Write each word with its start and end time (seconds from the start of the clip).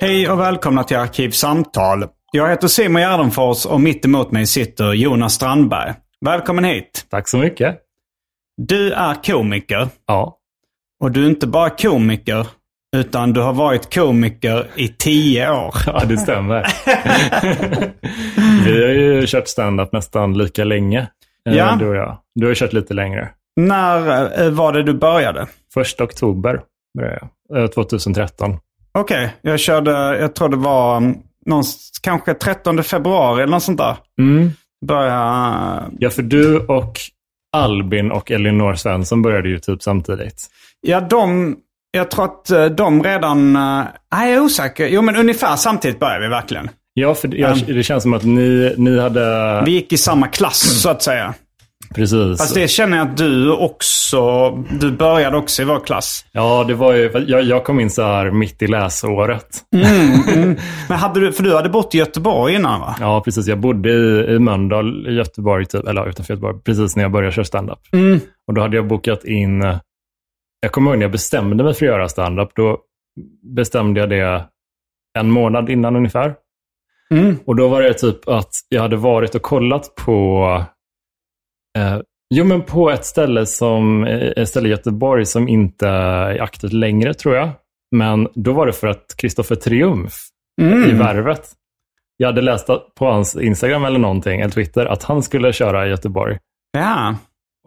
Hej 0.00 0.30
och 0.30 0.40
välkomna 0.40 0.84
till 0.84 0.96
Arkivsamtal. 0.96 2.04
Jag 2.32 2.48
heter 2.48 2.68
Simon 2.68 3.02
Gärdenfors 3.02 3.66
och 3.66 3.80
mitt 3.80 4.04
emot 4.04 4.30
mig 4.32 4.46
sitter 4.46 4.92
Jonas 4.92 5.34
Strandberg. 5.34 5.92
Välkommen 6.24 6.64
hit. 6.64 7.06
Tack 7.10 7.28
så 7.28 7.38
mycket. 7.38 7.78
Du 8.56 8.92
är 8.92 9.14
komiker. 9.24 9.88
Ja. 10.06 10.36
Och 11.00 11.10
du 11.10 11.24
är 11.24 11.28
inte 11.28 11.46
bara 11.46 11.70
komiker, 11.70 12.46
utan 12.96 13.32
du 13.32 13.40
har 13.40 13.52
varit 13.52 13.94
komiker 13.94 14.66
i 14.76 14.88
tio 14.88 15.50
år. 15.50 15.74
Ja, 15.86 16.04
det 16.08 16.16
stämmer. 16.18 16.66
Vi 18.64 18.82
har 18.82 18.90
ju 18.90 19.26
kört 19.26 19.48
stand-up 19.48 19.92
nästan 19.92 20.38
lika 20.38 20.64
länge, 20.64 21.00
eh, 21.48 21.56
Ja. 21.56 21.76
du 21.78 21.88
och 21.88 21.96
jag. 21.96 22.18
Du 22.34 22.46
har 22.46 22.54
kört 22.54 22.72
lite 22.72 22.94
längre. 22.94 23.28
När 23.56 24.40
eh, 24.42 24.50
var 24.50 24.72
det 24.72 24.82
du 24.82 24.94
började? 24.94 25.46
Första 25.74 26.04
oktober 26.04 26.60
började 26.98 27.18
jag, 27.48 27.62
eh, 27.62 27.66
2013. 27.68 28.58
Okej, 28.92 29.34
jag 29.42 29.60
körde, 29.60 29.90
jag 30.18 30.34
tror 30.34 30.48
det 30.48 30.56
var 30.56 30.96
mm, 30.96 31.16
någons, 31.46 31.90
kanske 32.02 32.34
13 32.34 32.82
februari 32.82 33.42
eller 33.42 33.50
något 33.50 33.62
sånt 33.62 33.78
där. 33.78 33.96
Mm. 34.20 34.50
Började, 34.86 35.82
Ja, 35.98 36.10
för 36.10 36.22
du 36.22 36.58
och 36.58 36.98
Albin 37.56 38.10
och 38.10 38.30
Elinor 38.30 38.74
Svensson 38.74 39.22
började 39.22 39.48
ju 39.48 39.58
typ 39.58 39.82
samtidigt. 39.82 40.46
ja 40.80 41.00
de, 41.00 41.56
jag 41.90 42.10
tror 42.10 42.24
att 42.24 42.50
eh, 42.50 42.64
de 42.64 43.02
redan, 43.02 43.56
eh, 43.56 43.82
nej 44.12 44.30
jag 44.30 44.32
är 44.32 44.40
osäker. 44.40 44.86
Jo 44.88 45.02
men 45.02 45.16
ungefär 45.16 45.56
samtidigt 45.56 46.00
började 46.00 46.20
vi 46.20 46.28
verkligen. 46.28 46.70
Ja, 46.94 47.14
för 47.14 47.34
jag, 47.34 47.52
Mm. 47.62 47.74
det 47.76 47.82
känns 47.82 48.02
som 48.02 48.12
att 48.14 48.24
ni, 48.24 48.74
ni 48.78 48.98
hade... 49.00 49.62
Vi 49.64 49.70
gick 49.70 49.92
i 49.92 49.96
samma 49.98 50.26
klass 50.26 50.80
så 50.82 50.88
att 50.90 51.02
säga. 51.02 51.34
Precis. 51.94 52.38
Fast 52.38 52.54
det 52.54 52.68
känner 52.68 52.96
jag 52.96 53.08
att 53.08 53.16
du 53.16 53.52
också, 53.52 54.50
du 54.80 54.92
började 54.92 55.36
också 55.36 55.62
i 55.62 55.64
vår 55.64 55.80
klass. 55.80 56.24
Ja, 56.32 56.64
det 56.64 56.74
var 56.74 56.92
ju... 56.92 57.24
Jag, 57.26 57.42
jag 57.42 57.64
kom 57.64 57.80
in 57.80 57.90
så 57.90 58.02
här 58.02 58.30
mitt 58.30 58.62
i 58.62 58.66
läsåret. 58.66 59.64
Men 60.88 60.98
hade 60.98 61.20
du, 61.20 61.32
för 61.32 61.42
du 61.42 61.54
hade 61.56 61.68
bott 61.68 61.94
i 61.94 61.98
Göteborg 61.98 62.54
innan 62.54 62.80
va? 62.80 62.96
Ja, 63.00 63.20
precis. 63.20 63.46
Jag 63.46 63.60
bodde 63.60 63.90
i, 63.90 64.34
i 64.34 64.38
Mölndal, 64.38 65.06
i 65.08 65.14
Göteborg, 65.14 65.66
typ, 65.66 65.86
eller 65.86 66.08
utanför 66.08 66.34
Göteborg, 66.34 66.60
precis 66.64 66.96
när 66.96 67.04
jag 67.04 67.12
började 67.12 67.32
köra 67.34 67.44
standup. 67.44 67.78
Och 68.46 68.54
då 68.54 68.60
hade 68.60 68.76
jag 68.76 68.86
bokat 68.86 69.24
in, 69.24 69.60
jag 70.60 70.72
kommer 70.72 70.90
ihåg 70.90 70.98
när 70.98 71.04
jag 71.04 71.12
bestämde 71.12 71.64
mig 71.64 71.74
för 71.74 71.86
att 71.86 71.92
göra 71.92 72.08
standup, 72.08 72.48
då 72.54 72.78
bestämde 73.56 74.00
jag 74.00 74.10
det 74.10 74.44
en 75.18 75.30
månad 75.30 75.70
innan 75.70 75.96
ungefär. 75.96 76.34
Och 77.44 77.56
då 77.56 77.68
var 77.68 77.82
det 77.82 77.94
typ 77.94 78.28
att 78.28 78.50
jag 78.68 78.82
hade 78.82 78.96
varit 78.96 79.34
och 79.34 79.42
kollat 79.42 79.94
på, 79.94 80.64
eh, 81.78 82.00
jo 82.34 82.44
men 82.44 82.62
på 82.62 82.90
ett 82.90 83.04
ställe 83.04 83.46
som, 83.46 84.04
eh, 84.04 84.32
ett 84.36 84.48
ställe 84.48 84.68
i 84.68 84.70
Göteborg 84.70 85.26
som 85.26 85.48
inte 85.48 85.88
är 85.88 86.42
aktivt 86.42 86.72
längre 86.72 87.14
tror 87.14 87.34
jag. 87.34 87.50
Men 87.96 88.28
då 88.34 88.52
var 88.52 88.66
det 88.66 88.72
för 88.72 88.86
att 88.86 89.14
Kristoffer 89.16 89.56
Triumf 89.56 90.14
i 90.60 90.92
Värvet. 90.92 91.52
Jag 92.16 92.28
hade 92.28 92.40
läst 92.40 92.66
på 92.98 93.06
hans 93.06 93.36
Instagram 93.36 93.84
eller 93.84 93.98
någonting, 93.98 94.40
eller 94.40 94.50
Twitter, 94.50 94.86
att 94.86 95.02
han 95.02 95.22
skulle 95.22 95.52
köra 95.52 95.86
i 95.86 95.90
Göteborg. 95.90 96.38
Ja. 96.72 97.16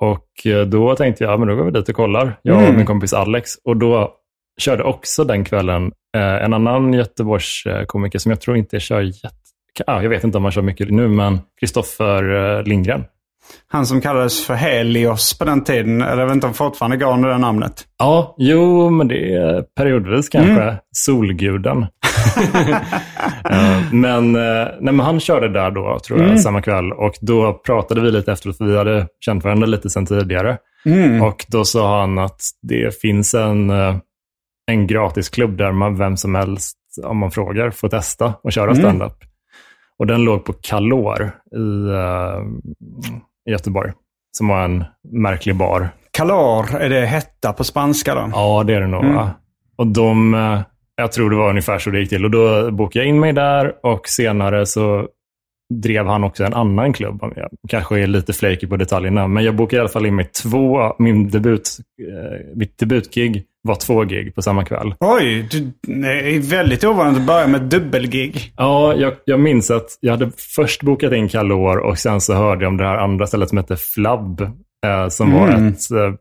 Och 0.01 0.45
eh, 0.45 0.65
då 0.65 0.95
tänkte 0.95 1.23
jag, 1.23 1.33
ja, 1.33 1.37
men 1.37 1.47
då 1.47 1.55
går 1.55 1.63
vi 1.63 1.71
dit 1.71 1.89
och 1.89 1.95
kollar. 1.95 2.39
Jag 2.41 2.69
och 2.69 2.75
min 2.75 2.85
kompis 2.85 3.13
Alex. 3.13 3.55
Och 3.63 3.77
då 3.77 4.13
körde 4.59 4.83
också 4.83 5.23
den 5.23 5.43
kvällen 5.43 5.91
eh, 6.17 6.43
en 6.43 6.53
annan 6.53 6.93
Göteborgskomiker 6.93 8.19
som 8.19 8.29
jag 8.29 8.41
tror 8.41 8.57
inte 8.57 8.79
kör 8.79 9.01
jätte... 9.01 9.35
Ja, 9.87 10.03
jag 10.03 10.09
vet 10.09 10.23
inte 10.23 10.37
om 10.37 10.43
han 10.43 10.51
kör 10.51 10.61
mycket 10.61 10.89
nu, 10.89 11.07
men 11.07 11.39
Kristoffer 11.59 12.57
eh, 12.57 12.63
Lindgren. 12.63 13.03
Han 13.67 13.85
som 13.85 14.01
kallades 14.01 14.45
för 14.45 14.53
Helios 14.53 15.37
på 15.37 15.45
den 15.45 15.63
tiden. 15.63 16.01
Eller 16.01 16.19
jag 16.19 16.27
vet 16.27 16.35
inte 16.35 16.47
om 16.47 16.53
fortfarande 16.53 16.97
går 16.97 17.13
under 17.13 17.29
det 17.29 17.37
namnet. 17.37 17.83
Ja, 17.97 18.35
jo, 18.37 18.89
men 18.89 19.07
det 19.07 19.35
är 19.35 19.61
periodvis 19.61 20.29
kanske. 20.29 20.77
Solguden. 20.91 21.85
Eh, 23.49 23.93
men, 23.93 24.35
eh, 24.35 24.67
nej, 24.79 24.93
men 24.93 24.99
han 24.99 25.19
körde 25.19 25.49
där 25.49 25.71
då, 25.71 25.99
tror 26.07 26.21
jag, 26.21 26.41
samma 26.41 26.61
kväll. 26.61 26.91
Och 26.91 27.13
då 27.21 27.53
pratade 27.53 28.01
vi 28.01 28.11
lite 28.11 28.31
efteråt, 28.31 28.57
för 28.57 28.65
vi 28.65 28.77
hade 28.77 29.07
känt 29.19 29.43
varandra 29.43 29.67
lite 29.67 29.89
sedan 29.89 30.05
tidigare. 30.05 30.57
Och 31.21 31.45
då 31.47 31.65
sa 31.65 31.99
han 31.99 32.17
att 32.17 32.41
det 32.61 33.01
finns 33.01 33.33
en, 33.33 33.69
eh, 33.69 33.95
en 34.71 34.87
gratisklubb 34.87 35.57
där 35.57 35.71
man, 35.71 35.97
vem 35.97 36.17
som 36.17 36.35
helst, 36.35 36.77
om 37.03 37.17
man 37.17 37.31
frågar, 37.31 37.71
får 37.71 37.89
testa 37.89 38.33
och 38.43 38.51
köra 38.51 38.75
standup. 38.75 39.13
Och 39.99 40.07
den 40.07 40.23
låg 40.23 40.45
på 40.45 40.53
Kalor 40.53 41.31
i, 41.55 41.89
eh, 41.89 42.41
i 43.49 43.51
Göteborg, 43.51 43.91
som 44.37 44.47
var 44.47 44.63
en 44.63 44.83
märklig 45.11 45.55
bar. 45.55 45.89
Calor, 46.11 46.75
är 46.75 46.89
det 46.89 47.05
hetta 47.05 47.53
på 47.53 47.63
spanska 47.63 48.15
då? 48.15 48.29
Ja, 48.33 48.63
det 48.63 48.73
är 48.73 48.81
det 48.81 48.87
nog. 48.87 49.05
va? 49.05 49.31
Och 49.77 49.87
de, 49.87 50.33
eh, 50.33 50.61
jag 50.95 51.11
tror 51.11 51.29
det 51.29 51.35
var 51.35 51.49
ungefär 51.49 51.79
så 51.79 51.89
det 51.89 51.99
gick 51.99 52.09
till. 52.09 52.25
Och 52.25 52.31
då 52.31 52.71
bokade 52.71 53.05
jag 53.05 53.09
in 53.09 53.19
mig 53.19 53.33
där 53.33 53.73
och 53.83 54.07
senare 54.07 54.65
så 54.65 55.07
drev 55.73 56.05
han 56.05 56.23
också 56.23 56.43
en 56.43 56.53
annan 56.53 56.93
klubb. 56.93 57.19
Jag 57.35 57.49
kanske 57.69 57.99
är 57.99 58.07
lite 58.07 58.33
flaky 58.33 58.67
på 58.67 58.77
detaljerna, 58.77 59.27
men 59.27 59.43
jag 59.43 59.55
bokade 59.55 59.77
i 59.77 59.79
alla 59.79 59.89
fall 59.89 60.05
in 60.05 60.15
mig 60.15 60.25
två, 60.25 60.95
min 60.99 61.29
debut, 61.29 61.77
eh, 62.01 62.55
mitt 62.55 62.77
debutgig 62.77 63.43
var 63.63 63.75
två 63.75 64.03
gig 64.03 64.35
på 64.35 64.41
samma 64.41 64.65
kväll. 64.65 64.93
Oj, 64.99 65.47
du, 65.51 65.71
det 66.01 66.35
är 66.35 66.39
väldigt 66.39 66.83
ovanligt 66.83 67.21
att 67.21 67.27
börja 67.27 67.47
med 67.47 67.61
dubbelgig. 67.61 68.53
Ja, 68.57 68.95
jag, 68.95 69.13
jag 69.25 69.39
minns 69.39 69.71
att 69.71 69.87
jag 69.99 70.11
hade 70.11 70.31
först 70.55 70.83
bokat 70.83 71.13
in 71.13 71.29
Kalor 71.29 71.77
och 71.77 71.97
sen 71.97 72.21
så 72.21 72.33
hörde 72.33 72.63
jag 72.63 72.71
om 72.71 72.77
det 72.77 72.83
här 72.83 72.97
andra 72.97 73.27
stället 73.27 73.49
som 73.49 73.57
hette 73.57 73.77
Flabb. 73.77 74.41
Eh, 74.85 75.07
som 75.07 75.33
var 75.33 75.47
ett... 75.47 75.91
Eh, 75.91 76.13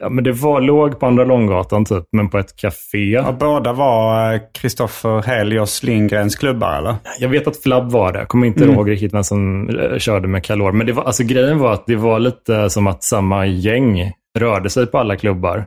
ja, 0.00 0.08
men 0.08 0.24
det 0.24 0.32
var, 0.32 0.60
låg 0.60 1.00
på 1.00 1.06
Andra 1.06 1.24
Långgatan 1.24 1.84
typ, 1.84 2.04
men 2.12 2.28
på 2.28 2.38
ett 2.38 2.56
café. 2.56 3.18
Och 3.18 3.34
båda 3.34 3.72
var 3.72 4.32
eh, 4.34 4.40
Kristoffer 4.54 5.22
Helios 5.22 5.82
Lindgrens 5.82 6.36
klubbar 6.36 6.78
eller? 6.78 6.94
Jag 7.18 7.28
vet 7.28 7.46
att 7.46 7.62
Flabb 7.62 7.90
var 7.90 8.12
det. 8.12 8.18
Jag 8.18 8.28
kommer 8.28 8.46
inte 8.46 8.64
ihåg 8.64 8.90
riktigt 8.90 9.14
vem 9.14 9.24
som 9.24 9.68
eh, 9.68 9.98
körde 9.98 10.28
med 10.28 10.44
Kalor. 10.44 10.72
Men 10.72 10.86
det 10.86 10.92
var, 10.92 11.04
alltså, 11.04 11.24
grejen 11.24 11.58
var 11.58 11.72
att 11.72 11.86
det 11.86 11.96
var 11.96 12.18
lite 12.18 12.70
som 12.70 12.86
att 12.86 13.04
samma 13.04 13.46
gäng 13.46 14.12
rörde 14.38 14.70
sig 14.70 14.86
på 14.86 14.98
alla 14.98 15.16
klubbar. 15.16 15.66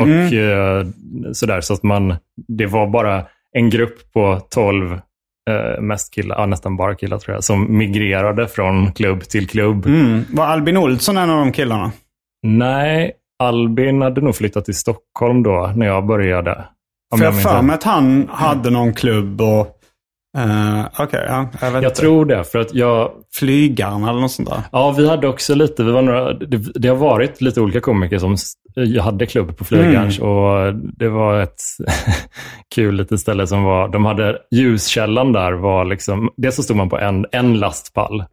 och 0.00 0.32
eh, 0.32 0.86
sådär. 1.32 1.60
Så 1.60 1.74
att 1.74 1.82
man, 1.82 2.14
det 2.48 2.66
var 2.66 2.86
bara 2.86 3.24
en 3.52 3.70
grupp 3.70 4.12
på 4.12 4.40
12 4.50 4.92
eh, 5.50 5.80
mest 5.80 6.14
killar, 6.14 6.38
ja, 6.38 6.46
nästan 6.46 6.76
bara 6.76 6.94
killar 6.94 7.18
tror 7.18 7.34
jag, 7.34 7.44
som 7.44 7.78
migrerade 7.78 8.48
från 8.48 8.92
klubb 8.92 9.22
till 9.22 9.48
klubb. 9.48 9.86
Mm. 9.86 10.24
Var 10.30 10.46
Albin 10.46 10.76
Olsson 10.76 11.16
en 11.16 11.30
av 11.30 11.38
de 11.38 11.52
killarna? 11.52 11.92
Nej, 12.42 13.12
Albin 13.38 14.02
hade 14.02 14.20
nog 14.20 14.36
flyttat 14.36 14.64
till 14.64 14.76
Stockholm 14.76 15.42
då, 15.42 15.72
när 15.76 15.86
jag 15.86 16.06
började. 16.06 16.64
För 17.18 17.24
jag 17.24 17.42
för 17.42 17.62
mig 17.62 17.74
att 17.74 17.82
han 17.82 18.28
hade 18.30 18.70
någon 18.70 18.94
klubb 18.94 19.40
och... 19.40 19.78
Uh, 20.38 20.86
Okej, 20.98 21.24
ja. 21.28 21.48
Jag 21.60 21.70
vet 21.70 21.82
Jag 21.82 21.90
inte. 21.90 22.00
tror 22.00 22.24
det, 22.24 22.44
för 22.44 22.58
att 22.58 22.74
jag, 22.74 23.10
Flygaren 23.34 24.04
eller 24.04 24.20
något 24.20 24.32
sånt 24.32 24.48
där. 24.50 24.60
Ja, 24.72 24.94
vi 24.96 25.08
hade 25.08 25.28
också 25.28 25.54
lite, 25.54 25.84
vi 25.84 25.92
var 25.92 26.02
några, 26.02 26.32
det, 26.32 26.56
det 26.74 26.88
har 26.88 26.96
varit 26.96 27.40
lite 27.40 27.60
olika 27.60 27.80
komiker 27.80 28.18
som 28.18 28.36
jag 28.74 29.02
hade 29.02 29.26
klubb 29.26 29.56
på 29.56 29.64
Flygarns 29.64 30.18
och 30.18 30.74
det 30.74 31.08
var 31.08 31.40
ett 31.40 31.62
kul 32.74 32.94
litet 32.94 33.20
ställe 33.20 33.46
som 33.46 33.62
var, 33.64 33.88
de 33.88 34.04
hade 34.04 34.38
ljuskällan 34.50 35.32
där 35.32 35.52
var 35.52 35.84
liksom, 35.84 36.30
dels 36.36 36.56
så 36.56 36.62
stod 36.62 36.76
man 36.76 36.88
på 36.88 36.98
en, 36.98 37.26
en 37.32 37.58
lastpall 37.58 38.24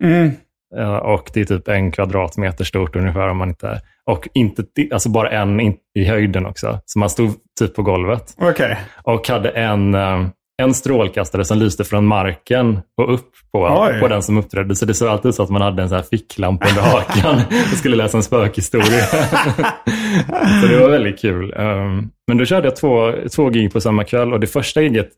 Eh, 0.78 0.96
Och 0.96 1.30
det 1.34 1.42
är 1.42 1.46
typ 1.46 1.68
en 1.68 1.92
kvadratmeter 1.92 2.64
stort 2.64 2.96
ungefär 2.96 3.28
om 3.30 3.38
man 3.38 3.50
inte... 3.50 3.82
Och 4.06 4.28
inte, 4.34 4.64
alltså 4.92 5.10
bara 5.10 5.30
en 5.30 5.60
i 5.96 6.06
höjden 6.08 6.46
också. 6.46 6.80
Så 6.86 7.00
man 7.00 7.10
stod 7.10 7.32
typ 7.60 7.76
på 7.76 7.82
golvet. 7.84 8.34
Okej. 8.38 8.78
Och 9.04 9.28
hade 9.28 9.50
en, 9.50 9.94
eh, 9.94 10.26
en 10.60 10.74
strålkastare 10.74 11.46
som 11.46 11.58
lyste 11.58 11.84
från 11.84 12.06
marken 12.06 12.80
och 12.98 13.14
upp 13.14 13.32
på, 13.52 13.88
Oj. 13.90 14.00
på 14.00 14.08
den 14.08 14.24
som 14.24 14.38
uppträdde. 14.38 14.76
Så 14.76 14.86
det 14.86 14.94
såg 14.94 15.08
alltid 15.08 15.30
ut 15.30 15.36
så 15.36 15.44
att 15.44 15.50
man 15.50 15.62
hade 15.62 15.82
en 15.82 15.90
så 15.90 15.96
här 15.96 16.04
ficklampa 16.04 16.68
under 16.70 16.82
hakan 16.82 17.36
och 17.72 17.78
skulle 17.78 17.96
läsa 17.96 18.18
en 18.18 18.24
spökhistoria. 18.24 19.06
så 20.62 20.68
det 20.68 20.80
var 20.80 20.90
väldigt 20.90 21.20
kul. 21.20 21.54
Um, 21.58 22.10
Men 22.28 22.38
då 22.38 22.46
körde 22.46 22.68
jag 22.68 22.76
två, 22.76 23.14
två 23.36 23.50
gig 23.50 23.74
på 23.74 23.82
samma 23.82 24.04
kväll 24.04 24.34
och 24.34 24.40
det 24.40 24.48
första 24.48 24.82
giget 24.82 25.10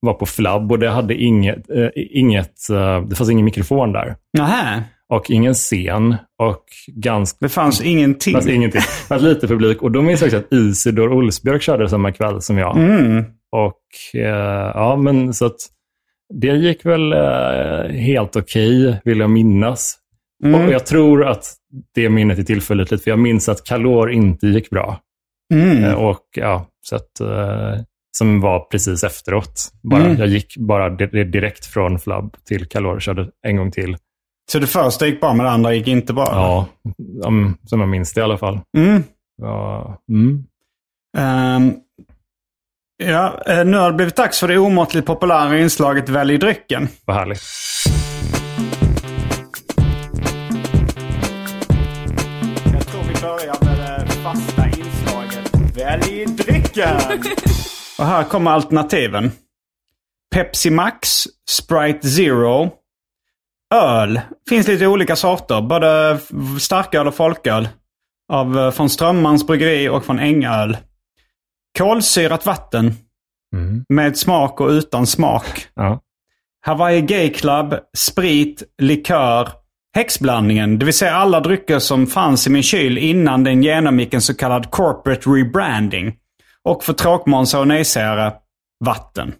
var 0.00 0.14
på 0.14 0.26
Flabb 0.26 0.72
och 0.72 0.78
det 0.78 0.90
hade 0.90 1.14
inget, 1.14 1.70
eh, 1.70 1.88
inget 1.94 2.70
eh, 2.70 3.02
det 3.02 3.16
fanns 3.16 3.30
ingen 3.30 3.44
mikrofon 3.44 3.92
där. 3.92 4.16
Nähä. 4.38 4.82
Och 5.08 5.30
ingen 5.30 5.54
scen 5.54 6.16
och 6.42 6.64
ganska 6.86 7.36
Det 7.40 7.48
fanns 7.48 7.82
ingenting. 7.82 8.34
Fast 8.34 8.48
ingenting. 8.48 8.80
Det 8.80 9.06
fanns 9.08 9.22
lite 9.22 9.48
publik. 9.48 9.82
Och 9.82 9.90
då 9.90 10.02
minns 10.02 10.22
jag 10.22 10.34
att 10.34 10.52
Isidor 10.52 11.12
Olsbjörk 11.12 11.62
körde 11.62 11.88
samma 11.88 12.12
kväll 12.12 12.42
som 12.42 12.58
jag. 12.58 12.76
Mm. 12.76 13.24
Och 13.54 14.20
eh, 14.20 14.70
ja, 14.74 14.96
men 14.96 15.34
så 15.34 15.46
att 15.46 15.56
det 16.34 16.46
gick 16.56 16.84
väl 16.86 17.12
eh, 17.12 17.96
helt 18.00 18.36
okej, 18.36 19.00
vill 19.04 19.18
jag 19.18 19.30
minnas. 19.30 19.96
Mm. 20.44 20.60
Och 20.66 20.72
jag 20.72 20.86
tror 20.86 21.26
att 21.26 21.44
det 21.94 22.08
minnet 22.08 22.38
är 22.38 22.42
tillfälligt, 22.42 22.88
för 22.88 23.10
jag 23.10 23.18
minns 23.18 23.48
att 23.48 23.64
Kalor 23.64 24.12
inte 24.12 24.46
gick 24.46 24.70
bra. 24.70 25.00
Mm. 25.54 25.84
Eh, 25.84 25.94
och 25.94 26.20
ja, 26.36 26.66
så 26.86 26.96
att, 26.96 27.20
eh, 27.20 27.80
som 28.18 28.40
var 28.40 28.60
precis 28.60 29.04
efteråt. 29.04 29.70
Bara, 29.82 30.04
Mm. 30.04 30.16
Jag 30.16 30.28
gick 30.28 30.56
bara 30.56 30.90
di- 30.90 31.24
direkt 31.24 31.66
från 31.66 31.98
Flabb 31.98 32.36
till 32.44 32.66
Kalor, 32.68 33.00
körde 33.00 33.28
en 33.46 33.56
gång 33.56 33.70
till. 33.70 33.96
Så 34.52 34.58
det 34.58 34.66
första 34.66 35.06
gick 35.06 35.20
bra, 35.20 35.34
men 35.34 35.44
det 35.44 35.50
andra 35.52 35.74
gick 35.74 35.88
inte 35.88 36.12
bra? 36.12 36.26
Ja, 36.30 36.66
om, 37.24 37.56
som 37.66 37.80
jag 37.80 37.88
minns 37.88 38.12
det 38.12 38.20
i 38.20 38.24
alla 38.24 38.38
fall. 38.38 38.60
Mm. 38.76 39.02
Ja, 39.42 39.98
mm. 40.10 40.44
Ja, 43.06 43.42
eh, 43.46 43.64
nu 43.64 43.76
har 43.76 43.90
det 43.90 43.96
blivit 43.96 44.16
dags 44.16 44.40
för 44.40 44.48
det 44.48 44.58
omåttligt 44.58 45.06
populära 45.06 45.58
inslaget 45.58 46.08
Välj 46.08 46.38
drycken. 46.38 46.88
Vad 47.04 47.16
härligt. 47.16 47.42
Jag 52.72 52.86
tror 52.86 53.02
vi 53.02 53.20
börjar 53.22 53.64
med 53.64 54.06
det 54.06 54.12
fasta 54.12 54.66
inslaget 54.66 55.76
Välj 55.76 56.26
drycken! 56.26 56.96
Och 57.98 58.06
här 58.06 58.24
kommer 58.24 58.50
alternativen. 58.50 59.32
Pepsi 60.34 60.70
Max, 60.70 61.24
Sprite 61.50 62.08
Zero, 62.08 62.70
öl. 63.74 64.20
Finns 64.48 64.68
lite 64.68 64.86
olika 64.86 65.16
sorter. 65.16 65.60
Både 65.60 66.18
starköl 66.60 67.06
och 67.06 67.14
folköl. 67.14 67.68
Av, 68.32 68.58
eh, 68.58 68.70
från 68.70 68.90
Strömmans 68.90 69.46
bryggeri 69.46 69.88
och 69.88 70.04
från 70.04 70.18
Ängöl. 70.18 70.76
Kolsyrat 71.78 72.46
vatten. 72.46 72.92
Mm. 73.56 73.84
Med 73.88 74.16
smak 74.18 74.60
och 74.60 74.68
utan 74.68 75.06
smak. 75.06 75.68
Ja. 75.74 76.00
Hawaii 76.66 77.00
Gay 77.00 77.30
Club, 77.30 77.74
sprit, 77.96 78.62
likör, 78.82 79.48
häxblandningen. 79.96 80.78
Det 80.78 80.84
vill 80.84 80.94
säga 80.94 81.14
alla 81.14 81.40
drycker 81.40 81.78
som 81.78 82.06
fanns 82.06 82.46
i 82.46 82.50
min 82.50 82.62
kyl 82.62 82.98
innan 82.98 83.44
den 83.44 83.62
genomgick 83.62 84.14
en 84.14 84.20
så 84.20 84.34
kallad 84.34 84.70
corporate 84.70 85.30
rebranding. 85.30 86.16
Och 86.62 86.84
för 86.84 86.92
tråkmånsar 86.92 87.60
och 87.60 87.68
nejsägare, 87.68 88.32
vatten. 88.84 89.34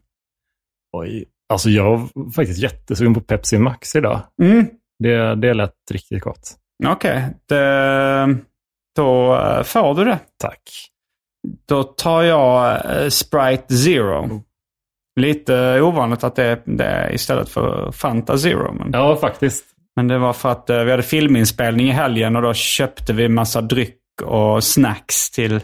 Oj. 0.93 1.25
Alltså 1.49 1.71
jag 1.71 1.85
var 1.99 2.33
faktiskt 2.33 2.59
jättesugen 2.63 3.15
på 3.15 3.21
Pepsi 3.21 3.59
Max 3.59 3.97
idag. 3.97 4.21
Mm, 4.43 4.67
Det, 4.99 5.35
det 5.35 5.55
lät 5.55 5.75
riktigt 5.91 6.23
gott. 6.23 6.57
okej. 6.87 7.25
Det- 7.49 8.37
Då 8.97 9.37
eh, 9.37 9.63
får 9.63 9.95
du 9.95 10.05
det. 10.05 10.19
Tack. 10.41 10.61
Då 11.69 11.83
tar 11.83 12.23
jag 12.23 12.73
eh, 12.73 13.09
Sprite 13.09 13.75
Zero. 13.75 14.43
Lite 15.21 15.81
ovanligt 15.81 16.25
att 16.25 16.37
det 16.37 16.45
är 16.45 16.63
det 16.65 16.85
är 16.85 17.15
istället 17.15 17.49
för 17.49 17.93
Fanta 17.93 18.39
Zero. 18.39 18.73
Men... 18.73 18.91
Ja, 18.93 19.17
faktiskt. 19.17 19.65
Men 19.97 20.09
det 20.09 20.19
var 20.19 20.33
för 20.33 20.49
att 20.49 20.71
eh, 20.71 20.83
vi 20.83 20.91
hade 20.91 21.03
filminspelning 21.03 21.89
i 21.89 21.93
helgen 21.93 22.37
och 22.37 22.43
då 22.43 22.55
köpte 22.55 23.13
vi 23.13 23.29
massa 23.29 23.61
dryck 23.61 24.01
och 24.25 24.65
snacks 24.65 25.31
till 25.31 25.61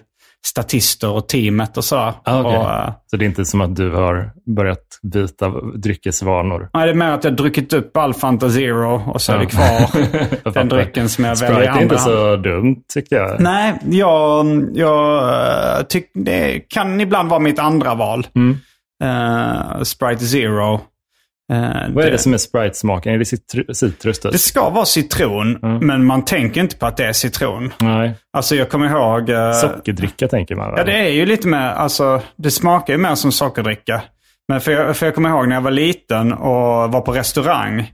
statister 0.47 1.11
och 1.11 1.29
teamet 1.29 1.77
och 1.77 1.85
så. 1.85 1.97
Ah, 1.97 2.15
okej. 2.41 2.59
och, 2.59 2.71
eh, 2.71 2.93
Så 3.07 3.17
det 3.17 3.25
är 3.25 3.27
inte 3.27 3.45
som 3.45 3.61
att 3.61 3.77
du 3.77 3.91
har 3.93 4.31
börjat 4.57 4.79
byta 5.13 5.49
dryckesvanor? 5.77 6.71
nej, 6.75 6.87
det 6.87 6.93
är 6.93 6.95
mer 6.95 7.11
att 7.11 7.25
jag 7.25 7.37
druckit 7.37 7.73
upp 7.73 7.97
all 7.97 8.15
Fanta 8.15 8.51
Zero 8.51 9.03
och 9.13 9.21
så 9.23 9.33
är 9.33 9.39
det 9.39 9.45
Ja. 9.45 9.49
kvar 9.89 10.53
den 10.53 10.69
drycken 10.69 11.09
som 11.09 11.25
jag 11.25 11.39
Sprite 11.39 11.53
väljer 11.53 11.65
i 11.65 11.69
är 11.69 11.71
andra 11.73 11.83
inte 11.83 11.97
hand. 11.97 12.11
så 12.11 12.37
dumt, 12.37 12.77
tycker 12.95 13.17
jag. 13.17 13.41
Nej, 13.41 13.75
jag, 13.91 14.47
jag 14.75 15.23
eh, 15.79 15.83
tycker 15.89 16.21
det 16.21 16.61
kan 16.69 17.01
ibland 17.01 17.29
vara 17.31 17.41
mitt 17.41 17.59
andra 17.59 17.95
val. 17.95 18.27
Mm. 18.35 18.57
Eh, 19.03 19.83
Sprite 19.83 20.25
Zero. 20.25 20.81
Eh, 21.51 21.95
Vad 21.95 22.05
är 22.05 22.11
det 22.11 22.19
som 22.19 22.35
är 22.35 22.39
Sprite-smaken? 22.39 23.13
Är 23.15 23.19
det 23.19 23.25
citru- 23.25 23.73
citrus? 23.73 24.19
Det 24.21 24.39
ska 24.39 24.71
vara 24.71 24.85
citron, 24.85 25.57
Mm. 25.63 25.87
men 25.87 26.05
man 26.05 26.25
tänker 26.25 26.61
inte 26.61 26.77
på 26.77 26.87
att 26.87 26.97
det 26.97 27.05
är 27.07 27.13
citron. 27.13 27.73
Nej. 27.81 28.15
Alltså 28.33 28.57
jag 28.57 28.71
kommer 28.71 28.87
ihåg... 28.91 29.31
eh, 29.31 29.53
Sockerdricka 29.53 30.29
tänker 30.29 30.55
man. 30.57 30.69
Ja, 30.69 30.75
väl? 30.75 30.87
det 30.87 30.93
är 30.99 31.09
ju 31.09 31.27
lite 31.27 31.49
mer, 31.49 31.59
alltså 31.71 32.23
det 32.37 32.51
smakar 32.51 32.93
ju 32.93 32.99
mer 32.99 33.15
som 33.15 33.33
sockerdricka. 33.33 34.03
Men 34.49 34.61
för 34.61 34.73
jag, 34.73 34.97
för 34.97 35.07
jag 35.07 35.15
kommer 35.15 35.29
ihåg 35.29 35.49
när 35.49 35.57
jag 35.57 35.63
var 35.63 35.71
liten 35.71 36.33
och 36.33 36.93
var 36.93 37.01
på 37.01 37.13
restaurang 37.13 37.93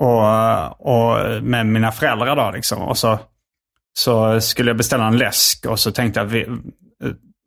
och, 0.00 0.86
och 0.90 1.42
med 1.42 1.66
mina 1.66 1.92
föräldrar 1.92 2.36
då 2.36 2.50
liksom. 2.54 2.82
Och 2.82 2.98
så, 2.98 3.18
så 3.98 4.40
skulle 4.40 4.70
jag 4.70 4.76
beställa 4.76 5.06
en 5.06 5.18
läsk 5.18 5.66
och 5.66 5.80
så 5.80 5.92
tänkte 5.92 6.20
jag, 6.20 6.24
vi, 6.26 6.46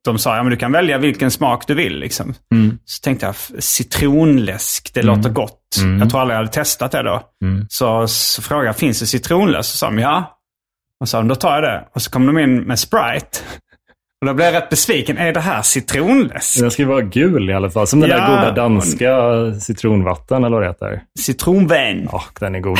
de 0.05 0.17
sa 0.19 0.35
ja 0.35 0.44
men 0.44 0.50
du 0.50 0.57
kan 0.57 0.71
välja 0.71 0.97
vilken 0.97 1.31
smak 1.31 1.67
du 1.67 1.73
vill 1.73 2.00
liksom. 2.00 2.33
Mm. 2.53 2.77
Så 2.85 3.01
tänkte 3.01 3.25
jag 3.25 3.35
citronläsk, 3.63 4.91
det 4.94 5.01
låter 5.03 5.29
gott. 5.29 5.59
Jag 6.00 6.09
tror 6.09 6.21
aldrig 6.21 6.35
jag 6.35 6.39
hade 6.39 6.51
testat 6.51 6.91
det 6.91 7.03
då. 7.03 7.21
Mm. 7.45 7.65
Så, 7.69 8.07
så 8.07 8.41
frågade 8.41 8.67
jag, 8.67 8.77
finns 8.77 9.00
det 9.00 9.05
citronläsk? 9.05 9.69
Så 9.69 9.77
sa 9.77 9.85
de 9.85 10.00
ja. 10.00 10.39
Och 11.01 11.09
sa 11.09 11.17
de, 11.17 11.27
då 11.27 11.35
tar 11.35 11.53
jag 11.53 11.63
det. 11.63 11.88
Och 11.95 12.01
så 12.01 12.11
kom 12.11 12.25
de 12.25 12.39
in 12.39 12.55
med 12.61 12.79
Sprite. 12.79 13.39
Och 14.21 14.27
då 14.27 14.33
blev 14.33 14.45
jag 14.47 14.53
rätt 14.61 14.69
besviken. 14.69 15.17
Är 15.17 15.33
det 15.33 15.39
här 15.39 15.61
citronläsk? 15.61 16.59
Den 16.59 16.71
ska 16.71 16.81
ju 16.81 16.88
vara 16.88 17.01
gul 17.01 17.50
i 17.50 17.53
alla 17.53 17.69
fall. 17.69 17.88
Som 17.88 18.00
den 18.00 18.09
Ja, 18.09 18.17
där 18.17 18.27
goda 18.27 18.51
danska 18.51 19.15
citronvatten 19.59 20.44
eller 20.44 20.57
vad 20.57 20.63
det 20.63 20.67
heter. 20.67 21.01
Citronvän. 21.19 22.09
Ja, 22.11 22.23
den 22.39 22.55
är 22.55 22.59
god. 22.59 22.77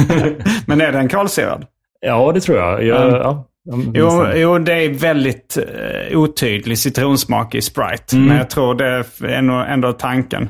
Men 0.66 0.80
är 0.80 0.92
den 0.92 1.08
kolsyrad? 1.08 1.66
ja, 2.00 2.32
det 2.34 2.40
tror 2.40 2.58
jag. 2.58 2.84
jag 2.84 3.02
Mm. 3.08 3.14
ja, 3.14 3.46
Jo, 3.94 4.26
jo, 4.34 4.58
det 4.58 4.72
är 4.72 4.88
väldigt 4.88 5.56
eh, 5.56 6.18
otydlig 6.18 6.78
citronsmak 6.78 7.54
i 7.54 7.62
Sprite. 7.62 8.16
Men 8.16 8.36
jag 8.36 8.50
tror 8.50 8.74
det 8.74 9.04
är 9.34 9.42
nog 9.42 9.60
ändå 9.68 9.92
tanken. 9.92 10.48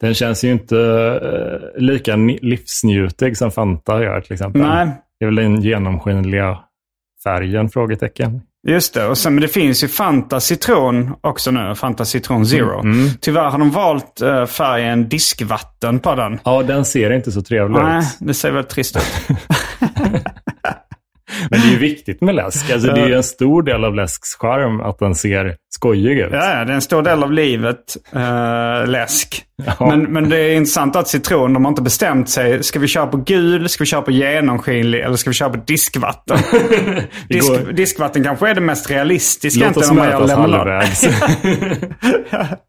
Den 0.00 0.14
känns 0.14 0.44
ju 0.44 0.50
inte 0.52 0.78
eh, 1.22 1.82
lika 1.82 2.16
livsnjutig 2.42 3.36
som 3.36 3.50
Fanta 3.50 4.02
gör 4.02 4.20
till 4.20 4.32
exempel. 4.32 4.62
Nej, 4.62 4.86
Det 5.18 5.24
är 5.24 5.26
väl 5.26 5.34
den 5.34 5.62
genomskinliga 5.62 6.58
färgen? 7.24 7.68
Frågetecken. 7.68 8.40
just 8.68 8.94
det. 8.94 9.06
Och 9.06 9.18
sen, 9.18 9.34
men 9.34 9.42
det 9.42 9.48
finns 9.48 9.84
ju 9.84 9.88
Fanta 9.88 10.40
citron 10.40 11.14
också 11.20 11.50
nu. 11.50 11.74
Fanta 11.74 12.04
citron 12.04 12.46
zero. 12.46 12.80
Mm. 12.80 13.08
Tyvärr 13.20 13.50
har 13.50 13.58
de 13.58 13.70
valt 13.70 14.20
eh, 14.20 14.46
färgen 14.46 15.08
diskvatten 15.08 15.98
på 16.00 16.14
den. 16.14 16.38
Ja, 16.44 16.62
den 16.62 16.84
ser 16.84 17.10
inte 17.10 17.32
så 17.32 17.42
trevlig 17.42 17.78
Nej, 17.82 17.98
ut. 17.98 18.04
det 18.18 18.34
ser 18.34 18.50
väldigt 18.50 18.70
trist 18.70 18.96
ut. 18.96 19.36
Men 21.50 21.60
det 21.60 21.66
är 21.66 21.70
ju 21.70 21.78
viktigt 21.78 22.20
med 22.20 22.34
läsk. 22.34 22.70
Alltså, 22.70 22.92
det 22.92 23.00
är 23.00 23.08
ju 23.08 23.14
en 23.14 23.22
stor 23.22 23.62
del 23.62 23.84
av 23.84 23.94
läsks 23.94 24.34
charm 24.34 24.80
att 24.80 24.98
den 24.98 25.14
ser 25.14 25.56
skojig 25.76 26.18
ut. 26.18 26.28
Ja, 26.32 26.38
det 26.38 26.72
är 26.72 26.74
en 26.74 26.82
stor 26.82 27.02
del 27.02 27.22
av 27.22 27.32
livet, 27.32 27.96
eh, 28.12 28.86
läsk. 28.86 29.42
Ja. 29.64 29.86
Men, 29.86 30.02
men 30.02 30.28
det 30.28 30.38
är 30.38 30.54
intressant 30.54 30.96
att 30.96 31.08
citron, 31.08 31.52
de 31.52 31.64
har 31.64 31.72
inte 31.72 31.82
bestämt 31.82 32.28
sig. 32.28 32.62
Ska 32.62 32.78
vi 32.78 32.88
köra 32.88 33.06
på 33.06 33.16
gul, 33.16 33.68
ska 33.68 33.84
vi 33.84 33.86
köra 33.86 34.02
på 34.02 34.10
genomskinlig 34.10 35.00
eller 35.00 35.16
ska 35.16 35.30
vi 35.30 35.34
köra 35.34 35.50
på 35.50 35.60
diskvatten? 35.66 36.38
Disk, 37.28 37.52
diskvatten 37.72 38.24
kanske 38.24 38.48
är 38.48 38.54
det 38.54 38.60
mest 38.60 38.90
realistiska 38.90 39.66
Låt 39.66 39.76
oss 39.76 39.92
mötas 39.92 40.30
halvvägs. 40.30 41.00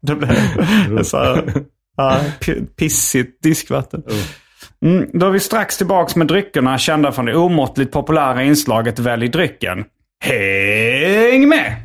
det 0.02 0.14
blir 0.14 1.02
så 1.02 1.16
här, 1.16 1.44
ja, 1.96 2.20
pissigt 2.78 3.42
diskvatten. 3.42 4.02
Mm, 4.84 5.10
då 5.12 5.26
är 5.26 5.30
vi 5.30 5.40
strax 5.40 5.76
tillbaks 5.76 6.16
med 6.16 6.26
dryckerna 6.26 6.78
kända 6.78 7.12
från 7.12 7.24
det 7.24 7.36
omåttligt 7.36 7.92
populära 7.92 8.42
inslaget 8.42 8.98
Välj 8.98 9.28
drycken. 9.28 9.84
Häng 10.24 11.48
med! 11.48 11.76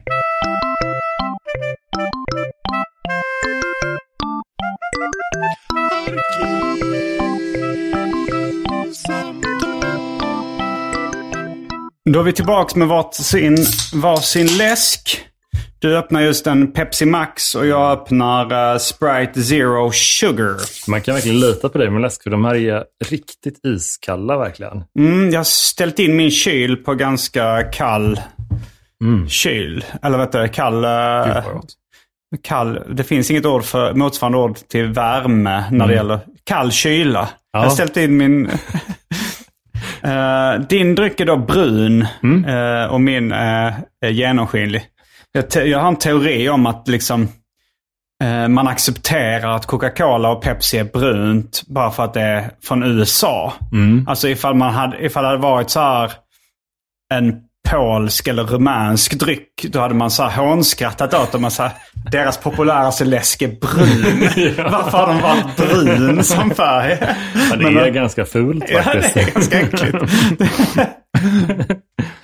Då 12.10 12.20
är 12.20 12.24
vi 12.24 12.34
tillbaks 12.34 12.76
med 12.76 12.88
varsin, 12.88 13.58
varsin 13.94 14.48
läsk. 14.58 15.33
Du 15.84 15.98
öppnar 15.98 16.22
just 16.22 16.48
en 16.48 16.72
Pepsi 16.72 17.06
Max 17.06 17.56
och 17.56 17.66
jag 17.66 17.92
öppnar 17.92 18.74
uh, 18.74 18.78
Sprite 18.78 19.42
Zero 19.42 19.92
Sugar. 19.92 20.90
Man 20.90 21.02
kan 21.02 21.14
verkligen 21.14 21.40
lita 21.40 21.70
på 21.70 21.78
dig 21.78 21.90
med 21.90 22.02
läsk, 22.02 22.24
för 22.24 22.30
de 22.30 22.46
här 22.46 22.56
är 22.56 22.84
riktigt 23.06 23.66
iskalla 23.66 24.38
verkligen. 24.38 24.84
Mm, 25.00 25.30
jag 25.30 25.40
har 25.40 25.44
ställt 25.44 26.00
in 26.00 26.16
min 26.16 26.32
kyl 26.32 26.76
på 26.76 26.94
ganska 26.94 27.64
kall 27.64 28.20
mm. 29.04 29.30
kyl. 29.30 29.86
Eller 30.04 30.18
vet 30.18 30.32
du, 30.32 30.48
kall... 30.48 30.86
Uh, 30.86 31.62
kall. 32.44 32.80
Det 32.90 33.04
finns 33.04 33.32
inget 33.32 33.46
ord 33.46 33.64
för 33.64 33.94
motsvarande 33.94 34.38
ord 34.38 34.58
till 34.58 34.88
värme 34.88 35.64
när 35.72 35.76
mm. 35.76 35.88
det 35.88 35.94
gäller 35.94 36.20
kall 36.44 36.72
kyla. 36.72 37.30
Ja. 37.52 37.60
Jag 37.60 37.60
har 37.60 37.70
ställt 37.70 37.98
in 37.98 38.18
min... 38.18 38.46
uh, 40.06 40.60
din 40.70 40.96
dryck 40.96 41.20
är 41.20 41.26
då 41.26 41.38
brun 41.38 42.08
mm. 42.24 42.90
och 42.90 43.02
min 43.02 43.32
är 43.32 44.10
genomskinlig. 44.10 44.90
Jag, 45.34 45.68
jag 45.68 45.80
har 45.80 45.88
en 45.88 45.96
teori 45.96 46.50
om 46.50 46.66
att 46.66 46.88
liksom 46.88 47.28
man 48.50 48.68
accepterar 48.68 49.56
att 49.56 49.66
Coca-Cola 49.66 50.32
och 50.32 50.42
Pepsi 50.42 50.78
är 50.78 50.84
brunt 50.84 51.64
bara 51.68 51.92
för 51.92 52.04
att 52.04 52.14
det 52.14 52.22
är 52.22 52.52
från 52.64 52.84
USA. 52.84 53.54
Mm. 53.72 54.08
Alltså 54.08 54.30
ifall, 54.30 54.56
man 54.56 54.74
hade, 54.74 55.06
ifall 55.06 55.24
det 55.24 55.30
hade 55.30 55.42
varit 55.42 55.70
så 55.70 55.80
här 55.80 56.12
en 57.14 57.36
polsk 57.70 58.28
eller 58.28 58.44
rumänsk 58.44 59.20
dryck, 59.20 59.66
då 59.70 59.80
hade 59.80 59.94
man 59.94 60.12
så 60.12 60.24
här 60.24 60.46
hånskrattat 60.46 61.14
åt 61.14 61.32
dem. 61.32 61.52
Så 61.52 61.64
här, 61.64 61.72
deras 62.12 62.38
populäraste 62.38 63.06
läsk 63.06 63.42
är 63.42 63.48
brun. 63.48 64.30
ja. 64.58 64.70
Varför 64.72 64.98
har 64.98 65.08
de 65.08 65.22
varit 65.22 65.58
brun 65.58 66.24
som 66.24 66.50
färg? 66.50 66.98
Ja, 67.50 67.56
det 67.56 67.64
Men, 67.64 67.78
är 67.78 67.90
ganska 67.90 68.26
fult 68.26 68.70
faktiskt. 68.70 69.16
Ja, 69.16 69.22
det 69.22 69.30
är 69.30 69.34
ganska 69.34 69.60
äckligt. 69.60 69.98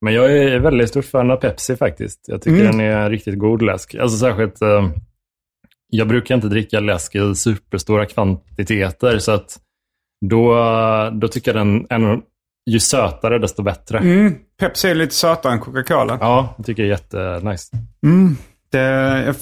Men 0.00 0.14
jag 0.14 0.32
är 0.32 0.58
väldigt 0.58 0.88
stor 0.88 1.02
fan 1.02 1.30
av 1.30 1.36
Pepsi 1.36 1.76
faktiskt. 1.76 2.20
Jag 2.26 2.42
tycker 2.42 2.60
mm. 2.60 2.70
den 2.70 2.80
är 2.80 2.96
en 2.96 3.10
riktigt 3.10 3.38
god 3.38 3.62
läsk. 3.62 3.94
Alltså 3.94 4.18
särskilt, 4.18 4.62
eh, 4.62 4.90
jag 5.90 6.08
brukar 6.08 6.34
inte 6.34 6.48
dricka 6.48 6.80
läsk 6.80 7.14
i 7.14 7.34
superstora 7.34 8.06
kvantiteter. 8.06 9.18
Så 9.18 9.32
att 9.32 9.58
då, 10.26 10.54
då 11.12 11.28
tycker 11.28 11.54
jag 11.54 11.66
den 11.66 11.86
en, 11.90 12.22
ju 12.70 12.80
sötare 12.80 13.38
desto 13.38 13.62
bättre. 13.62 13.98
Mm. 13.98 14.34
Pepsi 14.60 14.88
är 14.88 14.94
lite 14.94 15.14
sötare 15.14 15.52
än 15.52 15.60
Coca-Cola. 15.60 16.18
Ja, 16.20 16.54
jag 16.56 16.66
tycker 16.66 16.82
det 16.82 16.88
är 16.88 16.90
jättenice. 16.90 17.76
Mm. 18.02 18.36
Det, 18.70 18.78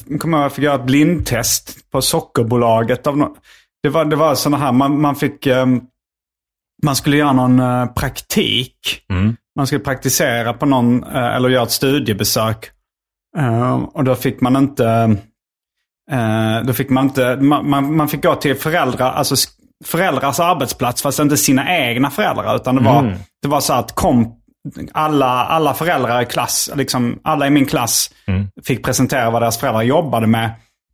jag 0.08 0.20
kommer 0.20 0.38
ihåg 0.38 0.46
att 0.46 0.50
jag 0.50 0.52
fick 0.52 0.64
göra 0.64 0.74
ett 0.74 0.86
blindtest 0.86 1.90
på 1.90 2.02
Sockerbolaget. 2.02 3.06
Av 3.06 3.18
no 3.18 3.36
det 3.82 3.88
var, 3.88 4.04
det 4.04 4.16
var 4.16 4.34
sådana 4.34 4.64
här, 4.64 4.72
man, 4.72 5.00
man 5.00 5.16
fick... 5.16 5.46
Um, 5.46 5.82
man 6.82 6.96
skulle 6.96 7.16
göra 7.16 7.32
någon 7.32 7.60
uh, 7.60 7.86
praktik. 7.86 9.02
Mm. 9.10 9.36
Man 9.56 9.66
skulle 9.66 9.80
praktisera 9.80 10.52
på 10.52 10.66
någon, 10.66 11.04
uh, 11.04 11.36
eller 11.36 11.48
göra 11.48 11.62
ett 11.62 11.70
studiebesök. 11.70 12.70
Uh, 13.38 13.74
och 13.74 14.04
då 14.04 14.14
fick 14.14 14.40
man 14.40 14.56
inte... 14.56 15.16
då 16.64 16.72
fick 16.72 16.90
man 16.90 17.04
inte... 17.04 17.36
Man, 17.36 17.96
man, 17.96 18.08
fick 18.08 18.22
gå 18.22 18.34
till 18.34 18.56
föräldrar, 18.56 19.12
alltså 19.12 19.34
föräldrars 19.84 20.40
arbetsplats, 20.40 21.02
fast 21.02 21.18
inte 21.18 21.36
sina 21.36 21.76
egna 21.76 22.10
föräldrar. 22.10 22.56
Utan 22.56 22.76
det 22.76 22.82
var, 22.82 22.98
mm. 22.98 23.18
det 23.42 23.48
var 23.48 23.60
så 23.60 23.72
att 23.72 23.94
kom, 23.94 24.34
alla, 24.92 25.44
alla 25.44 25.74
föräldrar 25.74 26.22
i 26.22 26.26
klass, 26.26 26.70
liksom 26.74 27.20
alla 27.24 27.46
i 27.46 27.50
min 27.50 27.66
klass 27.66 28.10
mm. 28.26 28.48
fick 28.64 28.84
presentera 28.84 29.30
vad 29.30 29.42
deras 29.42 29.58
föräldrar 29.58 29.82
jobbade 29.82 30.26
med. 30.26 30.50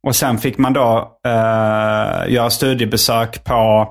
Och 0.07 0.17
sen 0.17 0.39
fick 0.39 0.59
man 0.59 0.73
då 0.73 1.19
eh, 1.27 2.33
göra 2.33 2.51
studiebesök 2.51 3.45
på, 3.45 3.89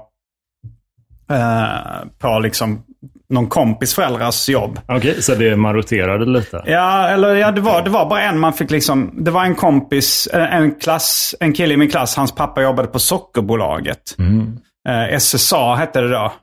eh, 1.32 2.08
på 2.20 2.40
liksom 2.40 2.84
någon 3.30 3.48
kompis 3.48 3.96
föräldrars 3.96 4.50
jobb. 4.50 4.80
Okej, 4.84 4.98
okay, 4.98 5.22
så 5.22 5.36
det 5.36 5.56
man 5.56 5.74
roterade 5.76 6.26
lite? 6.26 6.64
Ja, 6.66 7.08
eller 7.08 7.36
ja, 7.36 7.52
det 7.52 7.62
var, 7.62 7.82
det 7.82 7.90
var 7.90 8.10
bara 8.10 8.22
en 8.22 8.40
man 8.40 8.54
fick 8.54 8.72
liksom. 8.72 9.24
Det 9.24 9.32
var 9.32 9.46
en 9.46 9.56
kompis, 9.56 10.28
en, 10.34 10.76
klass, 10.76 11.36
en 11.40 11.54
kille 11.54 11.74
i 11.74 11.78
min 11.78 11.90
klass, 11.90 12.16
hans 12.16 12.32
pappa 12.32 12.62
jobbade 12.62 12.88
på 12.88 13.00
Sockerbolaget. 13.00 14.16
Mm. 14.20 14.58
Eh, 14.90 15.18
SSA 15.20 15.76
hette 15.76 16.02
det 16.02 16.10
då. 16.10 16.34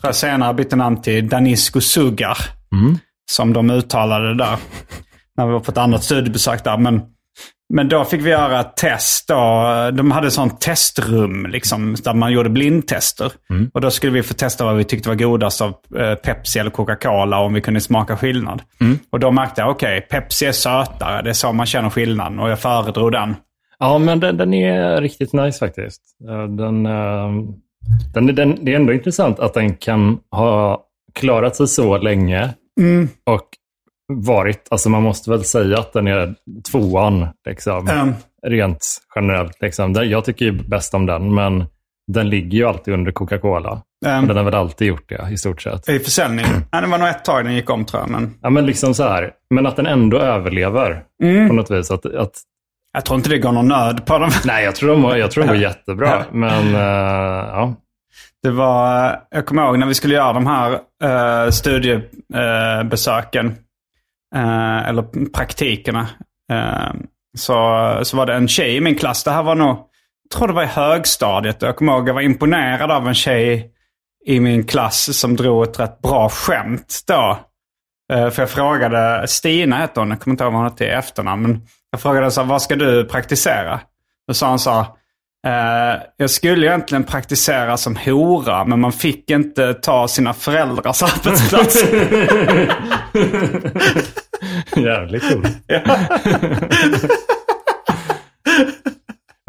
Tror 0.00 0.08
jag 0.08 0.14
senare 0.14 0.54
bytte 0.54 0.76
namn 0.76 1.02
till 1.02 1.28
Danisco 1.28 1.80
Sugar. 1.80 2.38
Mm. 2.72 2.98
Som 3.30 3.52
de 3.52 3.70
uttalade 3.70 4.34
där. 4.34 4.56
När 5.36 5.46
vi 5.46 5.52
var 5.52 5.60
på 5.60 5.70
ett 5.70 5.78
annat 5.78 6.04
studiebesök 6.04 6.64
där. 6.64 6.76
Men, 6.76 7.02
men 7.72 7.88
då 7.88 8.04
fick 8.04 8.20
vi 8.20 8.30
göra 8.30 8.60
ett 8.60 8.76
test. 8.76 9.28
Då. 9.28 9.34
De 9.92 10.10
hade 10.10 10.30
sånt 10.30 10.60
testrum 10.60 11.46
liksom, 11.46 11.96
där 12.04 12.14
man 12.14 12.32
gjorde 12.32 12.50
blindtester. 12.50 13.32
Mm. 13.50 13.70
Och 13.74 13.80
då 13.80 13.90
skulle 13.90 14.12
vi 14.12 14.22
få 14.22 14.34
testa 14.34 14.64
vad 14.64 14.76
vi 14.76 14.84
tyckte 14.84 15.08
var 15.08 15.16
godast 15.16 15.60
av 15.60 15.74
eh, 15.98 16.14
Pepsi 16.14 16.58
eller 16.58 16.70
Coca-Cola 16.70 17.38
om 17.38 17.54
vi 17.54 17.60
kunde 17.60 17.80
smaka 17.80 18.16
skillnad. 18.16 18.62
Mm. 18.80 18.98
Och 19.10 19.20
då 19.20 19.30
märkte 19.30 19.60
jag, 19.60 19.70
okej, 19.70 19.98
okay, 19.98 20.20
Pepsi 20.20 20.46
är 20.46 20.52
sötare. 20.52 21.22
Det 21.22 21.30
är 21.30 21.34
så 21.34 21.52
man 21.52 21.66
känner 21.66 21.90
skillnaden. 21.90 22.38
Och 22.38 22.50
jag 22.50 22.58
föredrog 22.58 23.12
den. 23.12 23.36
Ja, 23.78 23.98
men 23.98 24.20
den, 24.20 24.36
den 24.36 24.54
är 24.54 25.00
riktigt 25.00 25.32
nice 25.32 25.58
faktiskt. 25.58 26.02
Den, 26.48 26.86
uh, 26.86 27.30
den, 28.14 28.34
den, 28.34 28.64
det 28.64 28.72
är 28.72 28.76
ändå 28.76 28.92
intressant 28.92 29.40
att 29.40 29.54
den 29.54 29.74
kan 29.74 30.18
ha 30.30 30.84
klarat 31.14 31.56
sig 31.56 31.68
så 31.68 31.98
länge 31.98 32.54
mm. 32.80 33.08
och 33.26 33.46
varit, 34.10 34.68
alltså 34.70 34.88
man 34.88 35.02
måste 35.02 35.30
väl 35.30 35.44
säga 35.44 35.78
att 35.78 35.92
den 35.92 36.06
är 36.06 36.34
tvåan, 36.70 37.28
liksom, 37.48 37.88
mm. 37.88 38.14
rent 38.46 38.86
generellt. 39.14 39.60
Liksom. 39.60 39.92
Jag 39.92 40.24
tycker 40.24 40.44
ju 40.44 40.52
bäst 40.52 40.94
om 40.94 41.06
den, 41.06 41.34
men 41.34 41.64
den 42.12 42.30
ligger 42.30 42.58
ju 42.58 42.64
alltid 42.64 42.94
under 42.94 43.12
Coca-Cola. 43.12 43.82
Mm. 44.06 44.26
Den 44.26 44.36
har 44.36 44.44
väl 44.44 44.54
alltid 44.54 44.88
gjort 44.88 45.08
det 45.08 45.28
i 45.32 45.36
stort 45.36 45.62
sett. 45.62 45.88
I 45.88 45.98
försäljning? 45.98 46.46
ja, 46.70 46.80
det 46.80 46.86
var 46.86 46.98
nog 46.98 47.08
ett 47.08 47.24
tag 47.24 47.44
den 47.44 47.54
gick 47.54 47.70
om 47.70 47.84
tror 47.84 48.02
jag. 48.02 48.10
Men... 48.10 48.34
Ja, 48.42 48.50
men 48.50 48.66
liksom 48.66 48.94
så 48.94 49.02
här. 49.02 49.30
Men 49.54 49.66
att 49.66 49.76
den 49.76 49.86
ändå 49.86 50.18
överlever 50.18 51.02
mm. 51.22 51.48
på 51.48 51.54
något 51.54 51.70
vis. 51.70 51.90
Att, 51.90 52.06
att... 52.06 52.32
Jag 52.92 53.04
tror 53.04 53.16
inte 53.16 53.30
det 53.30 53.38
går 53.38 53.52
någon 53.52 53.68
nöd 53.68 54.06
på 54.06 54.18
dem. 54.18 54.30
Nej, 54.44 54.64
jag 54.64 54.74
tror 54.74 54.88
de, 54.88 55.18
jag 55.18 55.30
tror 55.30 55.44
de 55.44 55.48
går 55.48 55.56
jättebra. 55.56 56.24
Men 56.32 56.66
uh, 56.66 56.80
ja, 56.80 57.74
det 58.42 58.50
var, 58.50 59.16
jag 59.30 59.46
kommer 59.46 59.62
ihåg 59.62 59.78
när 59.78 59.86
vi 59.86 59.94
skulle 59.94 60.14
göra 60.14 60.32
de 60.32 60.46
här 60.46 60.72
uh, 61.04 61.50
studiebesöken. 61.50 63.54
Eh, 64.34 64.88
eller 64.88 65.30
praktikerna. 65.32 66.06
eh, 66.52 66.92
så, 67.38 67.98
så 68.02 68.16
var 68.16 68.26
det 68.26 68.34
en 68.34 68.48
tjej 68.48 68.76
i 68.76 68.80
min 68.80 68.94
klass. 68.94 69.24
Det 69.24 69.30
här 69.30 69.42
var 69.42 69.54
nog, 69.54 69.68
jag 69.68 70.38
tror 70.38 70.48
det 70.48 70.54
var 70.54 70.62
i 70.62 70.66
högstadiet. 70.66 71.62
Jag 71.62 71.76
kommer 71.76 71.92
ihåg 71.92 72.00
att 72.00 72.06
jag 72.06 72.14
var 72.14 72.20
imponerad 72.20 72.90
av 72.90 73.08
en 73.08 73.14
tjej 73.14 73.70
i 74.26 74.40
min 74.40 74.64
klass 74.64 75.18
som 75.18 75.36
drog 75.36 75.62
ett 75.62 75.80
rätt 75.80 76.02
bra 76.02 76.28
skämt 76.28 76.98
då. 77.06 77.38
Eh, 78.12 78.30
för 78.30 78.42
jag 78.42 78.50
frågade, 78.50 79.28
Stina 79.28 79.76
hette 79.76 80.00
hon, 80.00 80.10
jag 80.10 80.20
kommer 80.20 80.32
inte 80.32 80.44
ihåg 80.44 80.52
vad 80.52 80.62
hon 80.62 80.70
hette 80.70 80.84
i 80.84 80.88
efternamn. 80.88 81.42
Men 81.42 81.62
jag 81.90 82.00
frågade 82.00 82.30
så 82.30 82.40
här, 82.40 82.48
vad 82.48 82.62
ska 82.62 82.76
du 82.76 83.04
praktisera? 83.04 83.80
Då 84.28 84.34
sa 84.34 84.48
hon 84.48 84.58
så 84.58 84.70
här, 84.70 84.86
Uh, 85.46 86.02
jag 86.16 86.30
skulle 86.30 86.66
egentligen 86.66 87.04
praktisera 87.04 87.76
som 87.76 87.96
hora, 87.96 88.64
men 88.64 88.80
man 88.80 88.92
fick 88.92 89.30
inte 89.30 89.74
ta 89.74 90.08
sina 90.08 90.34
föräldrars 90.34 91.02
arbetsplats. 91.26 91.84
Jävligt 94.76 95.32
coolt. 95.32 95.48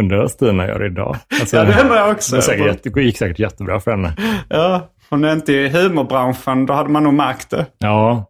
Undrar 0.01 0.17
vad 0.17 0.31
Stina 0.31 0.67
gör 0.67 0.85
idag. 0.85 1.17
Alltså, 1.39 1.57
ja, 1.57 1.63
det 1.63 1.81
undrar 1.81 1.95
jag 1.97 2.11
också. 2.11 2.35
Det, 2.35 2.41
säkert, 2.41 2.93
det 2.93 3.01
gick 3.01 3.17
säkert 3.17 3.39
jättebra 3.39 3.79
för 3.79 3.91
henne. 3.91 4.15
Ja, 4.49 4.89
hon 5.09 5.23
är 5.23 5.33
inte 5.33 5.53
i 5.53 5.69
humorbranschen, 5.69 6.65
då 6.65 6.73
hade 6.73 6.89
man 6.89 7.03
nog 7.03 7.13
märkt 7.13 7.49
det. 7.49 7.65
Ja, 7.77 8.25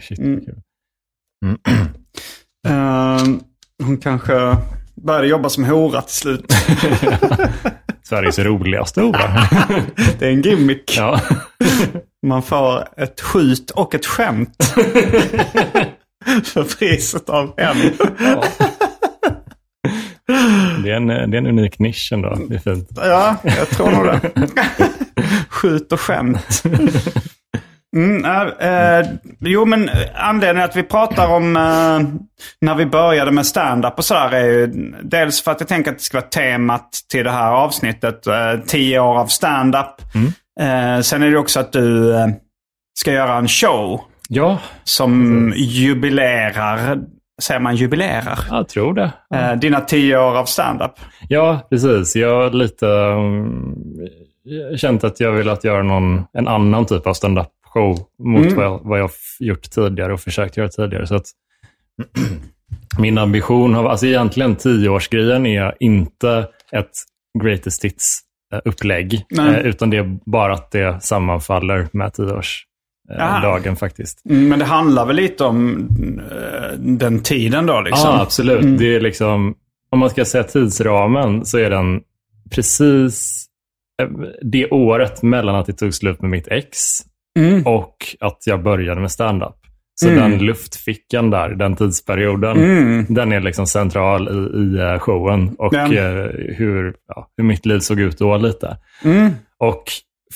shit. 0.00 0.18
Mm. 0.18 0.40
Mm. 1.44 1.58
Uh, 2.68 3.38
hon 3.84 3.98
kanske 3.98 4.56
började 5.04 5.26
jobba 5.26 5.48
som 5.48 5.64
hora 5.64 6.02
till 6.02 6.14
slut. 6.14 6.44
Sveriges 8.02 8.38
roligaste 8.38 9.00
hora. 9.00 9.18
det 10.18 10.26
är 10.26 10.30
en 10.30 10.42
gimmick. 10.42 10.94
Ja. 10.96 11.20
Man 12.26 12.42
får 12.42 12.88
ett 12.96 13.20
skjut 13.20 13.70
och 13.70 13.94
ett 13.94 14.06
skämt. 14.06 14.74
för 16.44 16.78
priset 16.78 17.28
av 17.28 17.54
en. 17.56 17.76
Ja. 18.18 18.44
Det 20.84 20.90
är, 20.90 20.96
en, 20.96 21.06
det 21.06 21.14
är 21.14 21.38
en 21.38 21.46
unik 21.46 21.78
nisch 21.78 22.12
ändå. 22.12 22.38
Det 22.48 22.54
är 22.54 22.58
fint. 22.58 22.88
Ja, 22.96 23.36
jag 23.42 23.68
tror 23.68 23.90
nog 23.90 24.06
det. 24.06 24.30
Skjut 25.48 25.92
och 25.92 26.00
skämt. 26.00 26.62
Mm, 27.96 28.24
äh, 28.60 29.06
jo, 29.40 29.64
men 29.64 29.90
anledningen 30.14 30.68
att 30.68 30.76
vi 30.76 30.82
pratar 30.82 31.28
om 31.28 31.56
äh, 31.56 31.62
när 32.60 32.74
vi 32.74 32.86
började 32.86 33.30
med 33.30 33.46
stand-up 33.46 33.98
och 33.98 34.04
sådär 34.04 34.34
är 34.34 34.44
ju 34.44 34.66
dels 35.02 35.42
för 35.42 35.52
att 35.52 35.60
jag 35.60 35.68
tänker 35.68 35.90
att 35.90 35.98
det 35.98 36.04
ska 36.04 36.18
vara 36.18 36.28
temat 36.28 36.88
till 37.10 37.24
det 37.24 37.30
här 37.30 37.52
avsnittet. 37.52 38.26
Äh, 38.26 38.60
tio 38.66 39.00
år 39.00 39.18
av 39.18 39.26
stand-up. 39.26 40.02
Mm. 40.14 41.02
sen 41.02 41.22
är 41.22 41.30
det 41.30 41.38
också 41.38 41.60
att 41.60 41.72
du 41.72 42.14
ska 42.98 43.12
göra 43.12 43.36
en 43.36 43.48
show. 43.48 44.00
Ja. 44.28 44.58
Som 44.84 45.52
jubilerar 45.56 46.98
Säger 47.42 47.60
man 47.60 47.76
jubilerar? 47.76 48.38
Jag 48.50 48.68
tror 48.68 48.94
det. 48.94 49.12
Ja. 49.28 49.56
Dina 49.56 49.80
tio 49.80 50.18
år 50.18 50.36
av 50.36 50.44
stand-up. 50.44 50.92
Ja, 51.28 51.66
precis. 51.70 52.16
Jag 52.16 52.54
lite 52.54 52.86
um, 52.86 53.74
känt 54.76 55.04
att 55.04 55.20
jag 55.20 55.32
vill 55.32 55.48
att 55.48 55.64
göra 55.64 55.82
någon, 55.82 56.24
en 56.32 56.48
annan 56.48 56.86
typ 56.86 57.06
av 57.06 57.14
stand-up 57.14 57.46
show 57.68 57.98
mot 58.18 58.42
mm. 58.42 58.56
vad, 58.56 58.64
jag, 58.64 58.80
vad 58.82 59.00
jag 59.00 59.10
gjort 59.40 59.70
tidigare 59.70 60.12
och 60.12 60.20
försökt 60.20 60.56
göra 60.56 60.68
tidigare. 60.68 61.06
Så 61.06 61.14
att, 61.14 61.26
min 62.98 63.18
ambition 63.18 63.74
har, 63.74 63.88
alltså 63.88 64.06
egentligen 64.06 64.56
tioårsgrejen 64.56 65.46
är 65.46 65.74
inte 65.80 66.48
ett 66.72 66.90
greatest 67.42 67.84
hits-upplägg. 67.84 69.24
Nej. 69.30 69.62
utan 69.64 69.90
det 69.90 69.96
är 69.96 70.18
bara 70.30 70.54
att 70.54 70.70
det 70.70 71.02
sammanfaller 71.02 71.88
med 71.92 72.12
tioårsdagen 72.14 73.68
Aha. 73.68 73.76
faktiskt. 73.76 74.26
Mm, 74.30 74.48
Men 74.48 74.58
det 74.58 74.64
handlar 74.64 75.06
väl 75.06 75.16
lite 75.16 75.44
om 75.44 75.88
eh, 76.30 76.78
den 76.78 77.22
tiden 77.22 77.66
då 77.66 77.80
liksom? 77.80 78.10
Ja, 78.10 78.22
absolut. 78.22 78.78
Det 78.78 78.94
är 78.94 79.00
liksom, 79.00 79.54
om 79.90 79.98
man 79.98 80.10
ska 80.10 80.24
säga 80.24 80.44
tidsramen 80.44 81.44
så 81.44 81.58
är 81.58 81.70
den 81.70 82.00
precis 82.50 83.46
eh, 84.02 84.08
det 84.42 84.70
året 84.70 85.22
mellan 85.22 85.54
att 85.54 85.66
det 85.66 85.72
tog 85.72 85.94
slut 85.94 86.20
med 86.20 86.30
mitt 86.30 86.48
ex 86.48 87.00
Mm. 87.36 87.62
och 87.66 87.96
att 88.20 88.38
jag 88.46 88.62
började 88.62 89.00
med 89.00 89.10
stand-up. 89.10 89.54
Så 90.00 90.08
den 90.08 90.38
luftfickan 90.38 91.30
där, 91.30 91.48
den 91.48 91.76
tidsperioden, 91.76 92.56
Mm. 92.56 93.06
den 93.08 93.32
är 93.32 93.40
liksom 93.40 93.66
central 93.66 94.28
i, 94.28 94.58
i 94.58 94.78
eh, 94.80 94.98
showen 94.98 95.54
och 95.58 95.74
eh, 95.74 96.30
hur, 96.56 96.94
ja, 97.08 97.28
hur 97.36 97.44
mitt 97.44 97.66
liv 97.66 97.78
såg 97.78 98.00
ut 98.00 98.18
då 98.18 98.36
lite. 98.36 98.76
Mm. 99.04 99.30
Och 99.58 99.82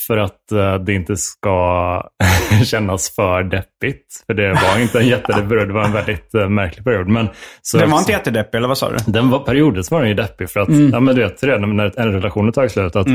för 0.06 0.16
att 0.16 0.52
eh, 0.52 0.74
det 0.74 0.92
inte 0.92 1.16
ska 1.16 2.02
kännas 2.64 3.14
för 3.14 3.42
deppigt, 3.42 4.24
för 4.26 4.34
det 4.34 4.48
var 4.52 4.82
inte 4.82 4.98
en 5.00 5.06
jättedeppig 5.08 5.48
period, 5.48 5.68
det 5.68 5.74
var 5.74 5.84
en 5.84 5.92
väldigt 5.92 6.34
eh, 6.34 6.48
märklig 6.48 6.84
period. 6.84 7.08
Men, 7.08 7.28
så 7.62 7.78
Den 7.78 7.90
var 7.90 7.98
inte 7.98 8.12
jättedeppig, 8.12 8.58
eller 8.58 8.68
vad 8.68 8.78
sa 8.78 8.90
du? 8.90 8.96
den 9.12 9.30
var, 9.30 9.38
periodvis 9.38 9.90
var 9.90 10.00
den 10.00 10.08
ju 10.08 10.14
deppig 10.14 10.50
för 10.50 10.60
att, 10.60 10.68
ja 10.92 11.00
men 11.00 11.14
du 11.14 11.22
vet 11.22 11.42
redan 11.42 11.76
när 11.76 12.00
en 12.00 12.12
relation 12.12 12.44
har 12.44 12.52
tagit 12.52 12.72
slut, 12.72 12.96
att 12.96 13.06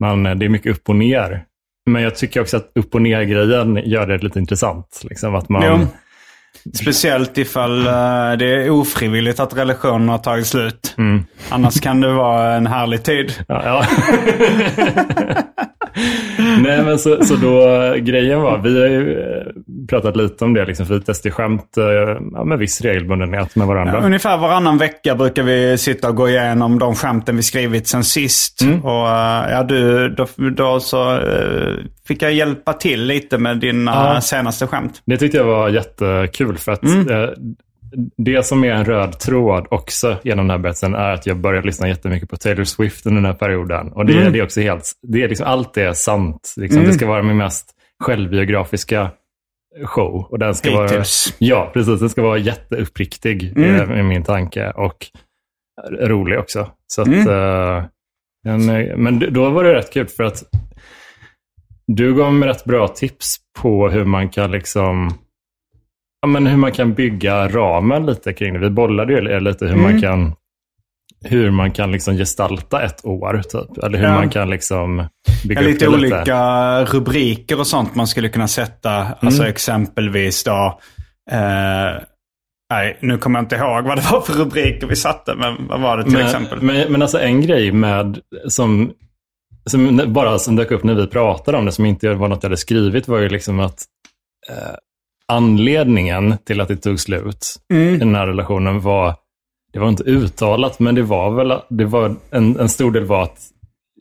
man, 0.00 0.22
det 0.22 0.44
är 0.44 0.48
mycket 0.48 0.72
upp 0.76 0.88
och 0.88 0.96
ner. 0.96 1.44
Men 1.86 2.02
jag 2.02 2.16
tycker 2.16 2.40
också 2.40 2.56
att 2.56 2.72
upp 2.74 2.94
och 2.94 3.02
ner-grejen 3.02 3.76
gör 3.76 4.06
det 4.06 4.18
lite 4.18 4.38
intressant. 4.38 5.00
Liksom 5.02 5.34
att 5.34 5.48
man, 5.48 5.62
Jo. 5.66 5.86
Speciellt 6.74 7.38
ifall 7.38 7.86
eh, 7.86 7.92
det 8.38 8.46
är 8.46 8.70
ofrivilligt 8.70 9.40
att 9.40 9.56
relationen 9.56 10.08
har 10.08 10.18
tagit 10.18 10.46
slut. 10.46 10.94
Mm. 10.98 11.24
Annars 11.48 11.80
kan 11.80 12.00
det 12.00 12.12
vara 12.12 12.54
en 12.54 12.66
härlig 12.66 13.02
tid. 13.02 13.32
Ja, 13.48 13.62
ja. 13.64 13.86
Nej, 16.62 16.82
men 16.84 16.98
så, 16.98 17.24
så 17.24 17.36
då 17.36 17.60
grejen 17.98 18.40
var, 18.40 18.58
vi 18.58 18.80
har 18.80 18.88
ju 18.88 19.20
eh, 19.20 19.46
pratat 19.90 20.16
lite 20.16 20.44
om 20.44 20.54
det, 20.54 20.64
liksom, 20.64 20.86
för 20.86 20.94
vi 20.94 21.00
testar 21.00 21.30
skämt 21.30 21.76
eh, 21.76 21.84
ja, 22.32 22.44
med 22.44 22.58
viss 22.58 22.80
regelbundenhet 22.80 23.56
med 23.56 23.66
varandra. 23.66 24.00
Ungefär 24.04 24.38
varannan 24.38 24.78
vecka 24.78 25.14
brukar 25.14 25.42
vi 25.42 25.78
sitta 25.78 26.08
och 26.08 26.16
gå 26.16 26.28
igenom 26.28 26.78
de 26.78 26.94
skämten 26.94 27.36
vi 27.36 27.42
skrivit 27.42 27.86
sen 27.88 28.04
sist. 28.04 28.62
Mm. 28.62 28.84
Och 28.84 29.08
eh, 29.08 29.50
ja, 29.50 29.62
du, 29.62 30.08
då, 30.08 30.26
då 30.56 30.80
så 30.80 31.20
fick 32.08 32.22
jag 32.22 32.32
hjälpa 32.32 32.72
till 32.72 33.02
lite 33.04 33.38
med 33.38 33.58
dina 33.58 33.90
Ja. 34.14 34.20
senaste 34.20 34.66
skämt. 34.66 35.02
Det 35.06 35.16
tyckte 35.16 35.38
jag 35.38 35.44
var 35.44 35.68
jättekul 35.68 36.58
för 36.58 36.72
att 36.72 36.82
Mm. 36.82 37.06
Eh, 37.96 38.02
det 38.16 38.42
som 38.46 38.64
är 38.64 38.68
en 38.72 38.84
röd 38.84 39.18
tråd 39.18 39.66
också 39.70 40.16
genom 40.24 40.46
den 40.46 40.50
här 40.50 40.58
berättelsen 40.62 40.94
är 40.94 41.12
att 41.14 41.26
jag 41.26 41.36
började 41.36 41.66
lyssna 41.66 41.88
jättemycket 41.88 42.30
på 42.30 42.36
Taylor 42.36 42.64
Swift 42.64 43.06
under 43.06 43.22
den 43.22 43.30
här 43.30 43.38
perioden. 43.38 43.92
Och 43.92 44.06
det, 44.06 44.12
Mm. 44.20 44.32
det 44.32 44.38
är 44.38 44.42
också 44.44 44.60
helt, 44.60 44.92
det 45.02 45.22
är 45.22 45.28
liksom, 45.28 45.46
allt 45.46 45.76
är 45.76 45.92
sant. 45.92 46.54
Liksom. 46.56 46.82
Det 46.84 46.92
ska 46.92 47.06
vara 47.06 47.22
min 47.22 47.36
mest 47.36 47.70
självbiografiska 48.04 49.10
show. 49.84 50.26
Och 50.30 50.38
den 50.38 50.54
ska 50.54 50.70
vara, 50.70 50.86
Hittills. 50.88 51.34
ja, 51.38 51.70
precis. 51.74 52.00
Den 52.00 52.10
ska 52.10 52.22
vara 52.22 52.38
jätteuppriktig 52.38 53.52
Mm. 53.56 53.74
eh, 53.80 53.88
med 53.88 54.04
min 54.04 54.22
tanke. 54.24 54.70
Och 54.70 55.06
rolig 56.00 56.38
också. 56.38 56.70
Så 56.86 57.02
att, 57.02 57.08
Mm. 57.08 57.28
eh, 57.28 57.76
eh, 58.46 58.96
men 58.96 59.32
då 59.34 59.50
var 59.50 59.64
det 59.64 59.74
rätt 59.74 59.92
kul 59.92 60.06
för 60.06 60.24
att 60.24 60.42
du 61.86 62.14
gav 62.14 62.34
mig 62.34 62.48
rätt 62.48 62.64
bra 62.64 62.88
tips 62.88 63.36
på 63.58 63.88
hur 63.88 64.04
man 64.04 64.28
kan 64.28 64.50
liksom 64.50 65.10
ja, 66.22 66.28
men 66.28 66.46
hur 66.46 66.56
man 66.56 66.72
kan 66.72 66.94
bygga 66.94 67.48
ramen 67.48 68.06
lite 68.06 68.32
kring 68.32 68.52
det. 68.54 68.58
Vi 68.60 68.70
bollade 68.70 69.12
ju 69.12 69.40
lite 69.40 69.64
hur 69.66 69.72
Mm. 69.72 69.82
man 69.92 70.00
kan 70.00 70.34
hur 71.24 71.50
man 71.50 71.70
kan 71.70 71.92
liksom 71.92 72.16
gestalta 72.16 72.82
ett 72.82 73.04
år. 73.04 73.42
Typ. 73.42 73.84
Eller 73.84 73.98
hur 73.98 74.04
Ja. 74.06 74.14
man 74.14 74.30
kan 74.30 74.50
liksom 74.50 75.04
bygga 75.48 75.60
Ja, 75.62 75.66
upp 75.66 75.72
lite 75.72 75.84
det 75.84 75.88
olika 75.88 76.18
lite. 76.80 76.92
rubriker 76.96 77.60
och 77.60 77.66
sånt 77.66 77.94
man 77.94 78.06
skulle 78.06 78.28
kunna 78.28 78.48
sätta. 78.48 78.90
Alltså 79.20 79.40
Mm. 79.42 79.50
exempelvis 79.50 80.44
då. 80.44 80.80
Eh, 81.30 82.02
nej, 82.70 82.98
nu 83.00 83.18
kommer 83.18 83.38
jag 83.38 83.44
inte 83.44 83.56
ihåg 83.56 83.84
vad 83.84 83.98
det 83.98 84.10
var 84.12 84.20
för 84.20 84.32
rubriker 84.32 84.86
vi 84.86 84.96
satte. 84.96 85.34
Men 85.34 85.66
vad 85.68 85.80
var 85.80 85.96
det 85.96 86.02
till 86.04 86.12
Men, 86.12 86.26
exempel? 86.26 86.62
men, 86.62 86.92
men 86.92 87.02
alltså 87.02 87.18
en 87.20 87.40
grej 87.40 87.72
med 87.72 88.18
som, 88.48 88.92
som 89.70 90.00
bara 90.12 90.38
som 90.38 90.56
dök 90.56 90.70
upp 90.70 90.84
när 90.84 90.94
vi 90.94 91.06
pratade 91.06 91.58
om 91.58 91.64
det, 91.64 91.72
som 91.72 91.86
inte 91.86 92.14
var 92.14 92.28
något 92.28 92.42
jag 92.42 92.48
hade 92.50 92.56
skrivit, 92.56 93.08
var 93.08 93.18
ju 93.18 93.28
liksom 93.28 93.60
att 93.60 93.84
eh, 94.48 94.74
anledningen 95.28 96.34
till 96.44 96.60
att 96.60 96.68
det 96.68 96.76
tog 96.76 97.00
slut 97.00 97.46
Mm. 97.72 97.94
i 97.94 97.98
den 97.98 98.14
här 98.14 98.26
relationen 98.26 98.80
var, 98.80 99.14
det 99.72 99.78
var 99.78 99.88
inte 99.88 100.02
uttalat, 100.02 100.78
men 100.78 100.94
det 100.94 101.02
var 101.02 101.30
väl, 101.30 101.58
det 101.68 101.84
var 101.84 102.14
en, 102.30 102.60
en 102.60 102.68
stor 102.68 102.90
del 102.92 103.04
var 103.04 103.22
att 103.22 103.38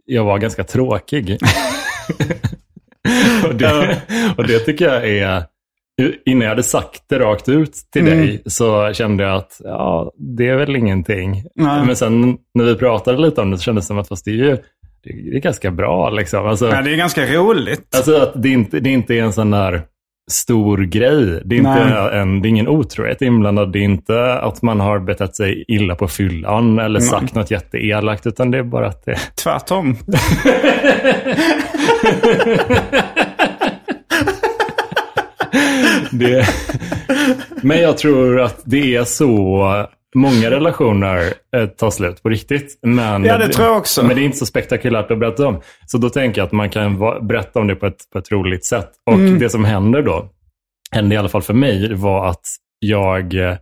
jag 0.06 0.24
var 0.24 0.38
ganska 0.38 0.64
tråkig. 0.64 1.38
och, 3.50 3.56
det, 3.56 4.02
och 4.38 4.48
det 4.48 4.60
tycker 4.60 4.86
jag 4.86 5.10
är, 5.10 5.44
innan 6.26 6.42
jag 6.42 6.50
hade 6.50 6.64
sagt 6.64 7.04
det 7.08 7.20
rakt 7.20 7.50
ut 7.50 7.74
till 7.94 8.02
Mm. 8.08 8.18
dig 8.20 8.42
så 8.46 8.94
kände 8.94 9.24
jag 9.24 9.36
att 9.36 9.62
ja, 9.64 10.12
det 10.18 10.48
är 10.48 10.56
väl 10.56 10.76
ingenting. 10.76 11.44
Nej. 11.56 11.86
Men 11.86 11.96
sen 11.96 12.38
när 12.54 12.64
vi 12.66 12.76
pratade 12.76 13.18
lite 13.18 13.42
om 13.42 13.52
det 13.52 13.58
så 13.58 13.64
kändes 13.64 13.86
det 13.86 13.88
som 13.88 13.98
att 13.98 14.08
fast 14.08 14.26
det 14.26 14.32
är 14.32 14.36
ju 14.36 14.58
det 15.04 15.10
är 15.36 15.40
ganska 15.40 15.72
bra. 15.72 16.10
Liksom. 16.10 16.46
Alltså, 16.48 16.70
Ja, 16.70 16.82
det 16.82 16.94
är 16.94 16.98
ganska 16.98 17.26
roligt. 17.26 17.96
Alltså 17.96 18.16
att 18.18 18.44
det 18.44 18.50
inte, 18.50 18.80
det 18.80 18.90
inte 18.90 19.14
är 19.16 19.22
en 19.24 19.34
sån 19.34 19.52
där 19.52 19.82
stor 20.32 20.78
grej. 20.78 21.42
Det 21.46 21.56
är, 21.56 21.60
inte 21.60 21.86
Nej. 21.86 22.20
en, 22.20 22.42
det 22.42 22.48
är 22.48 22.50
ingen 22.50 22.68
otrohet 22.68 23.22
inblandad. 23.22 23.72
Det 23.72 23.80
är 23.80 23.84
inte 23.84 24.34
att 24.34 24.62
man 24.62 24.80
har 24.80 25.00
betett 25.00 25.36
sig 25.36 25.66
illa 25.68 25.96
på 25.96 26.08
fyllan 26.08 26.80
eller 26.80 27.00
sagt 27.00 27.36
något 27.36 27.52
jätteelakt, 27.52 28.28
utan 28.28 28.52
det 28.52 28.58
är 28.58 28.64
bara 28.64 28.88
att 28.88 29.06
det... 29.06 29.20
Tvärtom. 29.36 29.98
det 36.12 36.48
men 37.62 37.82
jag 37.82 37.98
tror 37.98 38.42
att 38.42 38.62
det 38.66 38.96
är 38.96 39.04
så 39.04 39.66
många 40.16 40.52
relationer 40.52 41.34
eh, 41.56 41.66
tar 41.66 41.90
slut 41.90 42.24
på 42.24 42.30
riktigt. 42.30 42.80
Men, 42.82 43.24
Ja, 43.24 43.38
det 43.38 43.48
tror 43.50 43.68
jag 43.68 43.78
också. 43.78 44.04
Men 44.06 44.16
det 44.16 44.22
är 44.22 44.26
inte 44.26 44.38
så 44.38 44.46
spektakulärt 44.46 45.12
att 45.12 45.20
berätta 45.20 45.48
om. 45.48 45.62
Så 45.88 45.98
då 45.98 46.10
tänker 46.10 46.42
jag 46.42 46.46
att 46.46 46.52
man 46.52 46.70
kan 46.70 46.98
va- 46.98 47.20
berätta 47.22 47.60
om 47.60 47.68
det 47.68 47.76
på 47.76 47.86
ett, 47.86 47.98
på 48.14 48.20
ett 48.20 48.32
roligt 48.32 48.66
sätt. 48.66 48.90
Och 49.06 49.14
Mm. 49.14 49.40
det 49.40 49.50
som 49.50 49.66
händer 49.66 50.02
då, 50.02 50.30
hände 50.92 51.16
i 51.16 51.18
alla 51.18 51.30
fall 51.30 51.42
för 51.42 51.54
mig, 51.54 51.94
var 51.94 52.30
att 52.30 52.42
jag 52.80 53.34
eh, 53.34 53.56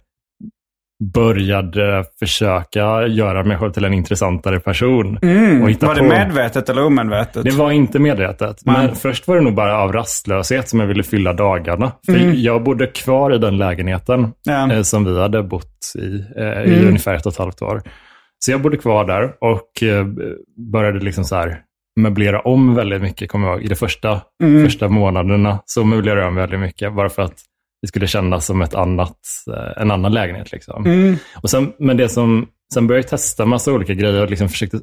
började 1.13 2.05
försöka 2.19 3.07
göra 3.07 3.43
mig 3.43 3.57
själv 3.57 3.71
till 3.71 3.85
en 3.85 3.93
intressantare 3.93 4.59
person. 4.59 5.17
och 5.17 5.69
hitta 5.69 5.85
Mm. 5.85 5.87
Var 5.87 5.95
det 5.95 5.99
på- 5.99 6.05
medvetet 6.07 6.69
eller 6.69 6.85
omedvetet? 6.85 7.43
det 7.43 7.51
var 7.51 7.71
inte 7.71 7.99
medvetet. 7.99 8.57
Men 8.65 8.95
först 8.95 9.27
var 9.27 9.35
det 9.35 9.41
nog 9.41 9.53
bara 9.55 9.77
av 9.77 9.91
rastlöshet 9.93 10.69
som 10.69 10.79
jag 10.79 10.87
ville 10.87 11.03
fylla 11.03 11.33
dagarna. 11.33 11.91
För 12.05 12.33
Jag 12.35 12.63
bodde 12.63 12.87
kvar 12.87 13.35
i 13.35 13.37
den 13.37 13.57
lägenheten 13.57 14.19
Mm. 14.19 14.31
Ja. 14.43 14.63
Mm. 14.63 14.77
eh, 14.77 14.81
som 14.83 15.05
vi 15.05 15.21
hade 15.21 15.43
bott 15.43 15.93
i 15.95 16.25
eh, 16.41 16.63
i 16.63 16.85
ungefär 16.87 17.13
ett 17.15 17.25
och 17.25 17.31
ett 17.31 17.39
halvt 17.39 17.61
år. 17.61 17.81
Så 18.45 18.51
jag 18.51 18.61
bodde 18.61 18.77
kvar 18.77 19.05
där 19.05 19.33
och 19.41 19.83
eh, 19.83 20.05
började 20.71 20.99
liksom 20.99 21.23
så 21.23 21.35
här 21.35 21.57
möblera 21.99 22.39
om 22.39 22.75
väldigt 22.75 23.01
mycket, 23.01 23.29
kommer 23.31 23.47
jag 23.47 23.55
ihåg. 23.57 23.65
I 23.65 23.67
de 23.67 23.75
första, 23.75 24.21
Mm. 24.43 24.63
första 24.65 24.87
månaderna 24.89 25.59
så 25.65 25.83
möblerade 25.83 26.21
jag 26.21 26.27
om 26.29 26.35
väldigt 26.35 26.59
mycket. 26.59 26.95
Bara 26.95 27.09
för 27.09 27.21
att 27.21 27.33
det 27.83 27.87
skulle 27.87 28.07
kännas 28.07 28.45
som 28.45 28.61
ett 28.61 28.75
annat, 28.75 29.17
eh, 29.47 29.81
en 29.81 29.91
annan 29.91 30.13
lägenhet. 30.13 30.51
Liksom. 30.51 30.85
Mm. 30.85 31.15
Och 31.41 31.49
sen, 31.49 31.73
men 31.79 31.97
det 31.97 32.09
som, 32.09 32.47
sen 32.73 32.87
började 32.87 33.03
jag 33.03 33.09
testa 33.09 33.45
massa 33.45 33.71
olika 33.71 33.93
grejer 33.93 34.21
och 34.21 34.29
liksom 34.29 34.49
försökte, 34.49 34.79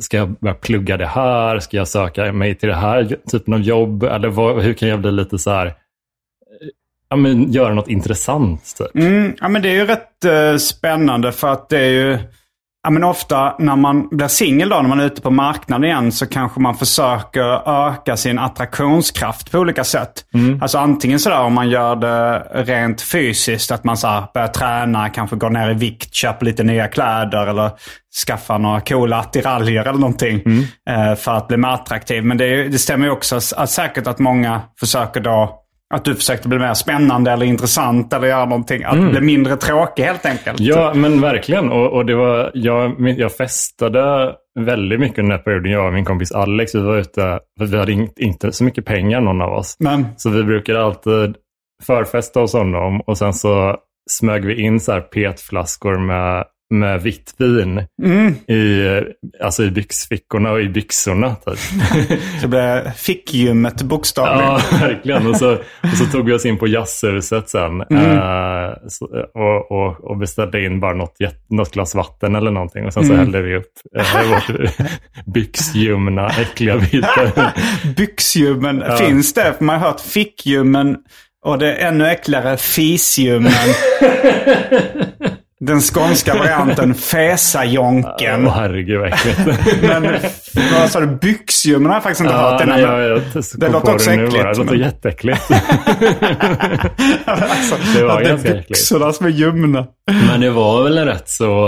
ska 0.00 0.16
jag 0.16 0.32
börja 0.32 0.54
plugga 0.54 0.96
det 0.96 1.06
här? 1.06 1.58
Ska 1.58 1.76
jag 1.76 1.88
söka 1.88 2.32
mig 2.32 2.54
till 2.54 2.68
det 2.68 2.74
här 2.74 3.16
typen 3.30 3.54
av 3.54 3.60
jobb? 3.60 4.02
Eller 4.02 4.28
vad, 4.28 4.62
hur 4.62 4.74
kan 4.74 4.88
jag 4.88 5.00
bli 5.00 5.12
lite 5.12 5.38
så 5.38 5.50
här, 5.50 5.66
eh, 5.66 5.72
ja 7.08 7.16
men 7.16 7.52
göra 7.52 7.74
något 7.74 7.88
intressant 7.88 8.74
typ? 8.78 9.04
Mm, 9.04 9.36
ja, 9.40 9.48
men 9.48 9.62
det 9.62 9.68
är 9.68 9.74
ju 9.74 9.86
rätt 9.86 10.24
eh, 10.24 10.56
spännande 10.56 11.32
för 11.32 11.48
att 11.48 11.68
det 11.68 11.78
är 11.78 11.90
ju... 11.90 12.18
Ja, 12.84 12.90
men 12.90 13.04
ofta 13.04 13.54
när 13.58 13.76
man 13.76 14.08
blir 14.08 14.28
singel 14.28 14.68
då, 14.68 14.76
när 14.76 14.88
man 14.88 15.00
är 15.00 15.06
ute 15.06 15.22
på 15.22 15.30
marknaden 15.30 15.84
igen, 15.84 16.12
så 16.12 16.26
kanske 16.26 16.60
man 16.60 16.74
försöker 16.74 17.68
öka 17.88 18.16
sin 18.16 18.38
attraktionskraft 18.38 19.50
på 19.52 19.58
olika 19.58 19.84
sätt. 19.84 20.24
Alltså 20.62 20.78
antingen 20.78 21.18
sådär 21.18 21.40
om 21.40 21.54
man 21.54 21.70
gör 21.70 21.96
det 21.96 22.38
rent 22.52 23.02
fysiskt, 23.02 23.70
att 23.70 23.84
man 23.84 23.96
så 23.96 24.06
här 24.06 24.24
börjar 24.34 24.48
träna, 24.48 25.08
kanske 25.08 25.36
går 25.36 25.50
ner 25.50 25.70
i 25.70 25.74
vikt, 25.74 26.14
köper 26.14 26.46
lite 26.46 26.62
nya 26.62 26.88
kläder 26.88 27.46
eller 27.46 27.70
skaffar 28.26 28.58
några 28.58 28.80
coola 28.80 29.18
attiraljer 29.18 29.82
eller 29.82 29.98
någonting 29.98 30.42
eh, 30.90 31.14
för 31.14 31.32
att 31.32 31.48
bli 31.48 31.56
mer 31.56 31.68
attraktiv. 31.68 32.24
Men 32.24 32.36
det, 32.36 32.68
det 32.68 32.78
stämmer 32.78 33.06
ju 33.06 33.12
också 33.12 33.36
att, 33.36 33.70
säkert 33.70 34.06
att 34.06 34.18
många 34.18 34.60
försöker 34.80 35.20
då 35.20 35.61
att 35.92 36.04
du 36.04 36.14
försökte 36.14 36.48
bli 36.48 36.58
mer 36.58 36.74
spännande 36.74 37.30
eller 37.30 37.46
intressant 37.46 38.12
eller 38.12 38.28
göra 38.28 38.44
någonting. 38.44 38.84
Att 38.84 39.10
bli 39.10 39.20
mindre 39.20 39.56
tråkig 39.56 40.02
helt 40.02 40.26
enkelt. 40.26 40.60
Ja, 40.60 40.92
men 40.94 41.20
verkligen. 41.20 41.70
Och, 41.70 41.92
och 41.92 42.06
det 42.06 42.14
var, 42.14 42.50
jag, 42.54 43.08
jag 43.18 43.32
festade 43.32 44.32
väldigt 44.60 45.00
mycket 45.00 45.18
under 45.18 45.30
den 45.30 45.38
här 45.38 45.44
perioden, 45.44 45.72
jag 45.72 45.86
och 45.86 45.92
min 45.92 46.04
kompis 46.04 46.32
Alex. 46.32 46.74
Vi 46.74 46.80
var 46.80 46.96
ute, 46.96 47.40
vi 47.60 47.78
hade 47.78 47.92
inte, 47.92 48.22
inte 48.22 48.52
så 48.52 48.64
mycket 48.64 48.84
pengar 48.84 49.20
någon 49.20 49.42
av 49.42 49.52
oss. 49.52 49.76
Men, 49.78 50.06
Så 50.16 50.30
vi 50.30 50.44
brukade 50.44 50.84
alltid 50.84 51.36
förfesta 51.86 52.40
hos 52.40 52.52
honom 52.52 53.00
och 53.00 53.18
sen 53.18 53.34
så 53.34 53.76
smög 54.10 54.44
vi 54.44 54.62
in 54.62 54.80
så 54.80 54.92
här 54.92 55.00
petflaskor 55.00 55.98
med, 55.98 56.44
med 56.72 57.02
vitt 57.02 57.34
vin 57.38 57.78
i, 58.48 58.86
alltså 59.40 59.64
i 59.64 59.70
byxfickorna 59.70 60.50
och 60.50 60.60
i 60.60 60.68
byxorna. 60.68 61.34
Typ. 61.34 61.58
Det 62.42 62.48
blev 62.48 62.90
fickgymmet 62.90 63.82
bokstavligen. 63.82 64.50
Ja, 64.50 64.60
verkligen. 64.80 65.26
Och 65.26 65.36
så, 65.36 65.52
och 65.52 65.96
så 65.98 66.04
tog 66.04 66.26
vi 66.26 66.32
oss 66.32 66.46
in 66.46 66.58
på 66.58 66.66
jazzhuset 66.66 67.48
sen 67.48 67.80
eh, 67.80 68.72
så, 68.88 69.06
och, 69.34 69.70
och, 69.70 70.04
och 70.04 70.16
beställde 70.16 70.64
in 70.64 70.80
bara 70.80 70.94
något, 70.94 71.16
något 71.50 71.72
glas 71.72 71.94
vatten 71.94 72.34
eller 72.34 72.50
någonting. 72.50 72.86
Och 72.86 72.92
sen 72.92 73.06
så 73.06 73.14
hällde 73.14 73.42
vi 73.42 73.56
upp 73.56 73.72
eh, 73.98 74.30
vårt 74.30 74.76
byxljumna, 75.34 76.28
äckliga 76.28 76.76
vita. 76.76 77.52
Byxljummen, 77.96 78.96
finns 78.98 79.34
det? 79.34 79.60
Man 79.60 79.80
har 79.80 79.88
hört 79.88 80.00
fickljummen 80.00 80.96
och 81.44 81.58
det 81.58 81.74
är 81.74 81.88
ännu 81.88 82.06
äckligare 82.06 82.56
fisljummen. 82.56 83.52
Den 85.66 85.80
skånska 85.80 86.34
varianten 86.34 86.94
fäsajonken. 87.12 88.46
Åh 88.46 88.52
herregud 88.54 89.00
vad 89.00 89.08
äckligt. 89.08 89.38
Men 89.82 90.02
vad 90.80 90.90
sa 90.90 91.00
du? 91.00 91.06
Byxljummen 91.06 91.86
har 91.86 91.96
jag 91.96 92.02
faktiskt 92.02 92.20
inte 92.20 92.34
hört. 92.34 92.60
Ja, 92.60 92.66
Det, 92.66 92.72
nej, 92.72 92.80
jag, 92.82 93.02
jag, 93.10 93.20
det 93.56 93.68
låter 93.68 93.94
också 93.94 94.10
äckligt. 94.10 94.32
Det 94.32 94.42
låter 94.48 94.64
men- 94.64 94.78
jätteäckligt. 94.80 95.50
alltså, 97.24 97.76
det 97.98 98.04
var 98.04 98.10
att 98.18 98.18
det 98.24 98.28
ganska 98.28 98.48
äckligt. 98.48 98.68
byxorna 98.68 99.12
som 99.12 99.26
är 99.26 99.30
ljumna. 99.30 99.86
Men 100.30 100.40
det 100.40 100.50
var 100.50 100.82
väl 100.84 100.98
en 100.98 101.06
rätt 101.06 101.28
så, 101.28 101.64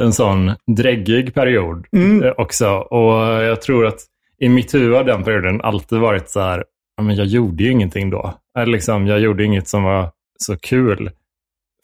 en 0.00 0.12
sån 0.12 0.52
dräggig 0.76 1.34
period 1.34 1.86
Mm. 1.92 2.22
eh, 2.22 2.32
också. 2.36 2.68
Och 2.68 3.22
jag 3.44 3.62
tror 3.62 3.86
att 3.86 3.98
i 4.40 4.48
mitt 4.48 4.74
huvud 4.74 4.96
har 4.96 5.04
den 5.04 5.24
perioden 5.24 5.60
alltid 5.60 5.98
varit 5.98 6.30
så 6.30 6.40
här, 6.40 6.64
men 7.02 7.16
jag 7.16 7.26
gjorde 7.26 7.62
ju 7.64 7.70
ingenting 7.70 8.10
då. 8.10 8.34
Eller 8.58 8.72
liksom, 8.72 9.06
jag 9.06 9.20
gjorde 9.20 9.44
inget 9.44 9.68
som 9.68 9.82
var 9.82 10.10
så 10.38 10.56
kul. 10.56 11.10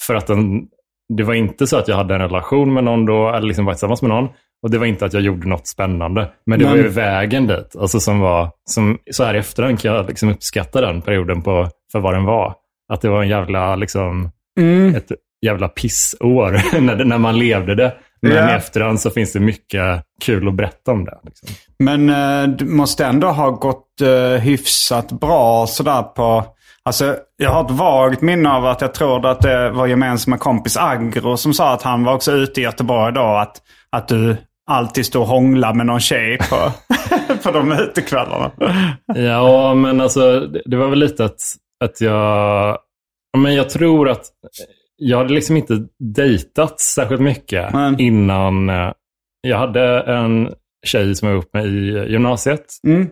För 0.06 0.14
att 0.14 0.26
den, 0.26 0.62
det 1.16 1.22
var 1.22 1.34
inte 1.34 1.66
så 1.66 1.76
att 1.76 1.88
jag 1.88 1.96
hade 1.96 2.14
en 2.14 2.20
relation 2.20 2.74
med 2.74 2.84
någon 2.84 3.06
då, 3.06 3.28
eller 3.28 3.46
liksom 3.48 3.64
var 3.64 3.72
tillsammans 3.72 4.02
med 4.02 4.08
någon. 4.08 4.28
Och 4.62 4.70
det 4.70 4.78
var 4.78 4.86
inte 4.86 5.04
att 5.06 5.12
jag 5.12 5.22
gjorde 5.22 5.48
något 5.48 5.66
spännande. 5.66 6.30
Men 6.46 6.58
det 6.58 6.64
var 6.64 6.72
Men- 6.74 6.82
ju 6.82 6.88
vägen 6.88 7.46
dit. 7.46 7.76
Alltså 7.80 8.00
som 8.00 8.20
var, 8.20 8.50
som, 8.70 8.98
så 9.10 9.24
här 9.24 9.34
i 9.34 9.38
efterhand 9.38 9.80
kan 9.80 9.94
jag 9.94 10.06
liksom 10.08 10.28
uppskatta 10.28 10.80
den 10.80 11.02
perioden 11.02 11.42
på, 11.42 11.68
för 11.92 12.00
vad 12.00 12.14
den 12.14 12.24
var. 12.24 12.54
Att 12.92 13.00
det 13.00 13.08
var 13.08 13.22
en 13.22 13.28
jävla, 13.28 13.76
liksom, 13.76 14.30
Mm. 14.60 14.94
ett 14.94 15.08
jävla 15.46 15.68
pissår 15.68 16.80
när, 16.80 17.04
när 17.04 17.18
man 17.18 17.38
levde 17.38 17.74
det. 17.74 17.94
Men 18.22 18.32
Ja. 18.32 18.50
i 18.52 18.56
efterhand 18.56 19.00
så 19.00 19.10
finns 19.10 19.32
det 19.32 19.40
mycket 19.40 20.02
kul 20.24 20.48
att 20.48 20.54
berätta 20.54 20.92
om 20.92 21.04
det. 21.04 21.18
Liksom. 21.24 21.48
Men 21.78 22.08
eh, 22.08 22.56
det 22.56 22.64
måste 22.64 23.04
ändå 23.06 23.26
ha 23.28 23.50
gått 23.50 24.00
eh, 24.00 24.40
hyfsat 24.40 25.12
bra 25.12 25.66
sådär 25.66 26.02
på... 26.02 26.44
Alltså, 26.84 27.16
jag 27.36 27.50
har 27.50 27.64
ett 27.64 27.70
vagt 27.70 28.22
minne 28.22 28.50
av 28.50 28.66
att 28.66 28.80
jag 28.80 28.94
tror 28.94 29.26
att 29.26 29.40
det 29.40 29.70
var 29.70 29.86
gemensamma 29.86 30.38
kompis 30.38 30.76
Agro 30.76 31.36
som 31.36 31.54
sa 31.54 31.72
att 31.72 31.82
han 31.82 32.04
var 32.04 32.14
också 32.14 32.32
ute 32.32 32.60
i 32.60 32.64
Göteborg 32.64 33.12
då. 33.14 33.20
Att, 33.22 33.56
att 33.92 34.08
du 34.08 34.36
alltid 34.70 35.06
stod 35.06 35.22
och 35.22 35.28
hånglade 35.28 35.74
med 35.74 35.86
någon 35.86 36.00
tjej 36.00 36.38
på, 36.38 36.72
på 37.42 37.50
de 37.50 37.72
utekvällarna. 37.72 38.50
Ja, 39.14 39.74
men 39.74 40.00
alltså 40.00 40.40
det, 40.40 40.76
var 40.76 40.88
väl 40.88 40.98
lite 40.98 41.24
att, 41.24 41.40
att 41.84 42.00
jag... 42.00 42.14
ja, 43.32 43.38
Men 43.38 43.54
jag 43.54 43.70
tror 43.70 44.08
att 44.08 44.24
jag 44.96 45.18
hade 45.18 45.34
liksom 45.34 45.56
inte 45.56 45.74
dejtat 46.14 46.80
särskilt 46.80 47.20
mycket 47.20 47.72
Men- 47.72 48.00
innan. 48.00 48.68
eh, 48.70 48.92
Jag 49.40 49.58
hade 49.58 50.00
en 50.00 50.52
tjej 50.86 51.14
som 51.14 51.28
jag 51.28 51.34
var 51.34 51.42
ihop 51.42 51.54
med 51.54 51.66
i 51.66 52.12
gymnasiet. 52.12 52.64
Mm. 52.86 53.08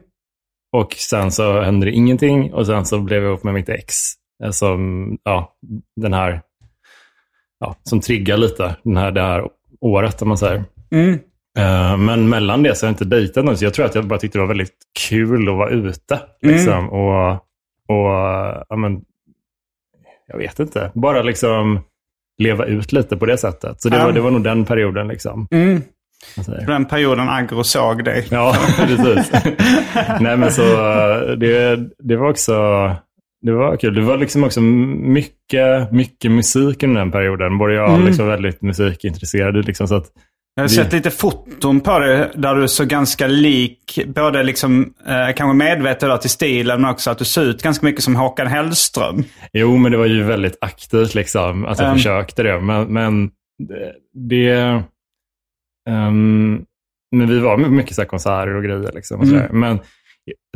Och 0.73 0.93
sen 0.95 1.31
så 1.33 1.61
hände 1.61 1.87
det 1.87 1.93
ingenting 1.93 2.53
och 2.53 2.67
sen 2.67 2.85
så 2.87 3.01
blev 3.01 3.23
jag 3.23 3.31
ihop 3.31 3.45
med 3.45 3.55
mitt 3.55 3.69
ex. 3.69 3.95
eh, 4.45 4.51
Som, 4.51 5.09
ja, 5.25 5.53
den 6.01 6.13
här, 6.13 6.41
ja, 7.61 7.77
som 7.83 8.01
triggar 8.01 8.37
lite 8.37 8.77
den 8.85 8.97
här, 8.97 9.11
det 9.11 9.23
här 9.23 9.49
året 9.81 10.23
om 10.23 10.29
man 10.29 10.39
säger. 10.39 10.65
Mm. 10.91 11.19
Eh, 11.59 11.97
Men 11.97 12.29
mellan 12.29 12.63
det 12.63 12.75
så 12.75 12.87
har 12.87 12.89
jag 12.89 12.93
inte 12.93 13.05
dejtat 13.05 13.45
någon. 13.45 13.57
Så 13.57 13.65
jag 13.65 13.75
tror 13.75 13.87
att 13.87 13.95
jag 13.95 14.07
bara 14.07 14.19
tyckte 14.19 14.39
det 14.39 14.43
var 14.43 14.49
väldigt 14.49 14.77
kul 15.09 15.49
att 15.49 15.55
vara 15.57 15.71
ute. 15.71 16.21
Liksom. 16.43 16.89
Och, 16.91 17.33
och 17.89 18.13
ja, 18.69 18.77
men, 18.77 19.01
jag 20.27 20.39
vet 20.39 20.59
inte, 20.59 20.91
bara 20.95 21.23
liksom 21.23 21.81
leva 22.39 22.65
ut 22.65 22.93
lite 22.93 23.17
på 23.17 23.27
det 23.27 23.39
sättet. 23.39 23.83
Så 23.83 23.89
det, 23.89 23.97
Ja. 23.97 24.05
var, 24.05 24.13
det 24.13 24.21
var 24.21 24.31
nog 24.31 24.45
den 24.45 24.65
perioden. 24.65 25.09
Liksom. 25.09 25.49
Mm. 25.51 25.83
Säger. 26.45 26.67
Den 26.67 26.85
perioden 26.85 27.29
Agro 27.29 27.65
såg 27.65 28.05
dig. 28.05 28.27
Ja, 28.31 28.57
precis. 28.77 29.33
Nej, 30.21 30.37
men 30.37 30.51
så 30.53 30.63
eh, 30.63 31.31
det, 31.37 31.77
det 31.99 32.17
var 32.17 32.31
också 32.31 32.53
det 33.43 33.53
var 33.53 33.77
kul. 33.77 33.95
Det 33.95 34.01
var 34.01 34.17
liksom 34.17 34.45
också 34.45 34.61
mycket, 34.61 35.93
mycket 35.93 36.31
musik 36.31 36.83
under 36.83 37.01
den 37.01 37.11
perioden. 37.13 37.59
Både 37.59 37.75
jag 37.75 37.93
och 37.93 38.05
liksom 38.05 38.27
väldigt 38.27 38.63
musikintresserad. 38.63 39.67
Liksom, 39.67 39.89
så 39.89 39.95
att, 39.95 40.07
Jag 40.55 40.63
har 40.63 40.69
Vi- 40.69 40.75
sett 40.75 40.93
lite 40.93 41.11
foton 41.11 41.81
på 41.81 41.99
det 41.99 42.31
där 42.35 42.55
du 42.55 42.69
så 42.69 42.85
ganska 42.85 43.27
lik, 43.27 43.99
både 44.07 44.43
liksom, 44.43 44.95
eh, 45.09 45.35
kanske 45.37 45.55
medvetet 45.57 46.21
till 46.21 46.31
stilen, 46.31 46.81
men 46.81 46.91
också 46.91 47.11
att 47.11 47.19
du 47.19 47.25
ser 47.25 47.43
ut 47.43 47.63
ganska 47.63 47.87
mycket 47.87 48.03
som 48.05 48.17
Håkan 48.17 48.47
Hellström. 48.47 49.25
jo, 49.53 49.77
men 49.77 49.93
det 49.93 49.99
var 49.99 50.07
ju 50.07 50.23
väldigt 50.23 50.59
aktivt 50.61 51.15
liksom, 51.15 51.65
att 51.67 51.79
jag 51.79 51.87
Mm. 51.87 51.97
försökte 51.99 52.43
det. 52.43 52.61
Men, 52.61 52.85
men 52.93 53.31
det... 54.29 54.83
ehm, 55.91 56.65
men 57.17 57.29
vi 57.29 57.39
var 57.39 57.57
mycket 57.57 57.95
så 57.95 58.05
konserter 58.05 58.55
och 58.55 58.63
grejer. 58.63 58.93
Liksom, 58.95 59.21
och 59.21 59.29
så 59.29 59.35
Mm. 59.35 59.61
Men 59.61 59.79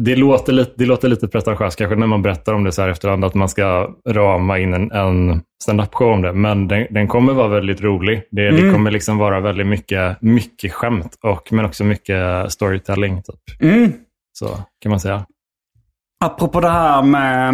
det 0.01 0.17
låter, 0.17 0.53
lite, 0.53 0.73
det 0.77 0.87
låter 0.87 1.09
lite 1.09 1.29
pretentiöst 1.29 1.79
kanske 1.79 1.97
när 1.97 2.07
man 2.07 2.23
berättar 2.23 2.55
om 2.55 2.65
det 2.65 2.73
så 2.73 2.83
här 2.83 2.89
efterhand, 2.89 3.25
att 3.25 3.35
man 3.35 3.49
ska 3.49 3.91
rama 4.09 4.59
in 4.59 4.75
en, 4.75 4.91
en 4.93 5.43
stand-up-show 5.63 6.13
om 6.13 6.23
det. 6.23 6.33
Men 6.33 6.69
den, 6.69 6.87
den 6.91 7.09
kommer 7.09 7.33
vara 7.33 7.49
väldigt 7.49 7.81
rolig. 7.81 8.23
Det, 8.31 8.51
det 8.51 8.73
kommer 8.73 8.91
liksom 8.91 9.19
vara 9.19 9.41
väldigt 9.41 9.67
mycket, 9.67 10.23
mycket 10.23 10.73
skämt, 10.73 11.19
och, 11.23 11.53
men 11.53 11.65
också 11.65 11.85
mycket 11.85 12.53
storytelling. 12.53 13.23
Typ. 13.23 13.61
Mm. 13.63 13.93
Så 14.39 14.49
kan 14.83 14.91
man 14.91 15.01
säga. 15.01 15.27
Apropå 16.25 16.61
det 16.61 16.71
här 16.71 17.03
med 17.03 17.49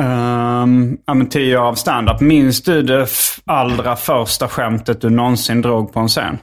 um, 0.00 0.98
ja, 1.06 1.14
men 1.14 1.28
tio 1.28 1.58
år 1.58 1.62
av 1.62 1.74
stand-up. 1.74 2.20
Minns 2.20 2.62
du 2.62 2.82
det 2.82 3.06
allra 3.46 3.96
första 3.96 4.48
skämtet 4.48 5.00
du 5.00 5.10
någonsin 5.10 5.62
drog 5.62 5.92
på 5.92 6.00
en 6.00 6.08
scen? 6.08 6.38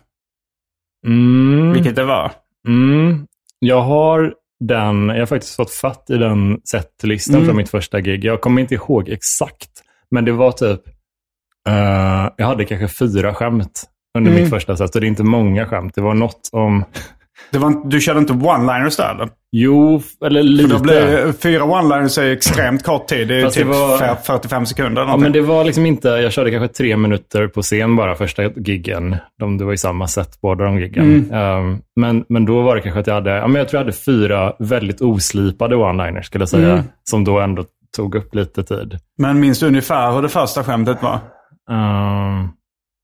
Mm. 1.06 1.74
Vilket 1.74 1.96
det 1.96 2.04
var? 2.04 2.32
Mm. 2.68 3.28
Jag 3.60 3.82
har 3.82 4.34
den, 4.60 5.10
jag 5.10 5.20
har 5.20 5.26
faktiskt 5.26 5.56
fått 5.56 5.72
fatt 5.72 6.10
i 6.10 6.18
den 6.18 6.62
setlistan 6.64 7.36
Mm. 7.36 7.46
från 7.48 7.58
mitt 7.58 7.70
första 7.70 8.02
gig. 8.02 8.26
Jag 8.26 8.42
kommer 8.42 8.62
inte 8.62 8.74
ihåg 8.76 9.10
exakt, 9.10 9.70
men 10.12 10.26
det 10.26 10.32
var 10.32 10.52
typ, 10.52 10.82
eh, 11.70 12.30
jag 12.38 12.46
hade 12.46 12.66
kanske 12.66 12.88
fyra 12.88 13.34
skämt 13.34 13.84
under 14.18 14.32
Mm. 14.32 14.44
mitt 14.44 14.50
första 14.54 14.78
set. 14.78 14.94
Så 14.94 15.00
det 15.00 15.06
är 15.06 15.08
inte 15.08 15.24
många 15.24 15.66
skämt. 15.66 15.96
Det 15.96 16.02
var 16.02 16.14
något 16.14 16.50
om, 16.52 16.86
Det 17.52 17.58
var, 17.60 17.90
du 17.90 18.00
körde 18.02 18.20
inte 18.20 18.34
one-liners 18.34 18.98
där? 18.98 19.12
Eller? 19.16 19.30
jo, 19.52 20.02
eller 20.26 20.42
För 20.42 20.48
lite. 20.50 20.74
då 20.74 20.80
blir, 20.80 21.32
fyra 21.32 21.64
one-liners 21.64 22.20
är 22.20 22.26
ju 22.26 22.34
extremt 22.34 22.84
kort 22.84 23.08
tid. 23.08 23.28
Det 23.28 23.34
är 23.34 23.38
ju 23.38 23.44
Fast 23.44 23.58
det 23.58 23.64
typ 23.64 23.74
var- 23.74 24.02
f- 24.04 24.18
45 24.26 24.66
sekunder 24.66 25.02
eller 25.02 25.12
Ja, 25.12 25.18
men 25.18 25.32
det 25.32 25.42
var 25.42 25.64
liksom 25.64 25.86
inte, 25.86 26.08
jag 26.08 26.32
körde 26.32 26.52
kanske 26.52 26.68
tre 26.74 26.98
minuter 26.98 27.48
på 27.48 27.62
scen 27.62 27.96
bara 27.96 28.16
första 28.16 28.44
giggen. 28.44 29.16
De, 29.40 29.58
det 29.58 29.66
var 29.66 29.74
i 29.74 29.78
samma 29.78 30.08
set 30.08 30.42
båda 30.42 30.66
de 30.66 30.80
giggen. 30.80 31.34
Um, 31.34 31.82
men, 31.96 32.26
men 32.30 32.46
då 32.46 32.62
var 32.62 32.76
det 32.76 32.82
kanske 32.82 33.00
att 33.00 33.08
jag 33.08 33.14
hade, 33.14 33.30
ja, 33.32 33.48
men 33.48 33.60
jag 33.60 33.70
tror 33.70 33.78
jag 33.80 33.86
hade 33.86 33.98
fyra 33.98 34.54
väldigt 34.60 35.02
oslipade 35.02 35.76
one-liners 35.76 36.22
skulle 36.22 36.42
jag 36.42 36.50
säga. 36.50 36.84
Som 37.04 37.24
då 37.24 37.40
ändå 37.40 37.66
tog 37.98 38.16
upp 38.16 38.36
lite 38.36 38.64
tid. 38.64 38.98
Men 39.18 39.40
minns 39.40 39.60
du 39.60 39.68
ungefär 39.68 40.12
hur 40.12 40.22
det 40.22 40.30
första 40.30 40.64
skämtet 40.64 40.98
var? 41.04 41.20
Ehm, 41.72 42.50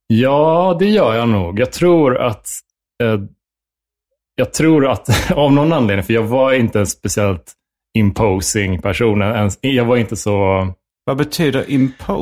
ja, 0.08 0.76
det 0.80 0.86
gör 0.86 1.16
jag 1.16 1.30
nog. 1.30 1.60
Jag 1.60 1.72
tror 1.72 2.18
att... 2.18 2.46
eh, 3.04 3.20
jag 4.36 4.54
tror 4.54 4.88
att, 4.88 5.32
av 5.32 5.54
någon 5.54 5.74
anledning, 5.74 6.04
för 6.04 6.14
jag 6.14 6.24
var 6.24 6.54
inte 6.54 6.80
en 6.80 6.88
speciellt 6.88 7.54
imposing 7.98 8.82
person. 8.82 9.22
Ens, 9.22 9.60
jag 9.62 9.86
var 9.86 9.98
inte 9.98 10.16
så... 10.16 10.68
Vad 11.06 11.18
betyder 11.18 11.72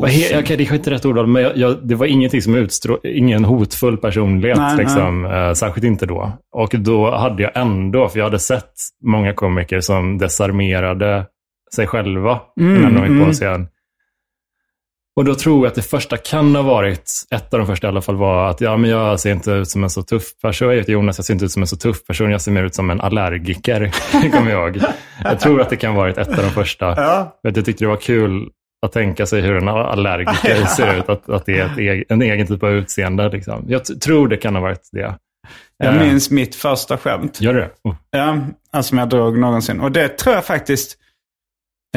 he, 0.08 0.40
okej, 0.40 0.58
det 0.58 0.64
är 0.64 0.74
inte 0.74 0.92
rätt 0.92 1.06
ord, 1.06 1.28
men 1.28 1.42
jag, 1.42 1.58
jag, 1.58 1.88
det 1.88 1.96
var 1.96 2.06
ingenting 2.06 2.42
som 2.42 2.56
utstrå, 2.56 3.00
ingen 3.04 3.46
hotfull 3.46 3.98
personlighet. 3.98 4.58
Nej, 4.58 4.78
liksom, 4.78 5.26
eh, 5.26 5.54
särskilt 5.54 5.86
inte 5.86 6.06
då. 6.06 6.32
Och 6.56 6.70
då 6.78 7.12
hade 7.12 7.44
jag 7.44 7.52
ändå, 7.56 8.10
för 8.10 8.20
jag 8.20 8.26
hade 8.26 8.40
sett 8.40 8.74
många 9.06 9.34
komiker 9.34 9.80
som 9.80 10.18
desarmerade 10.18 11.26
sig 11.76 11.88
själva 11.88 12.42
innan 12.60 12.96
de 12.96 13.14
gick 13.14 13.26
på 13.26 13.32
scen. 13.32 13.68
Och 15.20 15.26
då 15.26 15.36
tror 15.36 15.58
jag 15.66 15.68
att 15.68 15.76
det 15.76 15.82
första 15.82 16.18
kan 16.18 16.56
ha 16.56 16.62
varit, 16.62 17.12
ett 17.36 17.54
av 17.54 17.60
de 17.60 17.68
första 17.68 17.88
i 17.88 17.90
alla 17.90 18.02
fall, 18.02 18.16
var 18.16 18.50
att 18.50 18.62
ja, 18.62 18.78
men 18.78 18.90
jag 18.90 19.20
ser 19.20 19.32
inte 19.32 19.52
ut 19.52 19.68
som 19.70 19.84
en 19.84 19.90
så 19.90 20.02
tuff 20.04 20.24
person. 20.42 20.68
Jag 20.70 20.76
heter 20.76 20.94
Jonas, 20.94 21.18
jag 21.18 21.26
ser 21.26 21.34
inte 21.34 21.46
ut 21.46 21.52
som 21.52 21.62
en 21.64 21.68
så 21.68 21.76
tuff 21.78 22.06
person. 22.06 22.32
Jag 22.32 22.42
ser 22.42 22.52
mer 22.52 22.64
ut 22.64 22.76
som 22.76 22.90
en 22.90 23.02
allergiker, 23.02 23.92
kommer 24.32 24.52
jag 24.52 24.76
ihåg. 24.76 24.84
Jag 25.24 25.40
tror 25.40 25.62
att 25.62 25.70
det 25.70 25.76
kan 25.76 25.92
ha 25.92 25.98
varit 26.02 26.18
ett 26.18 26.28
av 26.30 26.36
de 26.44 26.50
första. 26.50 26.86
Ja. 26.86 27.40
Jag 27.42 27.56
tyckte 27.56 27.84
det 27.84 27.88
var 27.88 27.96
kul 27.96 28.50
att 28.86 28.92
tänka 28.92 29.26
sig 29.26 29.42
hur 29.42 29.56
en 29.58 29.68
allergiker 29.68 30.66
ser 30.66 30.98
ut. 30.98 31.10
Att, 31.10 31.30
att 31.30 31.46
det 31.46 31.60
är 31.60 31.66
ett, 31.66 31.78
eg- 31.78 32.04
en 32.10 32.22
egen 32.22 32.48
typ 32.48 32.64
av 32.64 32.72
utseende. 32.72 33.30
Liksom. 33.30 33.66
Jag 33.68 34.02
tror 34.02 34.28
det 34.28 34.38
kan 34.38 34.56
ha 34.56 34.62
varit 34.62 34.90
det. 34.92 35.16
Jag 35.84 35.96
Eh, 35.96 36.02
minns 36.08 36.32
mitt 36.32 36.56
första 36.56 36.98
skämt. 36.98 37.42
Gör 37.42 37.54
det? 37.54 37.70
Oh. 37.84 37.96
Ja, 38.12 38.38
alltså 38.72 38.90
som 38.90 38.98
jag 38.98 39.10
drog 39.10 39.38
någonsin. 39.40 39.80
Och 39.80 39.92
det 39.92 40.08
tror 40.18 40.36
jag 40.36 40.46
faktiskt 40.46 40.96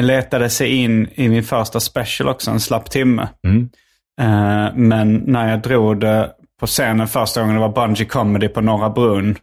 letade 0.01 0.49
sig 0.49 0.75
in 0.75 1.09
i 1.15 1.29
min 1.29 1.43
första 1.43 1.79
special 1.79 2.29
också, 2.29 2.51
en 2.51 2.59
slapp 2.59 2.89
timme. 2.89 3.29
Mm. 3.47 3.69
Eh, 4.21 4.75
men 4.75 5.15
när 5.15 5.49
jag 5.49 5.61
drog 5.61 5.99
det 5.99 6.31
på 6.59 6.67
scenen 6.67 7.07
första 7.07 7.41
gången 7.41 7.55
det 7.55 7.61
var 7.61 7.87
Bungee 7.87 8.05
Comedy 8.05 8.47
på 8.47 8.61
Norra 8.61 8.89
Brunn. 8.89 9.37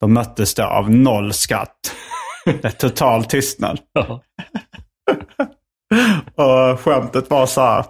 Då 0.00 0.08
möttes 0.08 0.54
det 0.54 0.66
av 0.66 0.90
noll 0.90 1.32
skratt. 1.32 1.94
Total 2.78 3.24
tystnad. 3.24 3.80
Ja. 3.92 4.22
Och 6.72 6.80
skämtet 6.80 7.30
var 7.30 7.46
så 7.46 7.60
här. 7.60 7.84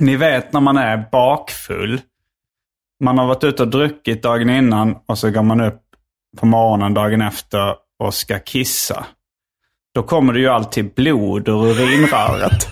Ni 0.00 0.16
vet 0.16 0.52
när 0.52 0.60
man 0.60 0.76
är 0.76 1.08
bakfull. 1.12 2.00
Man 3.04 3.18
har 3.18 3.26
varit 3.26 3.44
ute 3.44 3.62
och 3.62 3.68
druckit 3.68 4.22
dagen 4.22 4.50
innan 4.50 4.96
och 5.06 5.18
så 5.18 5.30
går 5.30 5.42
man 5.42 5.60
upp 5.60 5.82
på 6.38 6.46
morgonen 6.46 6.94
dagen 6.94 7.22
efter 7.22 7.74
och 7.98 8.14
ska 8.14 8.38
kissa. 8.38 9.06
Då 9.98 10.02
kommer 10.02 10.32
det 10.32 10.40
ju 10.40 10.48
alltid 10.48 10.94
blod 10.94 11.48
ur 11.48 11.64
urinröret. 11.70 12.68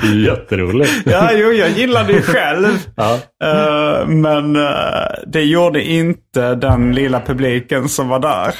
Det 0.00 0.06
är 0.08 0.26
jätteroligt. 0.26 0.92
Ja, 1.04 1.30
jo, 1.32 1.52
jag 1.52 1.70
gillade 1.70 2.12
det 2.12 2.22
själv. 2.22 2.86
Ja. 2.96 3.18
Eh, 3.44 4.06
men 4.08 4.56
eh, 4.56 5.12
det 5.26 5.42
gjorde 5.42 5.82
inte 5.84 6.54
den 6.54 6.94
lilla 6.94 7.20
publiken 7.20 7.88
som 7.88 8.08
var 8.08 8.18
där. 8.18 8.54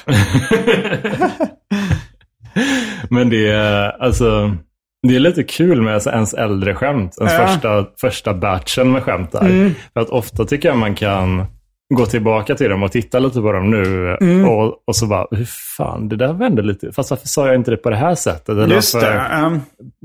Men 3.10 3.30
det 3.30 3.48
är, 3.48 4.02
alltså, 4.02 4.56
det 5.08 5.16
är 5.16 5.20
lite 5.20 5.42
kul 5.42 5.82
med 5.82 6.06
ens 6.06 6.34
äldre 6.34 6.74
skämt. 6.74 7.16
Ens 7.20 7.32
Ja. 7.32 7.46
första, 7.46 7.86
första 8.00 8.34
batchen 8.34 8.92
med 8.92 9.02
skämt 9.02 9.32
där. 9.32 9.70
För 9.92 10.00
att 10.00 10.08
ofta 10.10 10.44
tycker 10.44 10.68
jag 10.68 10.78
man 10.78 10.94
kan 10.94 11.46
gå 11.94 12.06
tillbaka 12.06 12.54
till 12.54 12.70
dem 12.70 12.82
och 12.82 12.92
titta 12.92 13.18
lite 13.18 13.40
på 13.40 13.52
dem 13.52 13.70
nu. 13.70 14.16
Och, 14.46 14.74
och 14.86 14.96
så 14.96 15.06
bara, 15.06 15.26
hur 15.30 15.48
fan, 15.76 16.08
det 16.08 16.16
där 16.16 16.32
vände 16.32 16.62
lite. 16.62 16.92
Fast 16.92 17.10
varför 17.10 17.28
sa 17.28 17.46
jag 17.46 17.56
inte 17.56 17.70
det 17.70 17.76
på 17.76 17.90
det 17.90 17.96
här 17.96 18.14
sättet? 18.14 18.48
Eller 18.48 18.74
Just 18.74 18.94
varför 18.94 19.08
ehm, 19.08 19.60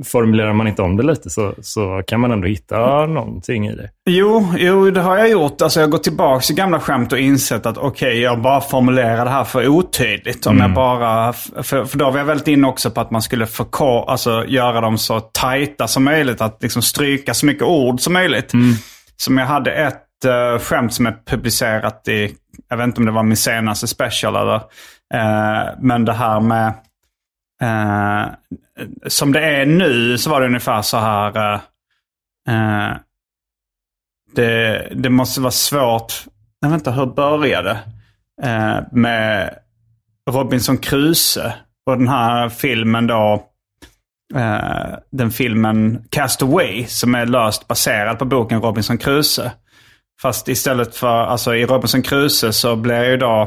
formulerar 0.05 0.53
man 0.53 0.67
inte 0.67 0.81
om 0.81 0.97
det 0.97 1.03
lite 1.03 1.29
så, 1.29 1.53
så 1.61 2.03
kan 2.07 2.19
man 2.19 2.31
ändå 2.31 2.47
hitta 2.47 3.05
någonting 3.05 3.67
i 3.67 3.75
det. 3.75 3.89
Jo, 4.09 4.53
jo, 4.57 4.91
det 4.91 5.01
har 5.01 5.17
jag 5.17 5.29
gjort. 5.29 5.61
Alltså 5.61 5.79
jag 5.79 5.87
har 5.87 5.91
gått 5.91 6.03
tillbaka 6.03 6.41
till 6.41 6.55
gamla 6.55 6.79
skämt 6.79 7.13
och 7.13 7.19
insett 7.19 7.65
att 7.65 7.77
okej, 7.77 8.19
jag 8.19 8.41
bara 8.41 8.61
formulerar 8.61 9.25
det 9.25 9.31
här 9.31 9.43
för 9.43 9.67
otydligt. 9.67 10.45
Om 10.45 10.57
jag 10.57 10.73
bara, 10.73 11.33
för, 11.33 11.85
för 11.85 11.97
då 11.97 12.11
var 12.11 12.17
jag 12.17 12.25
väldigt 12.25 12.47
inne 12.47 12.67
också 12.67 12.91
på 12.91 13.01
att 13.01 13.11
man 13.11 13.21
skulle 13.21 13.45
förko, 13.45 14.03
alltså 14.03 14.45
göra 14.47 14.81
dem 14.81 14.97
så 14.97 15.19
tajta 15.19 15.87
som 15.87 16.03
möjligt. 16.03 16.41
Att 16.41 16.57
liksom 16.61 16.81
stryka 16.81 17.33
så 17.33 17.45
mycket 17.45 17.63
ord 17.63 18.01
som 18.01 18.13
möjligt. 18.13 18.51
Som 19.17 19.37
jag 19.37 19.45
hade 19.45 19.71
ett 19.71 20.06
uh, 20.25 20.59
skämt 20.59 20.93
som 20.93 21.05
är 21.05 21.17
publicerat 21.25 22.07
i, 22.07 22.35
jag 22.69 22.77
vet 22.77 22.83
inte 22.87 22.99
om 22.99 23.05
det 23.05 23.11
var 23.11 23.23
min 23.23 23.37
senaste 23.37 23.87
special 23.87 24.35
eller, 24.35 24.55
uh, 24.55 25.75
men 25.79 26.05
det 26.05 26.13
här 26.13 26.39
med, 26.39 26.73
uh, 27.63 28.33
som 29.07 29.31
det 29.31 29.41
är 29.41 29.65
nu 29.65 30.17
så 30.17 30.29
var 30.29 30.41
det 30.41 30.47
ungefär 30.47 30.81
så 30.81 30.97
här, 30.97 31.53
uh, 32.49 32.97
det, 34.35 34.87
det 34.95 35.09
måste 35.09 35.41
vara 35.41 35.51
svårt. 35.51 36.13
Jag 36.59 36.69
vet 36.69 36.79
inte, 36.79 36.91
hur 36.91 37.05
började 37.05 37.79
med 38.91 39.55
Robinson 40.29 40.77
Crusoe 40.77 41.53
och 41.85 41.97
den 41.97 42.07
här 42.07 42.49
filmen 42.49 43.07
då. 43.07 43.43
Den 45.11 45.31
filmen 45.31 46.03
Cast 46.09 46.41
Away 46.41 46.85
som 46.85 47.15
är 47.15 47.25
löst 47.25 47.67
baserad 47.67 48.19
på 48.19 48.25
boken 48.25 48.61
Robinson 48.61 48.97
Crusoe. 48.97 49.51
Fast 50.21 50.47
istället 50.47 50.95
för, 50.95 51.25
alltså 51.25 51.55
i 51.55 51.65
Robinson 51.65 52.01
Crusoe 52.01 52.53
så 52.53 52.75
blir 52.75 53.03
ju 53.03 53.17
då, 53.17 53.41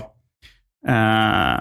eh, 0.89 1.59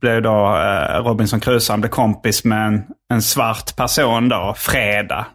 blir 0.00 0.20
då 0.20 0.56
eh, 0.56 1.04
Robinson 1.04 1.40
Crusoe, 1.40 1.72
han 1.72 1.80
blir 1.80 1.90
kompis 1.90 2.44
med 2.44 2.66
en, 2.66 2.84
en 3.12 3.22
svart 3.22 3.76
person 3.76 4.28
då, 4.28 4.54
Freda. 4.56 5.26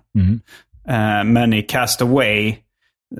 Eh, 0.90 1.24
men 1.24 1.54
i 1.54 1.62
Cast 1.62 2.02
Away 2.02 2.56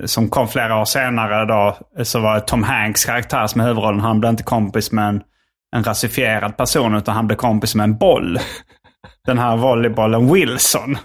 som 0.06 0.30
kom 0.30 0.48
flera 0.48 0.82
år 0.82 0.86
senare 0.86 1.46
då, 1.46 1.78
så 2.04 2.20
var 2.20 2.36
det 2.36 2.42
Tom 2.42 2.64
Hanks 2.64 3.06
karaktär 3.06 3.48
som 3.48 3.62
är 3.62 3.66
huvudrollen. 3.66 4.00
Han 4.00 4.20
blev 4.20 4.30
inte 4.30 4.44
kompis 4.44 4.92
med 4.92 5.10
en, 5.10 5.22
en 5.76 5.84
rasifierad 5.84 6.58
person 6.58 6.96
utan 6.96 7.16
han 7.16 7.28
blev 7.28 7.38
kompis 7.38 7.76
med 7.76 7.84
en 7.84 7.98
boll. 7.98 8.40
Den 9.26 9.38
här 9.38 9.58
volleybollen 9.58 10.34
Wilson. 10.34 10.98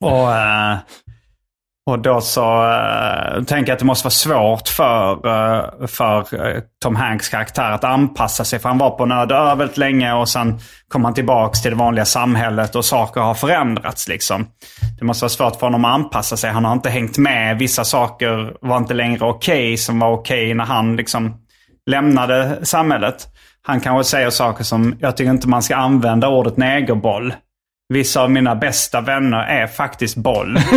Och, 0.00 0.34
eh, 0.34 0.78
och 1.86 1.98
då 1.98 2.20
så 2.20 2.64
uh, 2.64 3.44
tänker 3.44 3.70
jag 3.70 3.74
att 3.74 3.78
det 3.78 3.84
måste 3.84 4.06
vara 4.06 4.10
svårt 4.10 4.68
för, 4.68 5.26
uh, 5.26 5.86
för 5.86 6.46
eh, 6.46 6.62
Tom 6.82 6.96
Hanks 6.96 7.28
karaktär 7.28 7.70
att 7.70 7.84
anpassa 7.84 8.44
sig. 8.44 8.58
För 8.58 8.68
han 8.68 8.78
var 8.78 8.90
på 8.90 9.02
en 9.02 9.12
öde 9.12 9.34
ö 9.34 9.54
väldigt 9.54 9.76
länge 9.76 10.12
och 10.12 10.28
sen 10.28 10.58
kom 10.88 11.04
han 11.04 11.14
tillbaka 11.14 11.54
till 11.54 11.70
det 11.70 11.76
vanliga 11.76 12.04
samhället 12.04 12.74
och 12.74 12.84
saker 12.84 13.20
har 13.20 13.34
förändrats. 13.34 14.08
Liksom. 14.08 14.46
Det 14.98 15.04
måste 15.04 15.24
vara 15.24 15.30
svårt 15.30 15.56
för 15.56 15.66
honom 15.66 15.84
att 15.84 15.94
anpassa 15.94 16.36
sig. 16.36 16.50
Han 16.50 16.64
har 16.64 16.72
inte 16.72 16.90
hängt 16.90 17.18
med. 17.18 17.58
Vissa 17.58 17.84
saker 17.84 18.56
var 18.60 18.76
inte 18.76 18.94
längre 18.94 19.24
okej 19.24 19.76
som 19.76 19.98
var 19.98 20.12
okej 20.12 20.54
när 20.54 20.64
han 20.64 20.96
liksom 20.96 21.34
lämnade 21.90 22.58
samhället. 22.62 23.28
Han 23.62 23.80
kanske 23.80 24.10
säger 24.10 24.30
saker 24.30 24.64
som, 24.64 24.96
jag 25.00 25.16
tycker 25.16 25.30
inte 25.30 25.48
man 25.48 25.62
ska 25.62 25.76
använda 25.76 26.28
ordet 26.28 26.56
negerboll. 26.56 27.34
Vissa 27.92 28.22
av 28.22 28.30
mina 28.30 28.54
bästa 28.54 29.00
vänner 29.00 29.38
är 29.38 29.66
faktiskt 29.66 30.16
boll. 30.16 30.58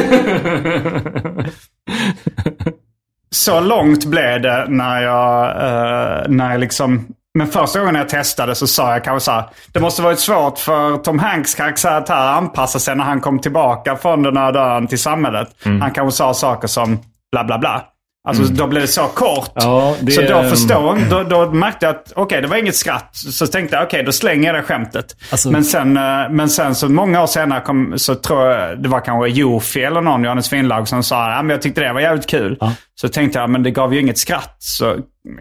Så 3.32 3.60
långt 3.60 4.06
blev 4.06 4.42
det 4.42 4.66
när 4.68 5.02
jag, 5.02 5.50
eh, 5.50 6.28
när 6.28 6.52
jag 6.52 6.60
liksom... 6.60 7.08
Men 7.38 7.48
första 7.48 7.80
gången 7.80 7.96
jag 7.96 8.10
testade 8.10 8.56
så 8.56 8.68
sa 8.68 8.92
jag 8.92 9.04
kanske 9.04 9.26
så 9.26 9.32
här. 9.32 9.44
Det 9.72 9.80
måste 9.80 10.02
varit 10.02 10.20
svårt 10.20 10.60
för 10.60 10.98
Tom 10.98 11.20
Hanks 11.20 11.56
karaktär 11.56 11.98
att 11.98 12.10
anpassa 12.10 12.80
sig 12.80 12.96
när 12.96 13.04
han 13.04 13.22
kom 13.22 13.40
tillbaka 13.40 13.96
från 13.96 14.24
den 14.24 14.38
här 14.38 14.52
dörren 14.52 14.88
till 14.88 15.00
samhället. 15.00 15.56
Han 15.64 15.92
kanske 15.92 16.18
sa 16.18 16.34
saker 16.34 16.68
som 16.68 17.00
bla 17.32 17.44
bla 17.44 17.58
bla. 17.58 17.86
Alltså 18.26 18.44
då 18.44 18.68
blev 18.68 18.82
det 18.82 18.88
så 18.88 19.02
kort. 19.08 19.52
Ja, 19.56 19.96
det- 20.02 20.12
Så 20.12 20.22
då 20.22 20.44
förstår 20.50 21.10
då, 21.10 21.24
då 21.24 21.52
märkte 21.52 21.86
jag 21.86 21.96
att 21.96 22.12
okej, 22.16 22.42
det 22.42 22.48
var 22.48 22.58
inget 22.58 22.76
skratt. 22.76 23.10
Så 23.16 23.48
tänkte 23.48 23.76
jag 23.76 23.86
okej, 23.86 24.04
då 24.04 24.12
slänger 24.12 24.46
jag 24.54 24.56
det 24.56 24.62
skämtet. 24.68 25.06
Alltså- 25.32 25.52
men, 25.52 25.64
sen, 25.64 25.98
eh, 25.98 26.30
men 26.30 26.50
sen 26.50 26.76
så 26.76 26.90
många 26.90 27.24
år 27.24 27.28
senare 27.28 27.62
kom, 27.62 27.94
så 27.98 28.16
tror 28.16 28.48
jag 28.48 28.84
det 28.84 28.90
var 28.90 29.00
kanske 29.00 29.28
Jofi 29.40 29.84
eller 29.84 30.02
någon, 30.02 30.24
Johannes 30.24 30.50
Finnlaug, 30.50 30.88
som 30.88 31.04
sa 31.04 31.32
att 31.32 31.50
jag 31.50 31.62
tyckte 31.62 31.82
det 31.82 31.94
var 31.94 32.02
jävligt 32.02 32.28
kul. 32.28 32.58
Så 33.02 33.08
tänkte 33.08 33.40
jag, 33.40 33.50
men 33.50 33.64
det 33.64 33.72
gav 33.72 33.94
ju 33.94 34.00
inget 34.00 34.18
skratt. 34.18 34.56
Så 34.60 34.96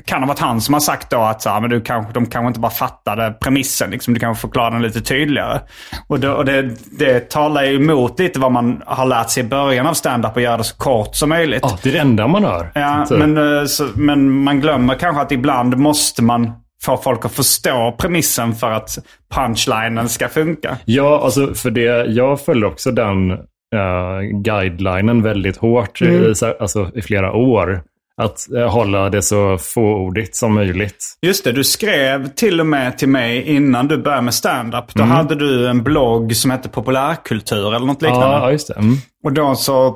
kan 0.04 0.22
ha 0.22 0.28
varit 0.28 0.38
han 0.38 0.60
som 0.60 0.74
har 0.74 0.80
sagt 0.80 1.10
då 1.10 1.16
att 1.20 1.42
så 1.42 1.50
här, 1.50 1.60
men 1.60 1.70
du 1.70 1.80
kanske, 1.80 2.12
de 2.12 2.26
kanske 2.26 2.46
inte 2.48 2.60
bara 2.60 2.70
fattade 2.70 3.34
premissen. 3.40 3.90
Liksom, 3.90 4.14
du 4.14 4.20
kanske 4.20 4.40
förklara 4.40 4.70
den 4.70 4.82
lite 4.82 5.00
tydligare. 5.00 5.60
Och, 6.06 6.20
det, 6.20 6.30
och 6.30 6.44
det, 6.44 6.70
det 6.98 7.30
talar 7.30 7.64
ju 7.64 7.76
emot 7.76 8.18
lite 8.20 8.40
vad 8.40 8.52
man 8.52 8.82
har 8.86 9.06
lärt 9.06 9.30
sig 9.30 9.44
i 9.44 9.46
början 9.46 9.86
av 9.86 9.94
stand-up 9.94 10.36
och 10.36 10.42
göra 10.42 10.56
det 10.56 10.64
så 10.64 10.76
kort 10.76 11.16
som 11.16 11.28
möjligt. 11.28 11.60
Ja, 11.62 11.78
det 11.82 11.88
är 11.88 11.92
det 11.92 11.98
enda 11.98 12.26
man 12.26 12.44
hör. 12.44 12.70
Ja, 12.74 13.06
Typ. 13.08 13.18
men, 13.18 13.58
eh, 13.58 13.64
så, 13.64 13.86
men 13.94 14.30
man 14.30 14.60
glömmer 14.60 14.94
kanske 14.94 15.22
att 15.22 15.32
ibland 15.32 15.76
måste 15.76 16.22
man 16.22 16.52
få 16.84 16.96
folk 16.96 17.24
att 17.24 17.32
förstå 17.32 17.94
premissen 17.98 18.54
för 18.54 18.70
att 18.70 18.98
punchlinen 19.34 20.08
ska 20.08 20.28
funka. 20.28 20.76
Ja, 20.84 21.20
alltså 21.24 21.54
för 21.54 21.70
det, 21.70 22.04
jag 22.06 22.40
följer 22.40 22.64
också 22.66 22.90
den 22.90 23.30
uh, 23.30 24.20
guidelinen 24.42 25.22
väldigt 25.22 25.56
hårt 25.56 26.00
Mm. 26.00 26.14
i, 26.22 26.34
alltså, 26.60 26.90
i 26.94 27.02
flera 27.02 27.32
år. 27.32 27.82
Att 28.22 28.52
eh, 28.56 28.68
hålla 28.70 29.10
det 29.10 29.22
så 29.22 29.58
fåordigt 29.58 30.36
som 30.36 30.54
möjligt. 30.54 31.18
Just 31.22 31.44
det, 31.44 31.52
du 31.52 31.64
skrev 31.64 32.28
till 32.28 32.60
och 32.60 32.66
med 32.66 32.98
till 32.98 33.08
mig 33.08 33.42
innan 33.42 33.88
du 33.88 33.98
började 33.98 34.22
med 34.22 34.34
stand-up. 34.34 34.94
Då 34.94 35.02
hade 35.02 35.34
du 35.34 35.68
en 35.68 35.82
blogg 35.82 36.36
som 36.36 36.50
hette 36.50 36.68
Populärkultur 36.68 37.74
eller 37.74 37.86
något 37.86 38.02
liknande. 38.02 38.26
Ja, 38.26 38.50
just 38.50 38.68
det. 38.68 38.74
Mm. 38.74 38.94
Och 39.24 39.32
då 39.32 39.54
så... 39.54 39.86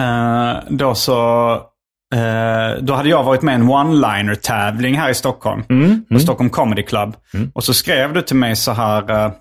Eh, 0.00 0.56
då 0.68 0.94
så... 0.94 1.50
Eh, 2.14 2.82
då 2.82 2.94
hade 2.94 3.08
jag 3.08 3.24
varit 3.24 3.42
med 3.42 3.52
i 3.52 3.54
en 3.54 3.70
one-liner-tävling 3.70 4.94
här 4.94 5.10
i 5.10 5.14
Stockholm. 5.14 5.62
På 6.12 6.18
Stockholm 6.18 6.50
Comedy 6.50 6.82
Club. 6.82 7.16
Och 7.54 7.64
så 7.64 7.74
skrev 7.74 8.12
du 8.12 8.22
till 8.22 8.36
mig 8.36 8.56
så 8.56 8.72
här... 8.72 9.32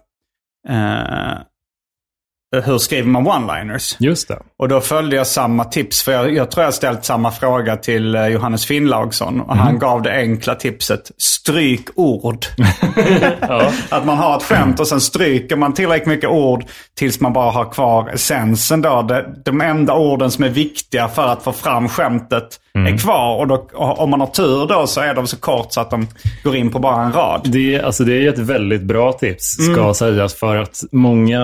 hur 2.66 2.78
skriver 2.78 3.08
man 3.10 3.28
one-liners? 3.28 3.96
Just 4.00 4.28
det. 4.28 4.40
Och 4.60 4.68
då 4.68 4.82
följde 4.82 5.16
jag 5.16 5.28
samma 5.28 5.64
tips. 5.64 6.04
För 6.04 6.12
jag, 6.12 6.34
jag 6.34 6.52
tror 6.52 6.64
jag 6.64 6.74
ställt 6.74 7.06
samma 7.06 7.32
fråga 7.32 7.76
till 7.78 8.16
eh, 8.16 8.28
Johannes 8.28 8.66
Finnlaugsson. 8.66 9.42
Och 9.42 9.56
han 9.58 9.80
gav 9.80 10.02
det 10.02 10.12
enkla 10.12 10.56
tipset. 10.56 11.12
Stryk 11.18 11.88
ord. 11.96 12.46
Att 13.90 14.06
man 14.06 14.18
har 14.18 14.38
ett 14.38 14.44
skämt 14.44 14.80
och 14.80 14.88
sen 14.88 15.02
stryker 15.02 15.56
man 15.56 15.74
tillräckligt 15.74 16.08
mycket 16.08 16.30
ord 16.30 16.64
tills 16.98 17.20
man 17.20 17.34
bara 17.34 17.52
har 17.52 17.72
kvar 17.72 18.10
essensen. 18.14 18.82
Då. 18.82 19.02
Det, 19.02 19.26
de 19.46 19.62
enda 19.62 19.94
orden 19.94 20.32
som 20.32 20.44
är 20.44 20.50
viktiga 20.50 21.08
för 21.08 21.28
att 21.28 21.44
få 21.44 21.52
fram 21.52 21.90
skämtet 21.90 22.60
är 22.74 22.98
kvar. 22.98 23.38
Och, 23.40 23.48
då, 23.48 23.68
och 23.74 24.00
om 24.00 24.10
man 24.10 24.20
har 24.20 24.28
tur 24.28 24.68
då 24.68 24.88
så 24.88 25.02
är 25.02 25.14
de 25.16 25.28
så 25.28 25.38
kort 25.38 25.68
så 25.74 25.82
att 25.82 25.90
de 25.90 26.08
går 26.44 26.56
in 26.56 26.72
på 26.72 26.80
bara 26.80 27.04
en 27.04 27.14
rad. 27.14 27.42
Det, 27.44 27.82
alltså 27.82 28.04
det 28.04 28.26
är 28.26 28.30
ett 28.30 28.40
väldigt 28.40 28.82
bra 28.82 29.14
tips, 29.14 29.46
ska 29.46 29.82
Mm. 29.82 29.94
sägas. 29.94 30.34
För 30.36 30.56
att 30.56 30.84
många, 30.92 31.42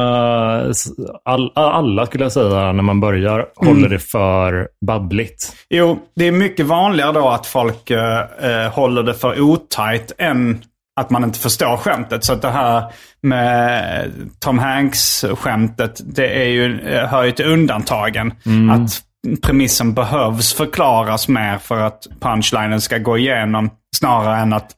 all, 1.25 1.51
alla 1.55 2.05
skulle 2.05 2.25
jag 2.25 2.31
säga, 2.31 2.71
när 2.71 2.83
man 2.83 2.99
börjar, 2.99 3.47
håller 3.55 3.71
Mm. 3.79 3.89
det 3.91 3.99
för 3.99 4.67
babbligt. 4.85 5.55
Jo, 5.69 5.99
det 6.15 6.27
är 6.27 6.31
mycket 6.31 6.65
vanligare 6.65 7.11
då 7.11 7.29
att 7.29 7.45
folk 7.47 7.89
eh, 7.91 8.19
eh, 8.41 8.71
håller 8.71 9.03
det 9.03 9.13
för 9.13 9.41
otajt 9.41 10.11
än 10.17 10.61
att 10.95 11.09
man 11.09 11.23
inte 11.23 11.39
förstår 11.39 11.77
skämtet. 11.77 12.23
Så 12.23 12.33
att 12.33 12.41
det 12.41 12.49
här 12.51 12.83
med 13.21 14.11
Tom 14.39 14.59
Hanks-skämtet, 14.59 16.01
det 16.05 16.41
är 16.43 16.47
ju, 16.49 16.79
hör 16.87 17.23
ju 17.23 17.31
till 17.31 17.45
undantagen. 17.45 18.33
Att 18.71 19.01
premissen 19.41 19.93
behövs 19.93 20.53
förklaras 20.53 21.27
mer 21.27 21.57
för 21.57 21.77
att 21.79 22.07
punchlinen 22.19 22.81
ska 22.81 22.97
gå 22.97 23.17
igenom. 23.17 23.69
Snarare 23.95 24.37
än 24.37 24.53
att... 24.53 24.71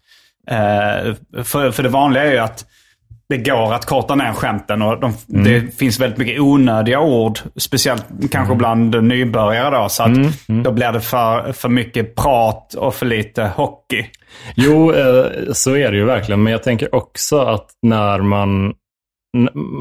Eh, 0.50 1.14
för, 1.44 1.72
för 1.72 1.84
det 1.84 1.90
vanliga 1.90 2.24
är 2.24 2.32
ju 2.32 2.38
att 2.40 2.66
det 3.38 3.50
går 3.50 3.74
att 3.74 3.86
korta 3.86 4.16
ner 4.16 4.34
skämten 4.34 4.82
och 4.82 5.00
de, 5.00 5.14
det 5.28 5.78
finns 5.78 6.00
väldigt 6.00 6.20
mycket 6.20 6.40
onödiga 6.40 7.00
ord. 7.00 7.40
Speciellt 7.56 8.06
kanske 8.32 8.56
bland 8.56 9.04
nybörjare 9.04 9.78
då. 9.78 9.90
Så 9.90 10.04
att 10.04 10.12
då 10.64 10.72
blir 10.72 10.92
det 10.92 11.02
för, 11.02 11.54
för 11.54 11.70
mycket 11.70 12.16
prat 12.16 12.74
och 12.74 12.96
för 12.96 13.06
lite 13.06 13.44
hockey. 13.44 14.06
Jo, 14.56 14.94
eh, 14.94 15.26
så 15.52 15.76
är 15.76 15.92
det 15.92 15.98
ju 15.98 16.06
verkligen. 16.06 16.44
Men 16.44 16.52
jag 16.52 16.64
tänker 16.64 16.96
också 16.96 17.40
att 17.40 17.66
när 17.82 18.20
man 18.20 18.74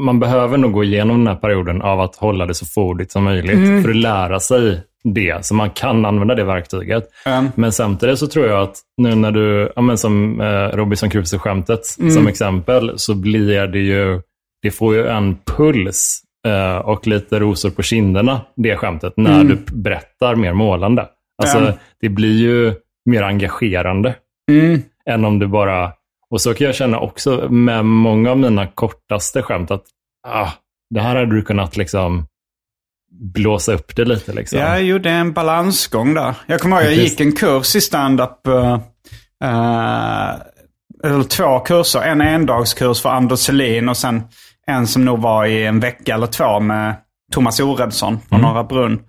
man 0.05 0.19
behöver 0.19 0.57
nog 0.57 0.71
gå 0.71 0.83
igenom 0.83 1.17
den 1.17 1.27
här 1.27 1.41
perioden 1.41 1.81
av 1.81 2.01
att 2.01 2.15
hålla 2.15 2.45
det 2.45 2.53
så 2.53 2.65
fodigt 2.65 3.11
som 3.11 3.23
möjligt 3.23 3.83
för 3.83 3.89
att 3.89 3.95
lära 3.95 4.39
sig 4.39 4.83
det, 5.03 5.45
så 5.45 5.55
man 5.55 5.69
kan 5.69 6.05
använda 6.05 6.35
det 6.35 6.43
verktyget. 6.43 7.03
Mm. 7.25 7.49
Men 7.55 7.71
samtidigt 7.71 8.19
så 8.19 8.27
tror 8.27 8.47
jag 8.47 8.61
att 8.63 8.75
nu 8.97 9.15
när 9.15 9.31
du, 9.31 9.71
ja, 9.75 9.81
men 9.81 9.97
som 9.97 10.41
eh, 10.41 10.67
Robinson 10.67 11.09
Crusoe-skämtet 11.09 11.85
som 11.85 12.27
exempel, 12.27 12.93
så 12.95 13.15
blir 13.15 13.67
det 13.67 13.79
ju, 13.79 14.21
det 14.61 14.71
får 14.71 14.95
ju 14.95 15.07
en 15.07 15.37
puls 15.57 16.21
eh, 16.47 16.77
och 16.77 17.07
lite 17.07 17.39
rosor 17.39 17.69
på 17.69 17.81
kinderna, 17.81 18.41
det 18.55 18.77
skämtet, 18.77 19.13
när 19.17 19.43
du 19.43 19.57
berättar 19.73 20.35
mer 20.35 20.53
målande. 20.53 21.07
Alltså, 21.41 21.57
Mm. 21.57 21.73
det 22.01 22.09
blir 22.09 22.37
ju 22.41 22.73
mer 23.09 23.23
engagerande 23.23 24.15
Mm. 24.51 24.81
än 25.09 25.25
om 25.25 25.39
du 25.39 25.47
bara... 25.47 25.91
Och 26.29 26.41
så 26.41 26.53
kan 26.53 26.65
jag 26.67 26.75
känna 26.75 26.99
också 26.99 27.47
med 27.49 27.85
många 27.85 28.31
av 28.31 28.37
mina 28.37 28.67
kortaste 28.67 29.41
skämt 29.41 29.71
att 29.71 29.83
ah, 30.27 30.49
det 30.89 30.99
här 30.99 31.15
hade 31.15 31.35
du 31.35 31.41
kunnat 31.41 31.77
liksom 31.77 32.25
blåsa 33.13 33.73
upp 33.73 33.95
det 33.95 34.05
lite. 34.05 34.33
Liksom. 34.33 34.59
Ja, 34.59 34.77
jo, 34.77 34.97
det 34.97 35.09
är 35.09 35.19
en 35.19 35.33
balansgång 35.33 36.13
där. 36.13 36.35
Jag 36.45 36.59
kommer 36.59 36.75
ihåg, 36.75 36.85
jag 36.85 36.93
gick 36.93 37.19
en 37.19 37.31
kurs 37.31 37.75
i 37.75 37.81
stand-up. 37.81 38.47
eh, 38.47 38.77
eller 41.03 41.23
två 41.23 41.59
kurser. 41.59 42.01
En 42.01 42.21
endagskurs 42.21 43.01
för 43.01 43.09
Anders 43.09 43.39
Selin 43.39 43.89
och 43.89 43.97
sen 43.97 44.23
en 44.67 44.87
som 44.87 45.05
nog 45.05 45.19
var 45.19 45.45
i 45.45 45.65
en 45.65 45.79
vecka 45.79 46.13
eller 46.13 46.27
två 46.27 46.59
med 46.59 46.95
Thomas 47.33 47.59
Oredsson 47.59 48.19
från 48.29 48.41
Norra 48.41 48.63
Brunn. 48.63 48.99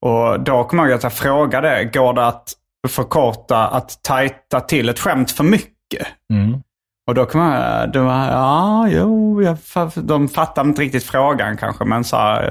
Och 0.00 0.40
då 0.40 0.64
kommer 0.64 0.82
jag 0.82 0.90
ihåg 0.90 0.96
att 0.96 1.02
jag 1.02 1.12
frågade, 1.12 1.90
går 1.92 2.12
det 2.12 2.26
att 2.26 2.52
förkorta, 2.88 3.66
att 3.66 4.02
tajta 4.02 4.60
till 4.60 4.88
ett 4.88 4.98
skämt 4.98 5.30
för 5.30 5.44
mycket? 5.44 6.06
Mm. 6.32 6.62
Och 7.06 7.14
då 7.14 7.26
kommer 7.26 7.80
jag, 7.80 7.92
det 7.92 8.00
var, 8.00 8.26
ja, 8.26 8.88
jo, 8.88 9.42
jag, 9.42 9.56
de 9.94 10.28
fattade 10.28 10.68
inte 10.68 10.82
riktigt 10.82 11.04
frågan 11.04 11.56
kanske, 11.56 11.84
men 11.84 12.04
sa, 12.04 12.42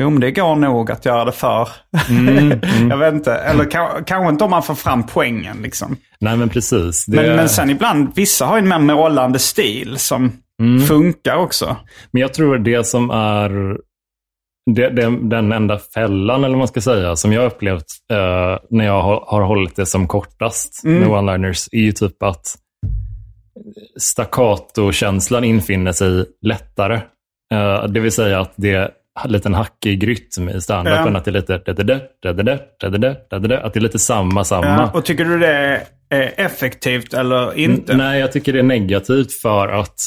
jo 0.00 0.10
men 0.10 0.20
det 0.20 0.30
går 0.30 0.56
nog 0.56 0.90
att 0.90 1.04
göra 1.04 1.24
det 1.24 1.32
för. 1.32 1.68
jag 2.90 2.96
vet 2.96 3.14
inte, 3.14 3.34
eller 3.34 3.64
ka- 3.64 4.04
kanske 4.06 4.28
inte 4.28 4.44
om 4.44 4.50
man 4.50 4.62
får 4.62 4.74
fram 4.74 5.06
poängen 5.06 5.56
liksom. 5.62 5.96
Nej, 6.20 6.36
men 6.36 6.48
precis. 6.48 7.06
Det, 7.06 7.16
Men, 7.16 7.36
men 7.36 7.48
sen 7.48 7.70
ibland, 7.70 8.08
vissa 8.16 8.46
har 8.46 8.56
ju 8.56 8.62
en 8.62 8.68
mer 8.68 8.94
målande 8.94 9.38
stil 9.38 9.94
som 9.98 10.32
funkar 10.88 11.36
också. 11.36 11.76
men 12.10 12.22
jag 12.22 12.34
tror 12.34 12.58
det 12.58 12.84
som 12.86 13.10
är 13.10 13.76
det, 14.74 14.88
det, 14.90 15.18
den 15.28 15.52
enda 15.52 15.78
fällan, 15.78 16.38
eller 16.44 16.48
vad 16.54 16.58
man 16.58 16.68
ska 16.68 16.80
säga, 16.80 17.16
som 17.16 17.32
jag 17.32 17.46
upplevt 17.46 17.84
eh, 18.12 18.58
när 18.70 18.84
jag 18.84 19.02
har, 19.02 19.24
har 19.26 19.42
hållit 19.42 19.76
det 19.76 19.86
som 19.86 20.06
kortast 20.08 20.84
med 20.84 21.08
one-liners, 21.08 21.68
är 21.72 21.80
ju 21.80 21.92
typ 21.92 22.22
att 22.22 22.46
staccato-känslan 24.00 25.44
infinner 25.44 25.92
sig 25.92 26.24
lättare. 26.42 26.94
Eh, 27.54 27.84
det 27.84 28.00
vill 28.00 28.12
säga 28.12 28.40
att 28.40 28.52
det 28.56 28.90
liten 29.28 29.54
hackig 29.54 30.08
rytm 30.08 30.48
i 30.48 30.60
standupen. 30.60 31.12
Ja. 31.12 31.18
Att 31.18 31.24
det 31.24 31.30
är 31.30 31.32
lite... 31.32 31.54
Att 33.64 33.72
det 33.72 33.78
är 33.78 33.80
lite 33.80 33.98
samma, 33.98 34.44
samma. 34.44 34.66
Ja, 34.66 34.90
och 34.94 35.04
tycker 35.04 35.24
du 35.24 35.38
det 35.38 35.82
är 36.10 36.32
effektivt 36.36 37.14
eller 37.14 37.58
inte? 37.58 37.96
Nej, 37.96 38.20
jag 38.20 38.32
tycker 38.32 38.52
det 38.52 38.58
är 38.58 38.62
negativt 38.62 39.32
för 39.32 39.68
att 39.68 40.00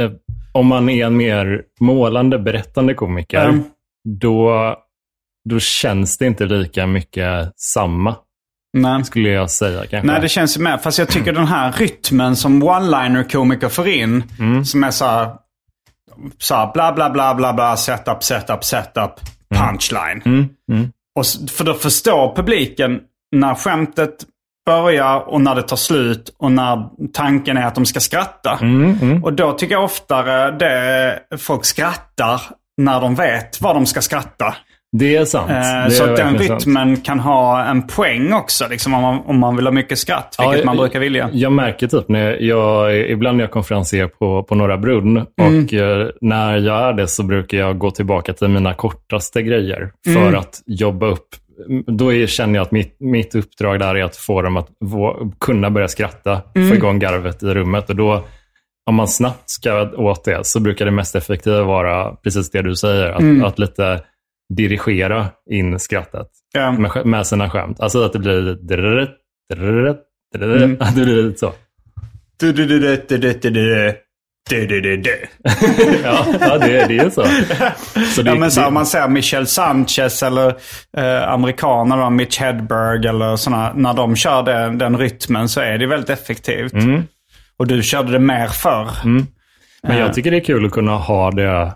eh, 0.00 0.10
om 0.52 0.66
man 0.66 0.88
är 0.88 1.06
en 1.06 1.16
mer 1.16 1.62
målande, 1.80 2.38
berättande 2.38 2.94
komiker, 2.94 3.44
Mm. 3.48 3.62
då, 4.20 4.76
då 5.48 5.58
känns 5.60 6.18
det 6.18 6.26
inte 6.26 6.44
lika 6.44 6.86
mycket 6.86 7.52
samma, 7.56 8.16
Nej. 8.72 9.04
skulle 9.04 9.28
jag 9.28 9.50
säga 9.50 9.80
kanske. 9.86 10.06
Nej, 10.12 10.20
det 10.20 10.28
känns 10.28 10.56
ju 10.58 10.62
med. 10.62 10.82
Fast 10.82 10.98
jag 10.98 11.08
tycker 11.08 11.32
den 11.32 11.46
här 11.46 11.72
rytmen 11.72 12.36
som 12.36 12.62
one-liner-komiker 12.62 13.68
får 13.68 13.88
in, 13.88 14.22
som 14.64 14.84
är 14.84 14.90
så 14.90 15.04
här, 15.04 15.30
så 16.38 16.54
här 16.54 16.72
bla 16.72 16.92
bla 16.92 17.10
bla 17.10 17.34
bla 17.34 17.52
bla, 17.52 17.76
setup, 17.76 18.22
setup, 18.22 18.64
setup, 18.64 19.12
punchline. 19.54 20.48
Och, 21.16 21.20
s- 21.24 21.50
för 21.52 21.64
då 21.64 21.74
förstår 21.74 22.36
publiken 22.36 23.00
när 23.36 23.54
skämtet 23.54 24.16
börjar 24.66 25.28
och 25.28 25.40
när 25.40 25.54
det 25.54 25.62
tar 25.62 25.76
slut 25.76 26.34
och 26.38 26.52
när 26.52 26.88
tanken 27.12 27.56
är 27.56 27.66
att 27.66 27.74
de 27.74 27.86
ska 27.86 28.00
skratta. 28.00 28.58
Och 29.24 29.32
då 29.32 29.52
tycker 29.52 29.74
jag 29.74 29.84
oftare 29.84 30.50
det 30.58 31.18
folk 31.38 31.64
skrattar 31.64 32.40
när 32.82 33.00
de 33.00 33.14
vet 33.14 33.60
vad 33.60 33.76
de 33.76 33.86
ska 33.86 34.00
skratta. 34.02 34.54
Det 34.92 35.16
är 35.16 35.24
sant. 35.24 35.50
Eh, 35.50 35.56
det 35.56 35.62
är 35.62 35.88
så 35.90 36.04
att 36.04 36.16
den 36.16 36.26
verkligen 36.32 36.48
sant. 36.48 36.60
rytmen 36.66 36.96
kan 36.96 37.20
ha 37.20 37.64
en 37.64 37.86
poäng 37.86 38.32
också, 38.32 38.64
liksom, 38.70 38.94
om, 38.94 39.02
man, 39.02 39.20
om 39.26 39.38
man 39.38 39.56
vill 39.56 39.66
ha 39.66 39.72
mycket 39.72 39.98
skratt, 39.98 40.36
vilket 40.38 40.58
Ja, 40.58 40.64
man 40.64 40.76
brukar 40.76 41.00
vilja. 41.00 41.30
Jag 41.32 41.52
märker 41.52 41.86
typ 41.86 42.08
när 42.08 42.42
jag, 42.42 42.98
ibland 43.10 43.36
när 43.36 43.44
jag 43.44 43.50
konferenserar 43.50 44.08
på, 44.08 44.42
på 44.42 44.54
Norra 44.54 44.78
Brunn 44.78 45.26
Mm. 45.40 45.64
och 45.64 45.74
eh, 45.74 46.08
när 46.20 46.56
jag 46.58 46.88
är 46.88 46.92
det 46.92 47.06
så 47.08 47.22
brukar 47.22 47.58
jag 47.58 47.78
gå 47.78 47.90
tillbaka 47.90 48.32
till 48.32 48.48
mina 48.48 48.74
kortaste 48.74 49.42
grejer 49.42 49.90
för 50.06 50.20
Mm. 50.28 50.34
att 50.38 50.62
jobba 50.66 51.06
upp. 51.06 51.26
Då 51.86 52.12
är, 52.12 52.26
känner 52.26 52.54
jag 52.54 52.62
att 52.62 52.70
mitt, 52.72 52.96
mitt 53.00 53.34
uppdrag 53.34 53.78
där 53.78 53.94
är 53.94 54.04
att 54.04 54.16
få 54.16 54.42
dem 54.42 54.56
att 54.56 54.68
få, 54.90 55.32
kunna 55.40 55.70
börja 55.70 55.88
skratta, 55.88 56.40
Mm. 56.54 56.68
få 56.68 56.74
igång 56.74 56.98
garvet 56.98 57.42
i 57.42 57.46
rummet. 57.46 57.90
Och 57.90 57.96
då, 57.96 58.24
om 58.86 58.94
man 58.94 59.08
snabbt 59.08 59.50
ska 59.50 59.82
åt 59.96 60.24
det 60.24 60.46
så 60.46 60.60
brukar 60.60 60.84
det 60.84 60.90
mest 60.90 61.16
effektiva 61.16 61.62
vara 61.62 62.14
precis 62.14 62.50
det 62.50 62.62
du 62.62 62.76
säger, 62.76 63.10
att, 63.10 63.20
Mm. 63.20 63.44
att 63.44 63.58
lite 63.58 64.00
dirigera 64.56 65.26
in 65.50 65.78
skrattet 65.78 66.26
Ja. 66.54 66.72
med, 66.72 67.06
med 67.06 67.26
sina 67.26 67.50
skämt. 67.50 67.80
Alltså 67.80 68.02
att 68.04 68.12
det 68.12 68.18
blir 68.18 68.54
Mm. 70.62 70.76
att 70.80 70.94
det 70.96 71.04
blir 71.04 71.22
lite 71.22 71.38
så. 71.38 71.52
Ja, 76.04 76.26
ja 76.40 76.58
det, 76.58 76.86
det 76.88 76.98
är 76.98 77.10
så. 77.10 77.24
så 78.14 78.22
det, 78.22 78.30
Ja, 78.30 78.34
men 78.34 78.50
så, 78.50 78.60
det, 78.60 78.66
om 78.66 78.74
man 78.74 78.86
säger 78.86 79.08
Michel 79.08 79.46
Sanchez 79.46 80.22
eller 80.22 80.48
eh, 80.96 81.28
amerikaner, 81.32 81.96
då, 81.96 82.10
Mitch 82.10 82.38
Hedberg 82.38 83.06
eller 83.08 83.36
sådana. 83.36 83.72
När 83.74 83.94
de 83.94 84.16
kör 84.16 84.42
den, 84.42 84.78
den 84.78 84.98
rytmen 84.98 85.48
så 85.48 85.60
är 85.60 85.78
det 85.78 85.86
väldigt 85.86 86.10
effektivt. 86.10 86.72
Mm. 86.72 87.02
Och 87.58 87.66
du 87.66 87.82
körde 87.82 88.12
det 88.12 88.18
mer 88.18 88.46
förr. 88.46 88.88
men 89.82 89.96
jag 89.98 90.14
tycker 90.14 90.30
det 90.30 90.36
är 90.36 90.44
kul 90.44 90.66
att 90.66 90.72
kunna 90.72 90.96
ha 90.96 91.30
det, 91.30 91.72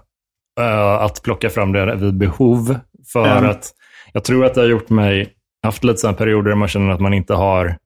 att 1.01 1.23
plocka 1.23 1.51
fram 1.51 1.73
det 1.73 1.97
vid 1.97 2.14
behov. 2.19 2.77
För 3.12 3.27
Ja. 3.27 3.51
att 3.51 3.73
jag 4.12 4.25
tror 4.25 4.45
att 4.45 4.55
det 4.55 4.61
har 4.61 4.69
gjort 4.69 4.90
mig, 4.90 5.33
haft 5.62 5.85
lite 5.85 5.99
sådana 5.99 6.17
perioder 6.17 6.49
där 6.51 6.57
man 6.57 6.69
känner 6.69 6.93
att 6.93 7.01
man 7.01 7.14
inte 7.14 7.35
har 7.35 7.77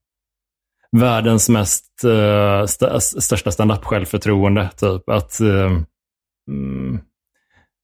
världens 0.96 1.48
mest 1.48 2.04
uh, 2.04 2.62
st 2.62 3.00
största 3.00 3.50
stand-up-självförtroende. 3.50 4.70
Typ. 4.76 5.08
Att, 5.08 5.40
eh, 5.40 5.72
mm, 6.50 7.00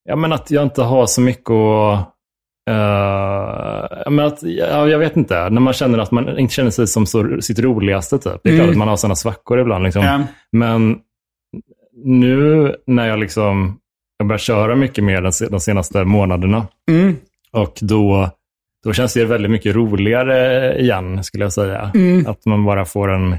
ja, 0.05 0.17
men 0.17 0.33
att 0.33 0.51
jag 0.51 0.63
inte 0.63 0.83
har 0.83 1.07
så 1.07 1.21
mycket 1.21 1.51
att 1.51 2.11
Uh, 2.71 4.11
men 4.11 4.27
att, 4.27 4.43
ja, 4.43 4.89
jag 4.89 4.99
vet 4.99 5.17
inte, 5.17 5.51
när 5.51 5.61
man 5.61 5.73
känner 5.73 5.99
att 5.99 6.11
man 6.11 6.39
inte 6.39 6.55
känner 6.55 6.71
sig 6.71 6.87
som 6.87 7.07
så, 7.07 7.41
sitt 7.41 7.59
roligaste. 7.59 8.19
Typ. 8.19 8.41
Det 8.45 8.51
är 8.51 8.57
klart 8.57 8.71
att 8.71 8.77
man 8.77 8.89
har 8.89 8.97
sådana 8.97 9.15
svackor 9.15 9.61
ibland. 9.61 9.85
Liksom. 9.85 10.03
Ja. 10.05 10.21
Men 10.53 10.99
nu 12.05 12.75
när 12.87 13.09
jag 13.09 13.19
liksom 13.19 13.79
jag 14.19 14.29
börjar 14.29 14.39
köra 14.39 14.77
mycket 14.77 15.05
mer 15.05 15.49
de 15.51 15.61
senaste 15.61 16.05
månaderna 16.05 16.67
Mm. 16.91 17.17
och 17.53 17.79
då, 17.81 18.31
då 18.85 18.93
känns 18.93 19.15
det 19.15 19.25
väldigt 19.25 19.51
mycket 19.51 19.75
roligare 19.75 20.79
igen, 20.81 21.25
skulle 21.25 21.45
jag 21.45 21.53
säga. 21.53 21.91
Mm. 21.95 22.27
Att 22.27 22.47
man 22.47 22.65
bara 22.65 22.85
får 22.85 23.13
en 23.13 23.37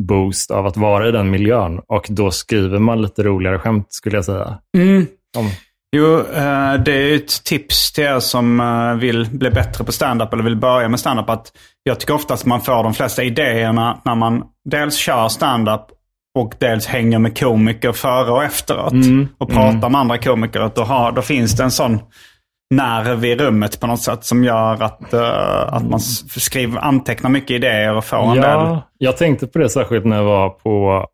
boost 0.00 0.50
av 0.50 0.66
att 0.66 0.76
vara 0.76 1.08
i 1.08 1.12
den 1.12 1.30
miljön 1.30 1.80
och 1.86 2.06
då 2.10 2.30
skriver 2.30 2.78
man 2.78 3.02
lite 3.02 3.22
roligare 3.22 3.58
skämt, 3.58 3.86
skulle 3.88 4.16
jag 4.16 4.24
säga. 4.24 4.58
Mm. 4.76 5.06
Om, 5.38 5.50
Jo, 5.96 6.18
eh, 6.18 6.74
det 6.84 6.92
är 6.92 7.14
ett 7.16 7.44
tips 7.44 7.92
till 7.92 8.04
er 8.04 8.20
som 8.20 8.60
eh, 8.60 8.94
vill 8.94 9.28
bli 9.30 9.50
bättre 9.50 9.84
på 9.84 9.92
stand-up 9.92 10.32
eller 10.32 10.42
vill 10.44 10.56
börja 10.56 10.88
med 10.88 11.00
stand-up. 11.00 11.30
Att 11.30 11.52
jag 11.82 12.00
tycker 12.00 12.14
oftast 12.14 12.46
man 12.46 12.60
får 12.60 12.82
de 12.82 12.94
flesta 12.94 13.22
idéerna 13.22 14.00
när 14.04 14.14
man 14.14 14.44
dels 14.64 14.96
kör 14.96 15.28
stand-up 15.28 15.80
och 16.38 16.54
dels 16.58 16.86
hänger 16.86 17.18
med 17.18 17.38
komiker 17.38 17.92
före 17.92 18.30
och 18.30 18.44
efteråt. 18.44 18.92
Och 19.38 19.50
pratar 19.50 19.88
med 19.88 20.00
andra 20.00 20.18
komiker. 20.18 20.60
Att 20.60 20.74
då, 20.74 20.82
har, 20.82 21.12
då 21.12 21.22
finns 21.22 21.56
det 21.56 21.62
en 21.62 21.70
sån 21.70 21.98
nerv 22.74 23.24
i 23.24 23.36
rummet 23.36 23.80
på 23.80 23.86
något 23.86 24.00
sätt 24.02 24.24
som 24.24 24.44
gör 24.44 24.82
att, 24.82 25.12
eh, 25.12 25.74
att 25.74 25.88
man 25.90 26.00
skriver, 26.00 26.78
antecknar 26.80 27.30
mycket 27.30 27.50
idéer 27.50 27.94
och 27.94 28.04
får 28.04 28.16
en 28.22 28.34
del. 28.34 28.42
ja, 28.44 28.82
jag 28.98 29.16
tänkte 29.16 29.46
på 29.46 29.58
det 29.58 29.68
särskilt 29.68 30.04
när 30.04 30.16
jag 30.16 30.24
var 30.24 30.48
på 30.50 31.06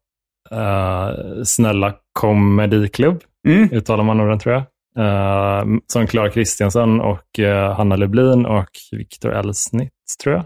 uh, 0.52 1.42
Snälla 1.44 1.94
Comedy-klubb, 2.20 3.20
Mm. 3.48 3.68
uttalar 3.72 4.04
man 4.04 4.16
nog 4.16 4.28
den 4.28 4.38
tror 4.38 4.54
jag. 4.54 4.62
Uh, 4.98 5.78
som 5.92 6.06
Clara 6.06 6.30
Kristiansson 6.30 7.00
och 7.00 7.38
uh, 7.38 7.72
Hanna 7.72 7.96
Lublin 7.96 8.46
och 8.46 8.68
Viktor 8.92 9.32
Elsnitz, 9.32 10.16
tror 10.22 10.34
jag. 10.34 10.44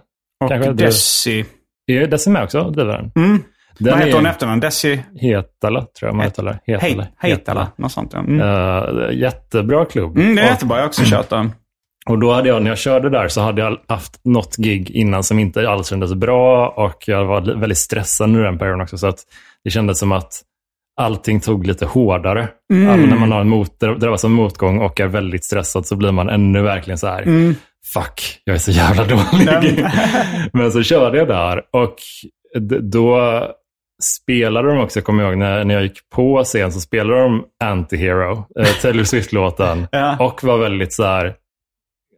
Kanske 0.49 0.71
Och 0.71 0.77
det- 0.77 0.85
Desi. 0.85 1.45
Är 1.87 2.07
Desi 2.07 2.31
med 2.31 2.43
också? 2.45 2.71
driver 2.71 2.93
den? 2.93 3.13
Mm. 3.25 3.43
Den 3.79 3.93
Vad 3.93 4.01
heter 4.01 4.17
hon 4.17 4.27
efternamn? 4.27 4.61
Desi 4.61 5.01
Hetala, 5.21 5.81
tror 5.81 6.09
jag 6.09 6.15
man 6.15 6.25
Het- 6.27 6.33
uttalar. 6.33 6.59
Hej- 6.67 7.11
Heitala. 7.19 7.69
Något 7.77 7.93
sånt 7.93 8.11
ja. 8.13 8.19
Mm. 8.19 8.41
Uh, 8.41 9.13
jättebra 9.19 9.85
klubb. 9.85 10.17
Mm, 10.19 10.35
det 10.35 10.43
är 10.43 10.45
Och- 10.47 10.51
jättebra. 10.51 10.77
Jag 10.77 10.83
har 10.83 10.89
också 10.89 11.03
kört 11.05 11.29
den. 11.31 11.53
Och 12.07 12.19
då 12.19 12.33
hade 12.33 12.49
jag, 12.49 12.63
när 12.63 12.71
jag 12.71 12.79
körde 12.79 13.11
där, 13.11 13.29
så 13.29 13.41
hade 13.41 13.63
jag 13.63 13.79
haft 13.89 14.21
något 14.25 14.57
gig 14.57 14.91
innan 14.91 15.23
som 15.23 15.39
inte 15.39 15.69
alls 15.71 15.89
kändes 15.89 16.15
bra 16.15 16.69
och 16.69 17.03
jag 17.07 17.25
var 17.25 17.41
väldigt 17.61 17.79
stressad 17.79 18.29
under 18.29 18.43
den 18.43 18.59
perioden 18.59 18.81
också. 18.81 18.99
Så 18.99 19.07
att 19.07 19.19
det 19.65 19.71
kändes 19.71 19.99
som 19.99 20.13
att 20.13 20.43
allting 21.01 21.41
tog 21.41 21.67
lite 21.67 21.87
hårdare. 21.87 22.49
Mm. 22.73 22.91
Alltså 22.91 23.07
när 23.07 23.17
man 23.17 23.33
har 23.33 23.41
en 23.41 23.49
mot, 23.49 23.81
drabbas 23.81 24.25
av 24.25 24.31
motgång 24.31 24.79
och 24.79 25.01
är 25.01 25.07
väldigt 25.07 25.45
stressad 25.45 25.87
så 25.87 25.97
blir 25.97 26.13
man 26.13 26.29
ännu 26.29 26.63
verkligen 26.63 26.99
så 26.99 27.07
här, 27.07 27.23
fuck, 27.95 28.41
jag 28.45 28.55
är 28.55 28.59
så 28.59 28.71
jävla 28.71 29.05
dålig. 29.33 29.79
Mm. 29.79 29.91
Men 30.53 30.73
så 30.73 30.83
körde 30.83 31.19
jag 31.19 31.29
där 31.29 31.63
och 31.73 31.95
då 32.81 33.19
spelade 34.03 34.69
de 34.69 34.79
också, 34.79 34.99
jag 34.99 35.05
kommer 35.05 35.25
ihåg, 35.25 35.39
när, 35.39 35.65
när 35.65 35.75
jag 35.75 35.83
gick 35.83 36.11
på 36.11 36.45
scen 36.45 36.73
så 36.73 36.81
spelade 36.81 37.21
de 37.21 37.45
Antihero, 37.65 38.45
eh, 38.61 38.67
Taylor 38.83 39.05
Swift-låten. 39.05 39.87
Ja. 39.93 40.17
Och 40.21 40.45
var 40.45 40.59
väldigt 40.59 40.93
så 40.93 41.05
här, 41.05 41.35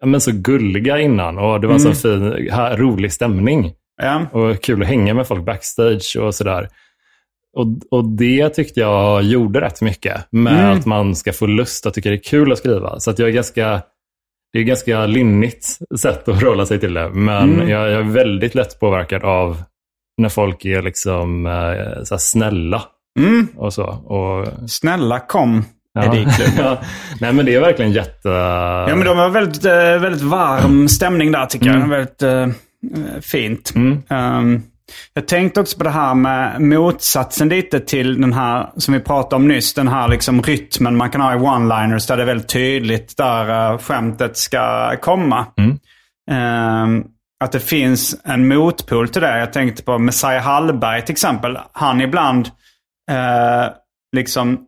ja, 0.00 0.06
men 0.06 0.20
så 0.20 0.30
gulliga 0.34 0.98
innan. 0.98 1.38
Och 1.38 1.60
det 1.60 1.66
var 1.66 1.78
så 1.78 1.92
fin, 1.92 2.48
här, 2.50 2.76
rolig 2.76 3.12
stämning. 3.12 3.72
Ja. 4.02 4.26
Och 4.32 4.62
kul 4.62 4.82
att 4.82 4.88
hänga 4.88 5.14
med 5.14 5.26
folk 5.26 5.44
backstage 5.44 6.16
och 6.20 6.34
sådär. 6.34 6.68
Och, 7.56 7.66
och 7.90 8.04
det 8.04 8.48
tyckte 8.48 8.80
jag 8.80 9.22
gjorde 9.22 9.60
rätt 9.60 9.80
mycket. 9.80 10.32
Med 10.32 10.72
att 10.72 10.86
man 10.86 11.16
ska 11.16 11.32
få 11.32 11.46
lust 11.46 11.86
att 11.86 11.94
tycka 11.94 12.08
det 12.08 12.16
är 12.16 12.22
kul 12.22 12.52
att 12.52 12.58
skriva. 12.58 13.00
Så 13.00 13.10
att 13.10 13.18
jag 13.18 13.28
är 13.28 13.32
ganska, 13.32 13.82
det 14.52 14.58
är 14.58 14.62
ett 14.62 14.68
ganska 14.68 15.06
lynnigt 15.06 15.78
sätt 15.98 16.28
att 16.28 16.38
förhålla 16.40 16.66
sig 16.66 16.80
till 16.80 16.94
det. 16.94 17.10
Men 17.10 17.68
jag, 17.68 17.90
jag 17.90 18.00
är 18.00 18.02
väldigt 18.02 18.54
lätt 18.54 18.80
påverkad 18.80 19.24
av 19.24 19.62
när 20.18 20.28
folk 20.28 20.64
är 20.64 20.82
liksom 20.82 21.46
eh, 21.46 22.02
så 22.04 22.18
snälla. 22.18 22.82
Mm. 23.18 23.48
Och 23.56 23.72
så. 23.72 23.84
Och, 23.84 24.70
Snälla 24.70 25.20
kom, 25.20 25.64
ja. 26.58 26.78
Nej 27.20 27.32
men 27.32 27.46
det 27.46 27.54
är 27.54 27.60
verkligen 27.60 27.92
jätte... 27.92 28.28
Ja, 28.88 28.96
men 28.96 29.04
de 29.04 29.16
var 29.16 29.28
väldigt, 29.28 29.64
eh, 29.64 29.72
väldigt 29.72 30.22
varm 30.22 30.88
stämning 30.88 31.32
där 31.32 31.46
tycker 31.46 31.66
jag. 31.66 31.88
Väldigt 31.88 32.22
eh, 32.22 32.48
fint. 33.20 33.72
Um, 33.74 34.62
jag 35.14 35.28
tänkte 35.28 35.60
också 35.60 35.78
på 35.78 35.84
det 35.84 35.90
här 35.90 36.14
med 36.14 36.60
motsatsen 36.60 37.48
lite 37.48 37.80
till 37.80 38.20
den 38.20 38.32
här 38.32 38.70
som 38.76 38.94
vi 38.94 39.00
pratade 39.00 39.36
om 39.36 39.48
nyss. 39.48 39.74
Den 39.74 39.88
här 39.88 40.08
liksom 40.08 40.42
rytmen 40.42 40.96
man 40.96 41.10
kan 41.10 41.20
ha 41.20 41.34
i 41.34 41.36
one-liners 41.36 42.08
där 42.08 42.16
det 42.16 42.22
är 42.22 42.26
väldigt 42.26 42.48
tydligt 42.48 43.16
där 43.16 43.72
uh, 43.72 43.78
skämtet 43.78 44.36
ska 44.36 44.96
komma. 44.96 45.46
Ehm, 46.30 47.04
att 47.44 47.52
det 47.52 47.60
finns 47.60 48.16
en 48.24 48.48
motpol 48.48 49.08
till 49.08 49.22
det. 49.22 49.38
Jag 49.38 49.52
tänkte 49.52 49.82
på 49.82 49.98
Messiah 49.98 50.42
Hallberg 50.42 51.02
till 51.04 51.12
exempel. 51.12 51.58
Han 51.72 52.00
ibland 52.00 52.46
eh, 53.10 53.72
liksom 54.16 54.66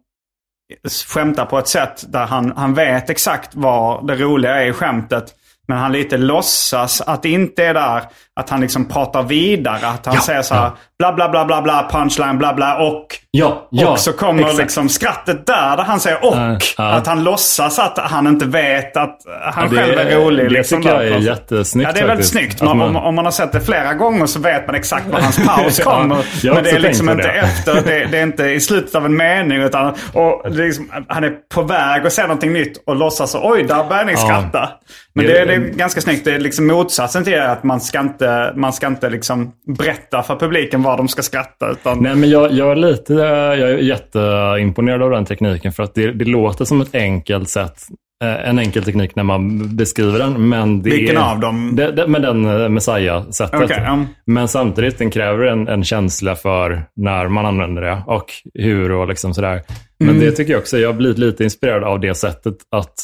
skämtar 1.06 1.46
på 1.46 1.58
ett 1.58 1.68
sätt 1.68 2.04
där 2.08 2.26
han, 2.26 2.52
han 2.56 2.74
vet 2.74 3.10
exakt 3.10 3.54
vad 3.54 4.06
det 4.06 4.16
roliga 4.16 4.62
är 4.62 4.66
i 4.66 4.72
skämtet. 4.72 5.34
Men 5.68 5.78
han 5.78 5.92
lite 5.92 6.16
låtsas 6.16 7.00
att 7.00 7.22
det 7.22 7.28
inte 7.28 7.64
är 7.64 7.74
där. 7.74 8.02
Att 8.40 8.50
han 8.50 8.60
liksom 8.60 8.84
pratar 8.84 9.22
vidare. 9.22 9.86
Att 9.88 10.06
han 10.06 10.14
Ja, 10.14 10.20
säger 10.20 10.42
så 10.42 10.54
här 10.54 10.70
bla 10.98 11.12
bla 11.12 11.28
bla 11.28 11.44
bla 11.44 11.62
bla 11.62 11.88
punchline 11.92 12.38
bla 12.38 12.54
bla 12.54 12.76
och. 12.78 13.06
Ja, 13.30 13.68
ja, 13.70 13.88
och 13.90 13.98
så 13.98 14.12
kommer 14.12 14.42
exakt. 14.42 14.58
liksom 14.58 14.88
skrattet 14.88 15.46
där, 15.46 15.76
där 15.76 15.84
han 15.84 16.00
säger 16.00 16.24
och. 16.24 16.36
Ja, 16.36 16.58
ja. 16.78 16.84
Att 16.92 17.06
han 17.06 17.24
låtsas 17.24 17.78
att 17.78 17.98
han 17.98 18.26
inte 18.26 18.46
vet 18.46 18.96
att 18.96 19.18
han 19.52 19.68
Ja, 19.74 19.76
själv 19.80 19.98
är 19.98 20.16
rolig. 20.16 20.46
det 20.46 20.50
liksom 20.50 20.82
tycker 20.82 20.94
jag 20.94 21.04
är 21.08 21.18
jättesnyggt 21.18 21.88
Ja, 21.88 21.92
det 21.94 22.00
är 22.00 22.06
väldigt 22.06 22.26
faktiskt. 22.26 22.30
snyggt. 22.56 22.62
Man, 22.62 22.78
man- 22.78 22.88
om, 22.88 22.96
om 22.96 23.14
man 23.14 23.24
har 23.24 23.32
sett 23.32 23.52
det 23.52 23.60
flera 23.60 23.94
gånger 23.94 24.26
så 24.26 24.40
vet 24.40 24.66
man 24.66 24.76
exakt 24.76 25.06
var 25.06 25.20
hans 25.20 25.36
paus 25.46 25.78
Ja, 25.78 25.84
kommer. 25.84 26.16
men 26.54 26.64
det 26.64 26.70
är 26.70 26.78
liksom 26.78 27.10
inte 27.10 27.22
det. 27.22 27.32
efter. 27.32 27.74
Det, 27.74 28.06
det 28.10 28.18
är 28.18 28.22
inte 28.22 28.44
i 28.44 28.60
slutet 28.60 28.94
av 28.94 29.04
en 29.06 29.16
mening. 29.16 29.62
Utan 29.62 29.94
och 30.12 30.50
liksom, 30.50 30.90
han 31.08 31.24
är 31.24 31.32
på 31.54 31.62
väg 31.62 32.06
att 32.06 32.12
säga 32.12 32.26
någonting 32.26 32.52
nytt 32.52 32.82
och 32.86 32.96
låtsas 32.96 33.30
så, 33.30 33.50
oj, 33.52 33.62
där 33.62 33.84
börjar 33.84 34.04
ni 34.04 34.12
Ja. 34.12 34.18
skratta. 34.18 34.68
Men 35.14 35.26
Det- 35.26 35.32
det, 35.32 35.38
är- 35.40 35.46
det 35.46 35.54
är 35.54 35.58
ganska 35.58 36.00
snyggt. 36.00 36.24
Det 36.24 36.34
är 36.34 36.38
liksom 36.38 36.66
motsatsen 36.66 37.24
till 37.24 37.32
det. 37.32 37.50
Att 37.52 37.64
man 37.64 37.80
ska 37.80 38.00
inte, 38.00 38.25
man 38.56 38.72
ska 38.72 38.86
inte 38.86 39.10
liksom 39.10 39.52
berätta 39.78 40.22
för 40.22 40.36
publiken 40.36 40.82
var 40.82 40.96
de 40.96 41.08
ska 41.08 41.22
skratta. 41.22 41.70
Utan, 41.70 41.98
Nej, 42.02 42.16
men 42.16 42.30
jag, 42.30 42.52
jag 42.52 42.70
är 42.72 42.76
lite 42.76 43.12
jag 43.12 43.58
är 43.70 43.78
jätteimponerad 43.78 45.02
av 45.02 45.10
den 45.10 45.24
tekniken 45.24 45.72
för 45.72 45.82
att 45.82 45.94
det, 45.94 46.12
det 46.12 46.24
låter 46.24 46.64
som 46.64 46.80
ett 46.80 46.94
enkelt 46.94 47.48
sätt. 47.48 47.82
eh, 48.24 48.48
En 48.48 48.58
enkel 48.58 48.84
teknik 48.84 49.16
när 49.16 49.22
man 49.22 49.76
beskriver 49.76 50.18
den. 50.18 50.48
Men 50.48 50.82
det 50.82 50.90
Vilken 50.90 51.16
är, 51.16 51.32
av 51.32 51.40
dem? 51.40 51.76
Det, 51.76 51.92
det, 51.92 52.06
med 52.06 52.22
den 52.22 52.44
eh, 52.62 52.68
Messiah-sättet. 52.68 53.60
Okej, 53.64 53.82
ja. 53.84 54.04
Men 54.26 54.48
samtidigt, 54.48 54.98
den 54.98 55.10
kräver 55.10 55.44
en, 55.46 55.68
en 55.68 55.84
känsla 55.84 56.36
för 56.36 56.82
när 56.96 57.28
man 57.28 57.46
använder 57.46 57.82
det 57.82 58.02
och 58.06 58.26
hur 58.54 58.92
och 58.92 59.08
liksom 59.08 59.34
sådär. 59.34 59.62
Men 59.98 60.08
Mm. 60.08 60.20
det 60.20 60.30
tycker 60.32 60.52
jag 60.52 60.60
också, 60.60 60.78
jag 60.78 60.88
har 60.88 60.94
blivit 60.94 61.18
lite 61.18 61.44
inspirerad 61.44 61.84
av 61.84 62.00
det 62.00 62.14
sättet 62.14 62.54
att 62.70 62.94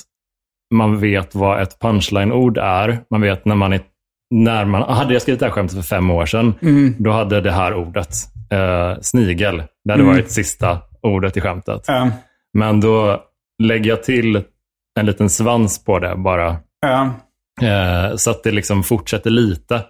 man 0.75 1.01
vet 1.01 1.35
vad 1.35 1.63
ett 1.63 1.79
punchline-ord 1.81 2.59
är. 2.59 2.99
Man 3.11 3.21
vet 3.21 3.45
när 3.45 3.55
man 3.55 3.73
är 3.73 3.81
när 4.33 4.65
man, 4.65 4.83
hade 4.83 5.13
jag 5.13 5.23
skrivit 5.23 5.41
det 5.41 5.47
här 5.47 5.53
skämtet 5.53 5.77
för 5.77 5.83
fem 5.83 6.11
år 6.11 6.27
sedan, 6.27 6.55
Mm. 6.63 6.95
då 6.99 7.11
hade 7.11 7.41
det 7.41 7.51
här 7.53 7.75
ordet, 7.75 8.09
eh, 8.51 9.01
snigel, 9.01 9.63
det 9.85 9.93
hade 9.93 10.03
varit 10.05 10.31
sista 10.31 10.79
ordet 11.03 11.37
i 11.37 11.41
skämtet. 11.41 11.85
Ja, 11.87 12.11
Men 12.59 12.81
då 12.81 13.23
lägger 13.63 13.91
jag 13.91 14.03
till 14.03 14.43
en 15.01 15.07
liten 15.07 15.31
svans 15.31 15.85
på 15.85 15.99
det 15.99 16.15
bara, 16.17 16.57
eh, 17.63 18.17
så 18.17 18.31
att 18.31 18.43
det 18.43 18.51
liksom 18.51 18.83
fortsätter 18.83 19.31
lite. 19.31 19.81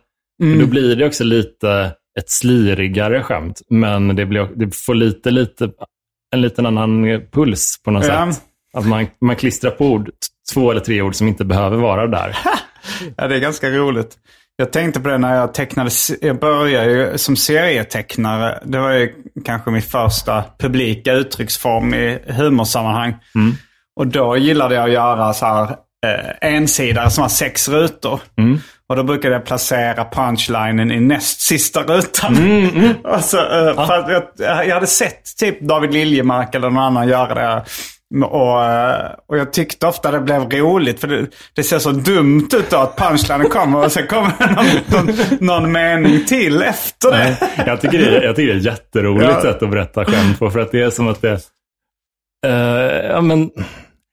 Mm. 0.42 0.58
Då 0.58 0.66
blir 0.66 0.96
det 0.96 1.06
också 1.06 1.24
lite 1.24 1.92
ett 2.18 2.30
slirigare 2.30 3.22
skämt, 3.22 3.60
men 3.70 4.16
det, 4.16 4.26
blir, 4.26 4.48
det 4.56 4.76
får 4.76 4.94
lite, 4.94 5.30
lite, 5.30 5.70
en 6.34 6.40
liten 6.40 6.66
annan 6.66 7.02
puls 7.32 7.82
på 7.84 7.90
något 7.90 8.04
sätt. 8.04 8.42
Att 8.74 8.86
man, 8.86 9.06
man 9.20 9.36
klistrar 9.36 9.70
på 9.70 9.86
ord, 9.86 10.10
två 10.52 10.70
eller 10.70 10.80
tre 10.80 11.02
ord 11.02 11.14
som 11.14 11.28
inte 11.28 11.44
behöver 11.44 11.76
vara 11.76 12.06
där. 12.06 12.36
Ja, 13.16 13.28
det 13.28 13.34
är 13.36 13.40
ganska 13.40 13.70
roligt. 13.70 14.16
Jag 14.56 14.72
tänkte 14.72 15.00
på 15.00 15.08
det 15.08 15.18
när 15.18 15.34
jag 15.34 15.54
tecknade. 15.54 15.90
Jag 16.20 16.38
började 16.40 16.90
ju 16.90 17.18
som 17.18 17.36
serietecknare. 17.36 18.58
Det 18.64 18.78
var 18.78 18.92
ju 18.92 19.12
kanske 19.44 19.70
min 19.70 19.82
första 19.82 20.44
publika 20.58 21.12
uttrycksform 21.12 21.94
i 21.94 22.18
humorsammanhang. 22.26 23.14
Och 23.96 24.06
då 24.06 24.36
gillade 24.36 24.74
jag 24.74 24.84
att 24.84 24.92
göra 24.92 25.32
så 25.32 25.46
här 25.46 25.62
eh, 26.06 26.54
ensidare 26.54 27.10
som 27.10 27.22
har 27.22 27.28
sex 27.28 27.68
rutor. 27.68 28.20
Och 28.88 28.96
då 28.96 29.02
brukade 29.02 29.34
jag 29.34 29.44
placera 29.44 30.04
punchlinen 30.04 30.92
i 30.92 31.00
näst 31.00 31.40
sista 31.40 31.82
rutan. 31.82 32.36
och 33.04 33.20
så, 33.24 33.38
eh, 33.38 33.86
för 33.86 33.98
att 33.98 34.10
jag, 34.38 34.66
jag 34.66 34.74
hade 34.74 34.86
sett 34.86 35.36
typ 35.38 35.60
David 35.60 35.92
Liljemark 35.92 36.54
eller 36.54 36.70
någon 36.70 36.82
annan 36.82 37.08
göra 37.08 37.34
det. 37.34 37.64
Och, 38.24 38.64
eh, 38.64 39.10
och 39.28 39.38
jag 39.38 39.52
tyckte 39.52 39.86
ofta 39.86 40.10
det 40.10 40.20
blev 40.20 40.50
roligt 40.52 41.00
för 41.00 41.08
det, 41.08 41.26
det 41.54 41.62
ser 41.62 41.78
så 41.78 41.90
dumt 41.90 42.48
ut 42.56 42.70
då 42.70 42.76
att 42.76 42.96
punchlinen 42.96 43.48
kommer 43.48 43.84
och 43.84 43.92
sen 43.92 44.06
kommer 44.06 44.32
någon, 44.56 45.06
någon, 45.06 45.16
någon 45.40 45.72
mening 45.72 46.24
till 46.26 46.62
efter 46.62 47.10
det. 47.10 47.36
Jag 47.66 47.80
tycker 47.80 47.98
det 47.98 48.16
är, 48.16 48.22
jag 48.22 48.36
tycker 48.36 48.46
det 48.48 48.54
är 48.54 48.58
ett 48.58 48.64
jätteroligt 48.64 49.30
Ja. 49.32 49.42
sätt 49.42 49.62
att 49.62 49.70
berätta 49.70 50.04
skämt 50.04 50.38
på. 50.38 50.50
För 50.50 50.60
att 50.60 50.72
det 50.72 50.82
är 50.82 50.90
som 50.90 51.08
att 51.08 51.22
det... 51.22 51.38
eh, 52.46 53.10
ja, 53.10 53.20
men, 53.20 53.50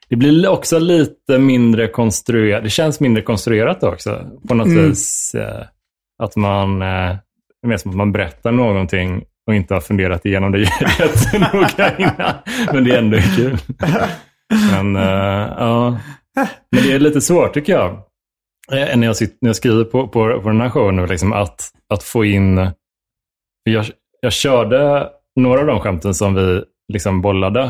det 0.09 0.15
blir 0.15 0.47
också 0.49 0.79
lite 0.79 1.37
mindre 1.39 1.87
konstruerat. 1.87 2.63
Det 2.63 2.69
känns 2.69 2.99
mindre 2.99 3.23
konstruerat 3.23 3.83
också. 3.83 4.21
På 4.47 4.53
något 4.53 4.67
Mm. 4.67 4.89
vis. 4.89 5.35
eh, 5.35 5.65
att 6.23 6.35
man... 6.35 6.81
Uh, 6.81 7.15
det 7.61 7.65
är 7.65 7.67
mer 7.67 7.77
som 7.77 7.91
att 7.91 7.97
man 7.97 8.11
berättar 8.11 8.51
någonting 8.51 9.23
och 9.49 9.55
inte 9.55 9.73
har 9.73 9.81
funderat 9.81 10.25
igenom 10.25 10.51
det 10.51 10.59
jättenoga 10.99 11.97
innan. 11.97 12.33
Men 12.73 12.83
det 12.83 12.91
är 12.91 12.97
ändå 12.97 13.17
kul. 13.35 13.57
Men, 14.71 14.95
eh, 14.95 15.53
ja. 15.57 15.97
Men 16.71 16.83
det 16.83 16.91
är 16.91 16.99
lite 16.99 17.21
svårt 17.21 17.53
tycker 17.53 17.73
jag. 17.73 17.89
Eh, 18.71 18.97
När 18.97 19.07
jag, 19.07 19.15
sitter, 19.15 19.37
när 19.41 19.49
jag 19.49 19.55
skriver 19.55 19.83
på, 19.83 20.07
på, 20.07 20.41
på 20.41 20.49
den 20.49 20.61
här 20.61 20.69
showen, 20.69 20.95
nu, 20.95 21.05
liksom, 21.07 21.33
att, 21.33 21.71
att 21.93 22.03
få 22.03 22.25
in... 22.25 22.57
Jag, 23.63 23.85
jag 24.21 24.33
körde 24.33 25.07
några 25.39 25.59
av 25.59 25.65
de 25.67 25.79
skämten 25.79 26.13
som 26.13 26.35
vi 26.35 26.63
liksom 26.93 27.21
bollade. 27.21 27.61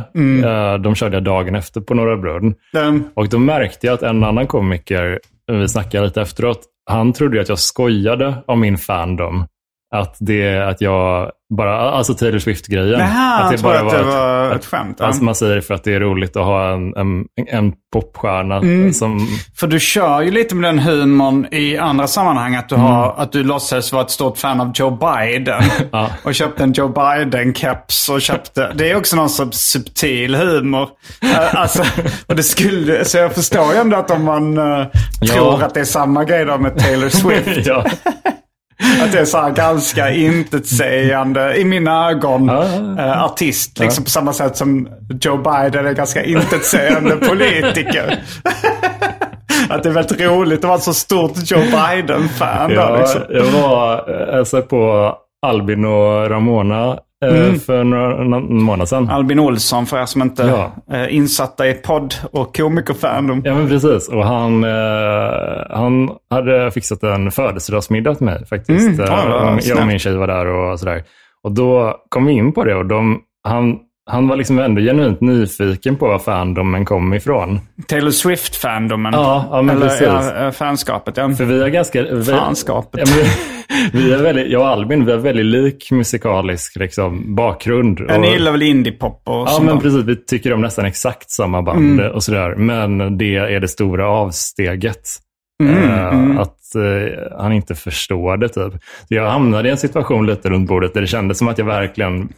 eh, 0.43 0.73
De 0.81 0.95
körde 0.95 1.15
jag 1.15 1.23
dagen 1.23 1.55
efter 1.55 1.81
på 1.81 1.93
Norra 1.93 2.17
Brunn. 2.17 2.55
Den, 2.73 3.03
Och 3.13 3.29
då 3.29 3.39
märkte 3.39 3.87
jag 3.87 3.93
att 3.93 4.03
en 4.03 4.23
annan 4.23 4.47
komiker, 4.47 5.19
vi 5.51 5.67
snackade 5.67 6.05
lite 6.05 6.21
efteråt, 6.21 6.61
han 6.89 7.13
trodde 7.13 7.41
att 7.41 7.49
jag 7.49 7.59
skojade 7.59 8.35
om 8.47 8.59
min 8.59 8.77
fandom. 8.77 9.45
Att, 9.95 10.15
det, 10.19 10.57
att 10.69 10.81
jag 10.81 11.31
bara, 11.57 11.79
alltså 11.91 12.13
Taylor 12.13 12.39
Swift-grejen. 12.39 13.01
Att 13.01 13.51
jag 13.51 13.59
tror 13.59 13.75
att 13.75 13.91
det 13.91 14.03
var 14.03 14.51
ett 14.55 14.65
skämt. 14.65 14.97
ja. 14.99 15.05
Alltså 15.05 15.23
man 15.23 15.35
säger 15.35 15.55
det 15.55 15.61
för 15.61 15.73
att 15.73 15.83
det 15.83 15.93
är 15.93 15.99
roligt 15.99 16.35
att 16.37 16.45
ha 16.45 16.73
en, 16.73 16.93
en, 16.95 17.25
en 17.47 17.73
popstjärna 17.93 18.57
Mm. 18.57 18.93
som... 18.93 19.27
För 19.59 19.67
du 19.67 19.79
kör 19.79 20.21
ju 20.21 20.31
lite 20.31 20.55
med 20.55 20.69
den 20.69 20.79
humorn 20.79 21.47
i 21.51 21.77
andra 21.77 22.07
sammanhang. 22.07 22.55
Att 22.55 22.69
du, 22.69 22.75
har, 22.75 23.13
att 23.17 23.31
du 23.31 23.43
låtsas 23.43 23.93
vara 23.93 24.03
ett 24.03 24.11
stort 24.11 24.37
fan 24.37 24.61
av 24.61 24.71
Joe 24.75 24.91
Biden. 24.91 25.63
Ja. 25.91 26.09
Och 26.23 26.35
köpte 26.35 26.63
en 26.63 26.73
Joe 26.73 26.87
Biden-keps 26.93 28.09
och 28.11 28.21
köpte... 28.21 28.71
Det 28.75 28.91
är 28.91 28.95
också 28.97 29.15
någon 29.15 29.29
sorts 29.29 29.57
subtil 29.57 30.35
humor. 30.35 30.89
Alltså, 31.53 31.83
och 32.27 32.35
det 32.35 32.43
skulle, 32.43 33.05
så 33.05 33.17
jag 33.17 33.33
förstår 33.35 33.73
ju 33.73 33.79
ändå 33.79 33.97
att 33.97 34.11
om 34.11 34.23
man 34.23 34.57
eh, 34.57 34.87
Ja. 35.21 35.33
tror 35.33 35.63
att 35.63 35.73
det 35.73 35.79
är 35.79 35.85
samma 35.85 36.23
grej 36.23 36.45
då 36.45 36.57
med 36.57 36.77
Taylor 36.77 37.09
Swift. 37.09 37.65
ja. 37.67 37.85
Att 39.01 39.11
det 39.11 39.19
är 39.19 39.25
så 39.25 39.37
här 39.37 39.51
ganska 39.51 40.09
intetsägande, 40.13 41.55
i 41.55 41.65
mina 41.65 42.09
ögon, 42.09 42.49
eh, 42.99 43.23
artist. 43.23 43.79
Liksom 43.79 44.03
på 44.03 44.09
samma 44.09 44.33
sätt 44.33 44.57
som 44.57 44.89
Joe 45.21 45.37
Biden 45.37 45.85
är 45.85 45.93
ganska 45.93 46.23
intetsägande 46.23 47.15
politiker. 47.27 48.19
att 49.69 49.83
det 49.83 49.89
är 49.89 49.93
väldigt 49.93 50.21
roligt 50.21 50.59
att 50.59 50.69
vara 50.69 50.79
så 50.79 50.93
stort 50.93 51.51
Joe 51.51 51.61
Biden-fan. 51.61 52.71
Ja, 52.71 52.97
liksom. 52.97 53.21
jag 53.29 53.45
var 53.45 54.31
hälsade 54.33 54.63
på 54.63 55.13
Albin 55.45 55.85
och 55.85 56.29
Ramona 56.29 56.99
Mm. 57.25 57.59
för 57.59 57.83
några, 57.83 58.23
någon 58.23 58.63
månad 58.63 58.89
sedan. 58.89 59.09
Albin 59.09 59.39
Olsson 59.39 59.85
för 59.85 60.01
er 60.01 60.05
som 60.05 60.21
inte 60.21 60.43
Ja. 60.43 60.71
är 60.95 61.07
insatta 61.07 61.67
i 61.67 61.73
podd 61.73 62.13
och 62.31 62.55
komikerfandom. 62.57 63.41
Ja, 63.45 63.53
men 63.55 63.67
precis. 63.69 64.09
Och 64.09 64.25
han, 64.25 64.63
eh, 64.63 64.69
han 65.69 66.09
hade 66.29 66.71
fixat 66.71 67.03
en 67.03 67.31
födelsedagsmiddag 67.31 68.15
till 68.15 68.25
mig 68.25 68.45
faktiskt. 68.45 68.87
Mm, 68.87 68.99
ja, 69.07 69.57
Eh, 69.57 69.67
jag 69.69 69.79
och 69.79 69.87
min 69.87 69.99
tjej 69.99 70.15
var 70.17 70.27
där 70.27 70.45
och 70.47 70.79
sådär. 70.79 71.03
Och 71.43 71.51
då 71.51 71.95
kom 72.09 72.25
vi 72.25 72.33
in 72.33 72.51
på 72.53 72.63
det 72.63 72.75
och 72.75 72.85
de, 72.85 73.19
han, 73.43 73.77
han 74.09 74.27
var 74.27 74.35
liksom 74.35 74.59
ändå 74.59 74.81
genuint 74.81 75.21
nyfiken 75.21 75.95
på 75.95 76.07
var 76.07 76.19
fandomen 76.19 76.85
kom 76.85 77.13
ifrån. 77.13 77.59
Taylor 77.87 78.11
Swift-fandomen. 78.11 79.13
Ja, 79.13 79.47
ja, 79.51 79.61
men 79.61 79.75
Eller 79.75 79.87
precis. 79.87 80.07
ja, 80.07 80.45
eh, 80.45 80.51
fanskapet. 80.51 81.17
Ja. 81.17 81.29
För 81.35 81.45
vi 81.45 81.61
är 81.63 81.67
ganska... 81.67 82.01
Vi, 82.03 82.23
Fanskapet. 82.23 83.01
Ja, 83.09 83.15
men, 83.15 83.25
vi 84.01 84.11
är 84.13 84.23
väldigt, 84.23 84.51
jag 84.51 84.61
och 84.61 84.67
Albin, 84.67 85.05
vi 85.05 85.11
har 85.11 85.19
väldigt 85.19 85.45
lik 85.45 85.91
musikalisk 85.91 86.75
liksom, 86.75 87.35
bakgrund. 87.35 87.99
Ja, 88.07 88.15
Och- 88.15 88.21
ni 88.21 88.31
gillar 88.31 88.51
väl 88.51 88.61
indiepop 88.61 89.21
och 89.25 89.33
Ja, 89.35 89.59
men 89.63 89.79
precis. 89.79 90.03
Vi 90.03 90.15
tycker 90.15 90.53
om 90.53 90.61
nästan 90.61 90.85
exakt 90.85 91.31
samma 91.31 91.61
band 91.61 91.99
Mm. 91.99 92.11
och 92.11 92.23
sådär. 92.23 92.55
Men 92.55 93.17
det 93.17 93.35
är 93.35 93.59
det 93.59 93.67
stora 93.67 94.07
avsteget. 94.07 95.01
Mm, 95.63 96.31
Eh, 96.31 96.39
Att 96.41 96.75
eh, 96.75 97.39
han 97.39 97.53
inte 97.53 97.75
förstår 97.75 98.37
det 98.37 98.47
typ. 98.49 98.73
Så 99.07 99.15
jag 99.15 99.29
hamnade 99.29 99.67
i 99.69 99.71
en 99.71 99.77
situation 99.77 100.25
lite 100.25 100.49
runt 100.49 100.69
bordet 100.69 100.93
där 100.93 101.01
det 101.01 101.07
kändes 101.07 101.37
som 101.37 101.47
att 101.47 101.57
jag 101.57 101.65
verkligen 101.65 102.29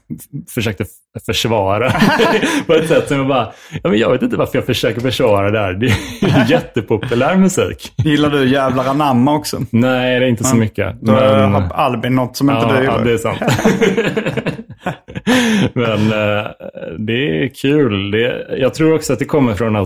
försökte 0.53 0.85
försvara 1.25 1.91
på 2.67 2.73
ett 2.73 2.87
sätt 2.87 3.07
som 3.07 3.17
jag 3.17 3.27
bara, 3.27 3.51
ja, 3.83 3.89
men 3.89 3.99
jag 3.99 4.11
vet 4.11 4.21
inte 4.21 4.37
varför 4.37 4.57
jag 4.57 4.65
försöker 4.65 5.01
försvara 5.01 5.51
det 5.51 5.59
här. 5.59 5.73
Det 5.73 5.87
är 6.27 6.45
jättepopulär 6.51 7.35
musik. 7.37 7.93
Gillar 7.97 8.29
du 8.29 8.49
Jävlar 8.49 8.85
anamma 8.87 9.33
också? 9.35 9.59
Nej, 9.69 10.19
det 10.19 10.25
är 10.25 10.29
inte 10.29 10.43
så 10.43 10.55
mycket. 10.55 10.95
Då 11.01 11.11
Men- 11.11 11.53
har 11.53 11.69
Albin 11.73 12.15
något 12.15 12.37
som 12.37 12.49
inte 12.49 12.61
ja, 12.61 12.67
du 12.69 12.75
ja, 12.75 12.81
gillar. 12.81 13.05
det 13.05 13.13
är 13.13 13.17
sant. 13.17 13.41
Men 15.73 15.99
eh, 16.11 16.47
det 16.99 17.43
är 17.43 17.47
kul. 17.61 18.11
Det, 18.11 18.47
jag 18.57 18.73
tror 18.73 18.93
också 18.95 19.13
att 19.13 19.19
det 19.19 19.25
kommer 19.25 19.53
från 19.53 19.75
att 19.75 19.85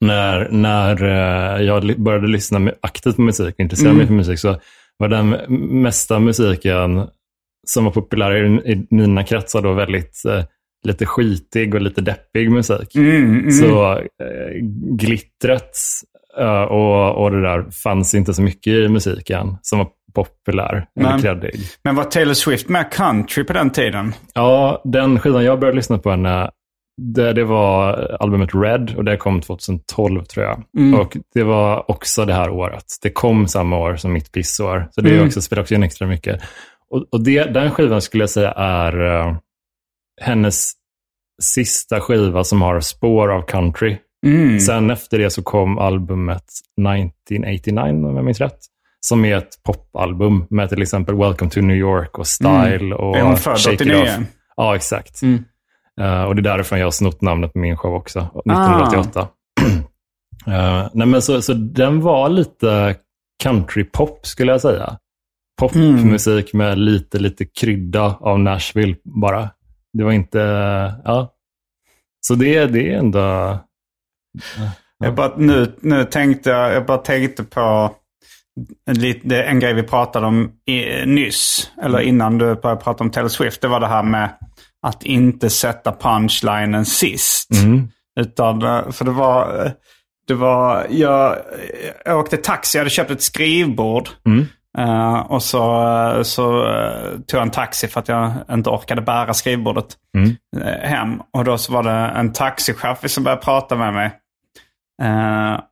när, 0.00 0.48
när 0.50 1.02
eh, 1.04 1.62
jag 1.62 2.00
började 2.00 2.26
lyssna 2.26 2.72
aktivt 2.80 3.16
på 3.16 3.22
musik 3.22 3.54
och 3.54 3.60
intressera 3.60 3.92
mig 3.92 4.06
för 4.06 4.14
musik 4.14 4.38
så 4.38 4.56
var 4.96 5.08
den 5.08 5.30
mesta 5.82 6.18
musiken 6.18 7.06
som 7.66 7.84
var 7.84 7.90
populär 7.92 8.44
i, 8.44 8.72
i 8.72 8.86
mina 8.90 9.24
kretsar 9.24 9.62
då 9.62 9.72
väldigt 9.72 10.24
eh, 10.28 10.44
lite 10.84 11.06
skitig 11.06 11.74
och 11.74 11.80
lite 11.80 12.00
deppig 12.00 12.50
musik. 12.50 12.92
Så 13.60 13.92
eh, 13.92 14.54
glittret 14.96 15.76
eh, 16.38 16.62
och, 16.62 17.22
och 17.24 17.30
det 17.30 17.42
där 17.42 17.70
fanns 17.70 18.14
inte 18.14 18.34
så 18.34 18.42
mycket 18.42 18.72
i 18.72 18.88
musiken 18.88 19.56
som 19.62 19.78
var 19.78 19.88
populär 20.14 20.86
Men- 21.00 21.22
kreddig. 21.22 21.54
Men 21.84 21.94
var 21.96 22.04
Taylor 22.04 22.34
Swift 22.34 22.68
med 22.68 22.92
country 22.92 23.44
på 23.44 23.52
den 23.52 23.70
tiden? 23.70 24.14
Ja, 24.34 24.82
den 24.84 25.18
skivan 25.20 25.44
jag 25.44 25.60
började 25.60 25.76
lyssna 25.76 25.98
på 25.98 26.10
henne, 26.10 26.50
det, 26.98 27.32
det 27.32 27.44
var 27.44 27.92
albumet 28.20 28.50
Red 28.54 28.94
och 28.96 29.04
det 29.04 29.16
kom 29.16 29.40
2012 29.40 30.24
tror 30.24 30.46
jag. 30.46 30.62
Och 31.00 31.16
det 31.34 31.42
var 31.42 31.90
också 31.90 32.24
det 32.24 32.34
här 32.34 32.50
året. 32.50 32.84
Det 33.02 33.10
kom 33.10 33.48
samma 33.48 33.78
år 33.78 33.96
som 33.96 34.12
mitt 34.12 34.32
pissår. 34.32 34.88
Så 34.90 35.00
det 35.00 35.10
är 35.10 35.26
också, 35.26 35.40
spelar 35.42 35.62
också 35.62 35.74
in 35.74 35.82
extra 35.82 36.06
mycket. 36.06 36.42
Och, 36.90 37.04
och 37.12 37.24
det, 37.24 37.44
den 37.44 37.70
skivan 37.70 38.02
skulle 38.02 38.22
jag 38.22 38.30
säga 38.30 38.52
är 38.52 39.06
eh, 39.06 39.36
hennes 40.20 40.72
sista 41.42 42.00
skiva 42.00 42.44
som 42.44 42.62
har 42.62 42.80
spår 42.80 43.32
av 43.32 43.42
country. 43.42 43.96
Sen 44.60 44.90
efter 44.90 45.18
det 45.18 45.30
så 45.30 45.42
kom 45.42 45.78
albumet 45.78 46.44
1989, 46.80 48.08
om 48.08 48.16
jag 48.16 48.24
minns 48.24 48.40
rätt. 48.40 48.58
Som 49.00 49.24
är 49.24 49.36
ett 49.36 49.62
popalbum 49.62 50.46
med 50.50 50.68
till 50.68 50.82
exempel 50.82 51.14
Welcome 51.14 51.50
to 51.50 51.60
New 51.60 51.76
York 51.76 52.18
och 52.18 52.26
Style 52.26 52.94
och 52.94 53.16
Är 53.16 53.22
hon 53.22 53.36
född 53.36 53.58
Shake 53.58 53.74
It 53.74 53.80
89? 53.80 54.02
Off. 54.02 54.26
Ja, 54.56 54.76
exakt. 54.76 55.22
Eh, 56.00 56.22
och 56.24 56.34
det 56.36 56.40
är 56.40 56.42
därifrån 56.56 56.78
jag 56.78 56.86
har 56.86 56.90
snott 56.90 57.20
namnet 57.20 57.52
på 57.52 57.58
min 57.58 57.76
show 57.76 57.94
också, 57.94 58.18
1988. 58.20 59.28
Eh, 60.46 60.88
nej 60.92 61.06
men 61.06 61.22
så, 61.22 61.42
så 61.42 61.52
den 61.54 62.00
var 62.00 62.28
lite 62.28 62.96
countrypop 63.42 64.26
skulle 64.26 64.52
jag 64.52 64.60
säga. 64.60 64.98
Popmusik 65.60 66.52
med 66.52 66.78
lite, 66.78 67.18
lite 67.18 67.44
krydda 67.44 68.16
av 68.20 68.38
Nashville 68.40 68.96
bara. 69.04 69.50
Det 69.92 70.04
var 70.04 70.12
inte, 70.12 70.38
ja. 71.04 71.34
Så 72.26 72.34
det, 72.34 72.66
det 72.66 72.92
är 72.94 72.98
ändå, 72.98 73.58
Jag 74.98 75.14
bara, 75.14 75.32
nu, 75.36 75.72
nu 75.80 76.04
tänkte 76.04 76.50
jag, 76.50 76.72
jag 76.74 76.86
bara 76.86 76.98
tänkte 76.98 77.44
på 77.44 77.90
en, 78.90 78.94
lit- 78.98 79.20
det- 79.24 79.44
en 79.44 79.60
grej 79.60 79.74
vi 79.74 79.82
pratade 79.82 80.26
om 80.26 80.52
i, 80.66 81.06
nyss. 81.06 81.70
Eller 81.82 82.00
innan 82.00 82.38
du 82.38 82.54
började 82.54 82.80
prata 82.82 83.04
om 83.04 83.10
Taylor 83.10 83.28
Swift. 83.28 83.60
Det 83.60 83.68
var 83.68 83.80
det 83.80 83.86
här 83.86 84.02
med 84.02 84.30
att 84.86 85.02
inte 85.02 85.50
sätta 85.50 85.92
punchlinen 85.92 86.84
sist. 86.84 87.48
Utan, 88.20 88.62
eh, 88.62 88.90
för 88.90 89.04
det 89.04 89.10
var, 89.10 89.64
eh, 89.64 89.70
det 90.28 90.34
var, 90.34 90.86
jag, 90.90 91.36
jag 92.04 92.18
åkte 92.18 92.36
taxi, 92.36 92.78
jag 92.78 92.80
hade 92.80 92.90
köpt 92.90 93.10
ett 93.10 93.22
skrivbord. 93.22 94.08
Eh, 94.78 95.18
och 95.18 95.42
så, 95.42 96.20
så 96.24 96.66
eh, 96.66 97.10
tog 97.26 97.38
jag 97.38 97.42
en 97.42 97.50
taxi 97.50 97.88
för 97.88 98.00
att 98.00 98.08
jag 98.08 98.32
inte 98.50 98.70
orkade 98.70 99.02
bära 99.02 99.34
skrivbordet 99.34 99.86
eh, 100.60 100.88
hem. 100.88 101.20
Och 101.32 101.44
då 101.44 101.58
så 101.58 101.72
var 101.72 101.82
det 101.82 101.90
en 101.90 102.32
taxichaufför 102.32 103.08
som 103.08 103.24
började 103.24 103.42
prata 103.42 103.76
med 103.76 103.94
mig. 103.94 104.10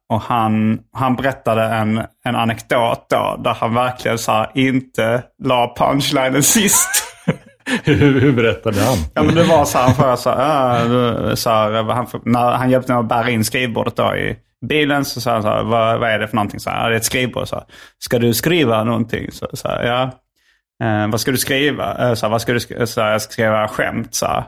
Och 0.08 0.20
han, 0.20 0.78
han 0.92 1.16
berättade 1.16 1.62
en, 1.64 2.02
en 2.24 2.36
anekdot 2.36 3.06
då, 3.10 3.40
där 3.44 3.54
han 3.54 3.74
verkligen 3.74 4.18
så 4.18 4.46
inte 4.54 5.22
la 5.42 5.74
punchlinen 5.78 6.42
sist. 6.42 6.88
hur, 7.84 8.20
hur 8.20 8.32
berättade 8.32 8.80
han? 8.80 8.96
Ja 9.14 9.22
men 9.22 9.34
det 9.34 9.42
var 9.44 9.64
så 9.64 9.78
här, 9.78 10.16
så 10.16 10.30
här, 10.30 10.36
"Ah, 11.32 11.36
så 11.36 11.50
här 11.50 11.82
han, 11.82 12.06
när 12.24 12.52
han 12.52 12.70
hjälpte 12.70 12.92
mig 12.92 13.00
att 13.00 13.08
bära 13.08 13.30
in 13.30 13.44
skrivbordet 13.44 13.96
då 13.96 14.16
i 14.16 14.36
bilen 14.66 15.04
så 15.04 15.20
sa 15.20 15.32
han 15.32 15.42
så 15.42 15.48
här, 15.48 15.62
vad, 15.62 16.00
vad 16.00 16.10
är 16.10 16.18
det 16.18 16.28
för 16.28 16.36
någonting? 16.36 16.60
Så 16.60 16.70
här, 16.70 16.82
"Ja, 16.82 16.88
det 16.88 16.94
är 16.94 16.96
ett 16.96 17.04
skrivbord. 17.04 17.48
Så 17.48 17.56
här, 17.56 17.64
ska 17.98 18.18
du 18.18 18.34
skriva 18.34 18.84
någonting? 18.84 19.32
Så, 19.32 19.48
så 19.52 19.68
här, 19.68 19.84
ja. 19.84 20.10
Eh, 20.86 21.08
vad 21.10 21.20
ska 21.20 21.30
du 21.30 21.36
skriva? 21.38 22.08
Eh, 22.08 22.14
så 22.14 22.26
här, 22.26 22.30
vad 22.30 22.40
ska 22.42 22.52
du 22.52 22.60
skriva? 22.60 22.86
Så 22.86 23.00
här, 23.00 23.12
jag 23.12 23.22
ska 23.22 23.32
skriva 23.32 23.68
skämt. 23.68 24.14
Så 24.14 24.26
här. 24.26 24.44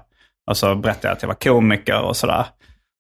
Och 0.50 0.56
så 0.56 0.74
berättade 0.74 1.08
jag 1.08 1.12
att 1.12 1.22
jag 1.22 1.28
var 1.28 1.34
komiker 1.34 2.00
och 2.02 2.16
sådär. 2.16 2.44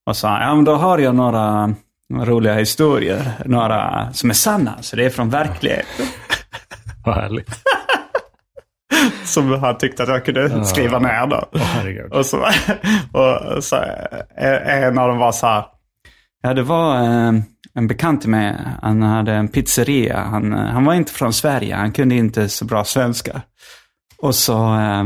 Och 0.06 0.16
så 0.16 0.26
ja 0.26 0.54
men 0.54 0.64
då 0.64 0.74
har 0.74 0.98
jag 0.98 1.14
några 1.14 1.74
roliga 2.14 2.54
historier. 2.54 3.32
Några 3.44 4.08
som 4.12 4.30
är 4.30 4.34
sanna. 4.34 4.72
Så 4.80 4.96
det 4.96 5.04
är 5.04 5.10
från 5.10 5.30
verkligheten. 5.30 6.06
Vad 7.04 7.14
härligt. 7.14 7.50
Som 9.24 9.52
han 9.52 9.78
tyckte 9.78 10.02
att 10.02 10.08
jag 10.08 10.24
kunde 10.24 10.64
skriva 10.64 10.98
ner 10.98 11.26
då. 11.26 11.44
herregud. 11.58 12.12
och, 12.12 12.26
så, 12.26 12.36
och 13.12 13.64
så, 13.64 13.76
en 14.66 14.98
av 14.98 15.08
dem 15.08 15.18
var 15.18 15.32
så 15.32 15.46
här. 15.46 15.64
Ja, 16.42 16.54
det 16.54 16.62
var 16.62 16.96
eh, 16.96 17.32
en 17.74 17.86
bekant 17.88 18.20
till 18.20 18.30
mig. 18.30 18.56
Han 18.82 19.02
hade 19.02 19.32
en 19.32 19.48
pizzeria. 19.48 20.20
Han, 20.20 20.52
eh, 20.52 20.58
han 20.58 20.84
var 20.84 20.94
inte 20.94 21.12
från 21.12 21.32
Sverige. 21.32 21.74
Han 21.74 21.92
kunde 21.92 22.14
inte 22.14 22.48
så 22.48 22.64
bra 22.64 22.84
svenska. 22.84 23.42
Och 24.18 24.34
så 24.34 24.74
eh, 24.74 25.04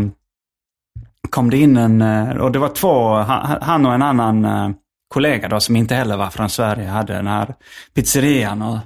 kom 1.30 1.50
det 1.50 1.58
in 1.58 1.76
en, 1.76 2.02
och 2.40 2.52
det 2.52 2.58
var 2.58 2.68
två, 2.68 3.14
han, 3.60 3.86
och 3.86 3.94
en 3.94 4.02
annan 4.02 4.74
kollega 5.08 5.48
då 5.48 5.60
som 5.60 5.76
inte 5.76 5.94
heller 5.94 6.16
var 6.16 6.30
från 6.30 6.50
Sverige 6.50 6.88
hade 6.88 7.12
den 7.12 7.26
här 7.26 7.54
pizzerian. 7.94 8.62
Och 8.62 8.78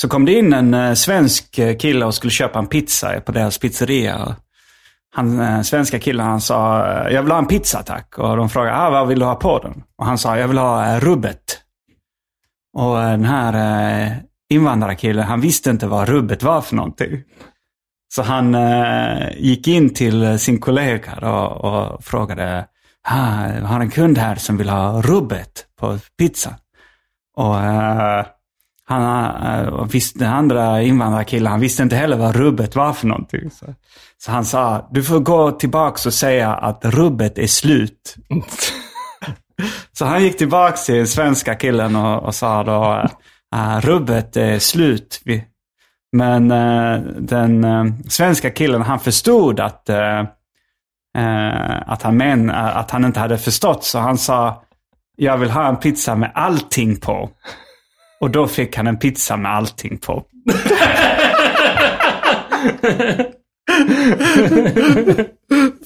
så 0.00 0.08
kom 0.08 0.24
det 0.24 0.32
in 0.32 0.52
en 0.52 0.74
eh, 0.74 0.94
svensk 0.94 1.58
eh, 1.58 1.76
kille 1.76 2.04
och 2.04 2.14
skulle 2.14 2.30
köpa 2.30 2.58
en 2.58 2.66
pizza 2.66 3.20
på 3.20 3.32
deras 3.32 3.58
pizzeria. 3.58 4.36
Han, 5.14 5.40
eh, 5.40 5.62
svenska 5.62 5.98
killen 5.98 6.26
han 6.26 6.40
sa, 6.40 6.86
eh, 6.86 7.14
jag 7.14 7.22
vill 7.22 7.32
ha 7.32 7.38
en 7.38 7.46
pizza 7.46 7.82
tack. 7.82 8.18
Och 8.18 8.36
de 8.36 8.48
frågade, 8.48 8.76
ah, 8.76 8.90
vad 8.90 9.08
vill 9.08 9.18
du 9.18 9.24
ha 9.24 9.34
på 9.34 9.58
den? 9.58 9.82
Och 9.98 10.06
han 10.06 10.18
sa, 10.18 10.38
jag 10.38 10.48
vill 10.48 10.58
ha 10.58 11.00
rubbet. 11.00 11.60
Och 12.76 12.96
den 12.96 13.24
här 13.24 14.22
invandrarkillen, 14.50 15.24
han 15.24 15.40
visste 15.40 15.70
inte 15.70 15.86
vad 15.86 16.08
rubbet 16.08 16.42
var 16.42 16.60
för 16.60 16.76
någonting. 16.76 17.22
Så 18.14 18.22
han 18.22 18.54
eh, 18.54 19.30
gick 19.36 19.68
in 19.68 19.94
till 19.94 20.38
sin 20.38 20.60
kollega 20.60 21.14
och, 21.14 21.64
och 21.64 22.04
frågade, 22.04 22.66
ah, 23.08 23.48
jag 23.48 23.64
har 23.64 23.80
en 23.80 23.90
kund 23.90 24.18
här 24.18 24.36
som 24.36 24.56
vill 24.56 24.68
ha 24.68 25.02
rubbet 25.02 25.66
på 25.80 25.98
pizza. 26.18 26.54
Och 27.36 27.60
eh, 27.60 28.26
han, 28.88 29.02
eh, 29.46 29.68
och 29.68 29.94
visste, 29.94 30.18
den 30.18 30.32
andra 30.32 30.82
invandrarkillen, 30.82 31.50
han 31.50 31.60
visste 31.60 31.82
inte 31.82 31.96
heller 31.96 32.16
vad 32.16 32.36
rubbet 32.36 32.76
var 32.76 32.92
för 32.92 33.06
någonting. 33.06 33.50
Så, 33.50 33.66
så 34.18 34.32
han 34.32 34.44
sa, 34.44 34.88
du 34.90 35.04
får 35.04 35.20
gå 35.20 35.50
tillbaks 35.50 36.06
och 36.06 36.14
säga 36.14 36.54
att 36.54 36.84
rubbet 36.84 37.38
är 37.38 37.46
slut. 37.46 38.16
så 39.92 40.04
han 40.04 40.22
gick 40.22 40.38
tillbaks 40.38 40.86
till 40.86 40.94
den 40.94 41.06
svenska 41.06 41.54
killen 41.54 41.96
och, 41.96 42.22
och 42.22 42.34
sa 42.34 42.64
då, 42.64 43.08
uh, 43.56 43.80
rubbet 43.80 44.36
är 44.36 44.58
slut. 44.58 45.20
Men 46.12 46.50
eh, 46.50 47.00
den 47.18 47.64
eh, 47.64 47.84
svenska 48.08 48.50
killen, 48.50 48.82
han 48.82 49.00
förstod 49.00 49.60
att, 49.60 49.88
eh, 49.88 50.20
eh, 51.18 51.82
att, 51.86 52.02
han 52.02 52.16
men, 52.16 52.50
att 52.50 52.90
han 52.90 53.04
inte 53.04 53.20
hade 53.20 53.38
förstått. 53.38 53.84
Så 53.84 53.98
han 53.98 54.18
sa, 54.18 54.62
jag 55.16 55.38
vill 55.38 55.50
ha 55.50 55.68
en 55.68 55.76
pizza 55.76 56.14
med 56.14 56.32
allting 56.34 56.96
på. 56.96 57.30
Och 58.20 58.30
då 58.30 58.46
fick 58.46 58.76
han 58.76 58.86
en 58.86 58.98
pizza 58.98 59.36
med 59.36 59.54
allting 59.54 59.98
på. 59.98 60.24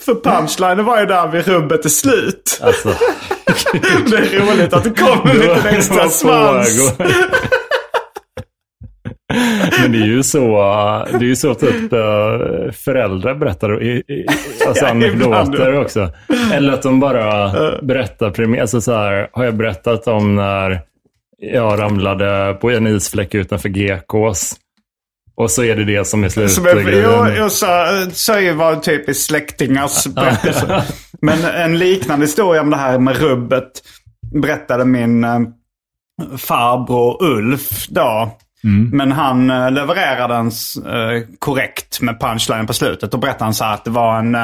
För 0.04 0.14
punchlinen 0.24 0.84
var 0.84 1.00
ju 1.00 1.06
där 1.06 1.28
vid 1.28 1.48
rubbet 1.48 1.84
är 1.84 1.88
slut. 1.88 2.60
Alltså, 2.62 2.88
Det 4.10 4.16
är 4.16 4.40
roligt 4.40 4.72
att 4.72 4.84
det 4.84 4.90
kommer 4.90 5.30
en 5.30 5.38
liten 5.38 5.66
extra 5.66 6.08
svans. 6.08 6.94
Men 9.80 9.92
det 9.92 9.98
är 9.98 10.06
ju 10.06 10.22
så, 10.22 10.40
det 11.10 11.16
är 11.16 11.22
ju 11.22 11.36
så 11.36 11.54
typ 11.54 11.92
eh, 11.92 12.72
föräldrar 12.72 13.34
berättar 13.34 13.82
i, 13.82 13.88
i, 13.88 14.26
alltså 14.66 14.86
anekdoter 14.86 15.80
också. 15.80 16.10
Eller 16.52 16.72
att 16.72 16.82
de 16.82 17.00
bara 17.00 17.52
berättar 17.82 18.60
alltså 18.60 18.80
så 18.80 18.92
här, 18.92 19.28
har 19.32 19.44
jag 19.44 19.54
berättat 19.54 20.08
om 20.08 20.34
när 20.34 20.80
jag 21.42 21.78
ramlade 21.78 22.54
på 22.60 22.70
en 22.70 22.86
isfläck 22.86 23.34
utanför 23.34 23.68
GKs. 23.68 24.56
Och 25.34 25.50
så 25.50 25.64
är 25.64 25.76
det 25.76 25.84
det 25.84 26.04
som 26.04 26.24
är 26.24 26.28
slutgrejen. 26.28 27.00
jag, 27.00 27.36
jag, 27.36 27.52
sa, 27.52 27.86
sa 28.12 28.40
ju 28.40 28.52
var 28.52 28.76
typ 28.76 29.08
i 29.08 29.14
släktingars 29.14 30.06
berättelse. 30.14 30.84
Men 31.20 31.44
en 31.44 31.78
liknande 31.78 32.26
historia 32.26 32.60
om 32.60 32.70
det 32.70 32.76
här 32.76 32.98
med 32.98 33.16
rubbet 33.16 33.70
berättade 34.34 34.84
min 34.84 35.24
eh, 35.24 35.40
farbror 36.38 37.24
Ulf 37.24 37.86
då. 37.88 38.38
Men 38.92 39.12
han 39.12 39.50
eh, 39.50 39.70
levererade 39.70 40.34
den 40.34 40.46
eh, 40.46 41.22
korrekt 41.38 42.00
med 42.00 42.20
punchline 42.20 42.66
på 42.66 42.72
slutet. 42.72 43.10
Då 43.10 43.18
berättade 43.18 43.44
han 43.44 43.54
så 43.54 43.64
här 43.64 43.74
att 43.74 43.84
det 43.84 43.90
var 43.90 44.18
en... 44.18 44.34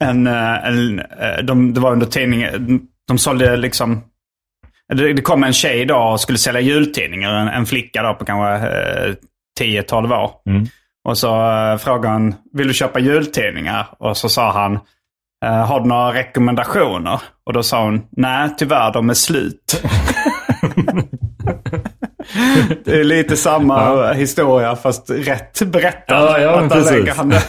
en, 0.00 0.26
en 0.26 1.02
de, 1.46 1.74
det 1.74 1.80
var 1.80 1.92
under 1.92 2.06
tidningen. 2.06 2.80
De 3.08 3.18
sålde 3.18 3.56
liksom... 3.56 4.02
Det, 4.94 5.12
det 5.12 5.22
kom 5.22 5.44
en 5.44 5.52
tjej 5.52 5.84
då 5.84 5.96
och 5.96 6.20
skulle 6.20 6.38
sälja 6.38 6.60
jultidningar. 6.60 7.34
En, 7.34 7.48
en 7.48 7.66
flicka 7.66 8.02
då 8.02 8.14
på 8.14 8.24
kanske 8.24 8.68
eh, 8.68 9.14
10-12 9.60 10.24
år. 10.24 10.30
Och 11.08 11.18
så 11.18 11.52
eh, 11.52 11.76
frågade 11.76 12.08
han, 12.08 12.34
vill 12.52 12.68
du 12.68 12.74
köpa 12.74 12.98
jultidningar? 12.98 13.86
Och 13.98 14.16
så 14.16 14.28
sa 14.28 14.52
han, 14.52 14.78
eh, 15.44 15.66
har 15.66 15.80
du 15.80 15.86
några 15.86 16.14
rekommendationer? 16.14 17.20
Och 17.46 17.52
då 17.52 17.62
sa 17.62 17.84
hon, 17.84 18.02
nej 18.10 18.50
tyvärr 18.58 18.92
de 18.92 19.10
är 19.10 19.14
slut. 19.14 19.82
det 22.84 23.00
är 23.00 23.04
lite 23.04 23.36
samma 23.36 24.12
historia 24.12 24.76
fast 24.76 25.10
rätt 25.10 25.62
berättat. 25.62 26.04
Ja, 26.08 26.38
ja, 26.38 26.68
precis. 26.68 26.90
lägger 26.90 27.14
han 27.14 27.28
det. 27.28 27.42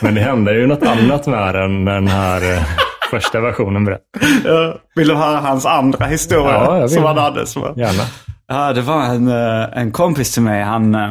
Men 0.00 0.14
det 0.14 0.20
hände 0.20 0.54
ju 0.54 0.66
något 0.66 0.82
annat 0.82 1.26
med 1.26 1.54
den, 1.54 1.84
den 1.84 2.08
här 2.08 2.52
eh, 2.52 2.62
första 3.10 3.40
versionen 3.40 3.84
berättade. 3.84 4.26
Ja, 4.44 4.74
Vill 4.94 5.08
du 5.08 5.14
höra 5.14 5.36
hans 5.40 5.66
andra 5.66 6.06
historia 6.06 6.52
Ja, 6.54 6.74
jag 6.74 6.80
vill. 6.80 6.90
som 6.90 7.04
han 7.04 7.18
hade? 7.18 7.46
Som 7.46 7.62
var... 7.62 7.74
Gärna. 7.76 8.02
Ja, 8.48 8.72
det 8.72 8.80
var 8.82 9.02
en, 9.04 9.28
eh, 9.28 9.78
en 9.78 9.92
kompis 9.92 10.32
till 10.34 10.42
mig. 10.42 10.62
Han, 10.62 10.94
eh, 10.94 11.10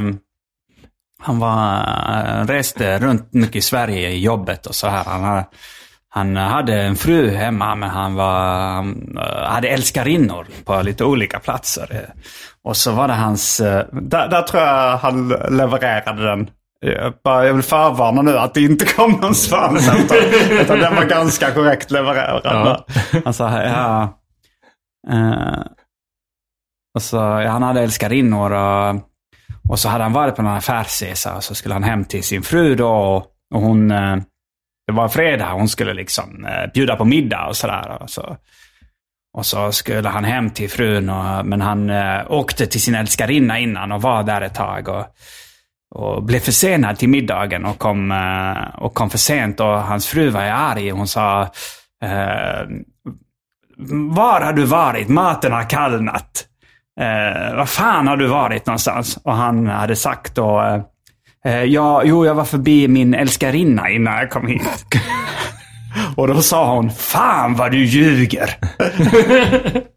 han 1.22 1.40
var, 1.40 1.76
eh, 2.40 2.46
reste 2.48 3.00
runt 3.00 3.34
mycket 3.34 3.56
i 3.56 3.62
Sverige 3.62 4.10
i 4.10 4.20
jobbet 4.24 4.66
och 4.66 4.76
så 4.76 4.88
här. 4.88 5.04
Han, 5.04 5.24
har- 5.24 5.44
han 6.10 6.36
hade 6.36 6.82
en 6.82 6.96
fru 6.96 7.30
hemma, 7.36 7.76
men 7.76 7.90
han 7.90 8.16
var, 8.16 8.40
han, 8.72 9.18
hade 9.48 9.68
älskarinnor 9.70 10.48
på 10.66 10.82
lite 10.82 11.04
olika 11.04 11.40
platser. 11.40 12.10
Och 12.64 12.78
så 12.78 12.92
var 12.92 13.08
det 13.08 13.14
hans, 13.14 13.58
där, 13.58 14.28
där 14.28 14.42
tror 14.42 14.64
jag 14.64 14.98
han 14.98 15.28
levererade 15.50 16.24
den. 16.24 16.50
Jag, 16.80 17.14
bara, 17.24 17.46
jag 17.46 17.54
vill 17.54 17.64
förvarna 17.64 18.22
nu 18.22 18.38
att 18.38 18.54
det 18.54 18.62
inte 18.62 18.86
kom 18.86 19.12
någon 19.12 19.36
svans. 19.36 19.90
Utan, 20.00 20.18
utan 20.52 20.80
den 20.80 20.96
var 20.96 21.06
ganska 21.06 21.52
korrekt 21.52 21.92
levererad. 21.92 22.42
Ja. 22.44 22.86
Han 23.26 23.34
sa, 23.34 23.64
ja. 23.64 24.20
eh, 25.12 25.62
och 26.96 27.02
så, 27.02 27.16
ja, 27.16 27.50
han 27.50 27.64
hade 27.64 27.82
älskarinnor 27.82 28.52
och, 28.52 28.96
och 29.70 29.80
så 29.80 29.90
hade 29.90 30.04
han 30.04 30.14
varit 30.14 30.36
på 30.36 30.42
någon 30.42 30.58
affärsresa 30.58 31.36
och 31.36 31.44
så 31.44 31.56
skulle 31.56 31.74
han 31.74 31.84
hem 31.84 32.06
till 32.06 32.24
sin 32.24 32.44
fru 32.44 32.76
då. 32.76 32.90
Och, 32.90 33.26
och 33.56 33.62
hon, 33.62 33.92
eh, 33.92 34.16
det 34.88 34.94
var 34.94 35.08
fredag, 35.08 35.52
hon 35.52 35.70
skulle 35.70 35.94
liksom 35.94 36.46
eh, 36.46 36.72
bjuda 36.74 36.96
på 36.96 37.06
middag 37.06 37.48
och 37.48 37.56
sådär. 37.56 37.98
Och 38.02 38.10
så, 38.10 38.38
och 39.38 39.46
så 39.46 39.72
skulle 39.72 40.10
han 40.10 40.24
hem 40.24 40.50
till 40.50 40.70
frun, 40.70 41.10
och, 41.10 41.46
men 41.46 41.62
han 41.62 41.90
eh, 41.90 42.32
åkte 42.32 42.68
till 42.68 42.82
sin 42.82 42.96
älskarinna 42.96 43.60
innan 43.60 43.92
och 43.92 44.02
var 44.02 44.24
där 44.24 44.42
ett 44.42 44.56
tag. 44.56 44.88
Och, 44.88 45.06
och 45.96 46.24
blev 46.24 46.40
försenad 46.40 46.98
till 46.98 47.10
middagen 47.10 47.66
och 47.66 47.78
kom, 47.78 48.12
eh, 48.12 48.82
och 48.82 48.94
kom 48.94 49.10
för 49.10 49.18
sent 49.18 49.60
och 49.60 49.84
hans 49.84 50.08
fru 50.08 50.30
var 50.30 50.42
arg. 50.42 50.90
Hon 50.90 51.08
sa 51.08 51.42
eh, 52.04 52.68
Var 54.14 54.42
har 54.42 54.54
du 54.54 54.66
varit? 54.66 55.10
Maten 55.10 55.52
har 55.52 55.70
kallnat. 55.70 56.46
Eh, 57.00 57.56
vad 57.56 57.70
fan 57.70 58.08
har 58.08 58.18
du 58.18 58.28
varit 58.28 58.66
någonstans? 58.66 59.18
Och 59.24 59.34
han 59.34 59.68
hade 59.68 59.96
sagt 59.96 60.36
då 60.36 60.82
eh, 61.46 61.64
ja, 61.64 62.02
jo, 62.06 62.26
jag 62.26 62.36
var 62.36 62.46
förbi 62.46 62.88
min 62.88 63.14
älskarinna 63.14 63.90
innan 63.90 64.18
jag 64.18 64.30
kom 64.30 64.48
hit. 64.48 64.86
och 66.16 66.28
då 66.28 66.42
sa 66.42 66.76
hon, 66.76 66.92
fan 66.92 67.56
vad 67.56 67.72
du 67.72 67.86
ljuger. 67.86 68.58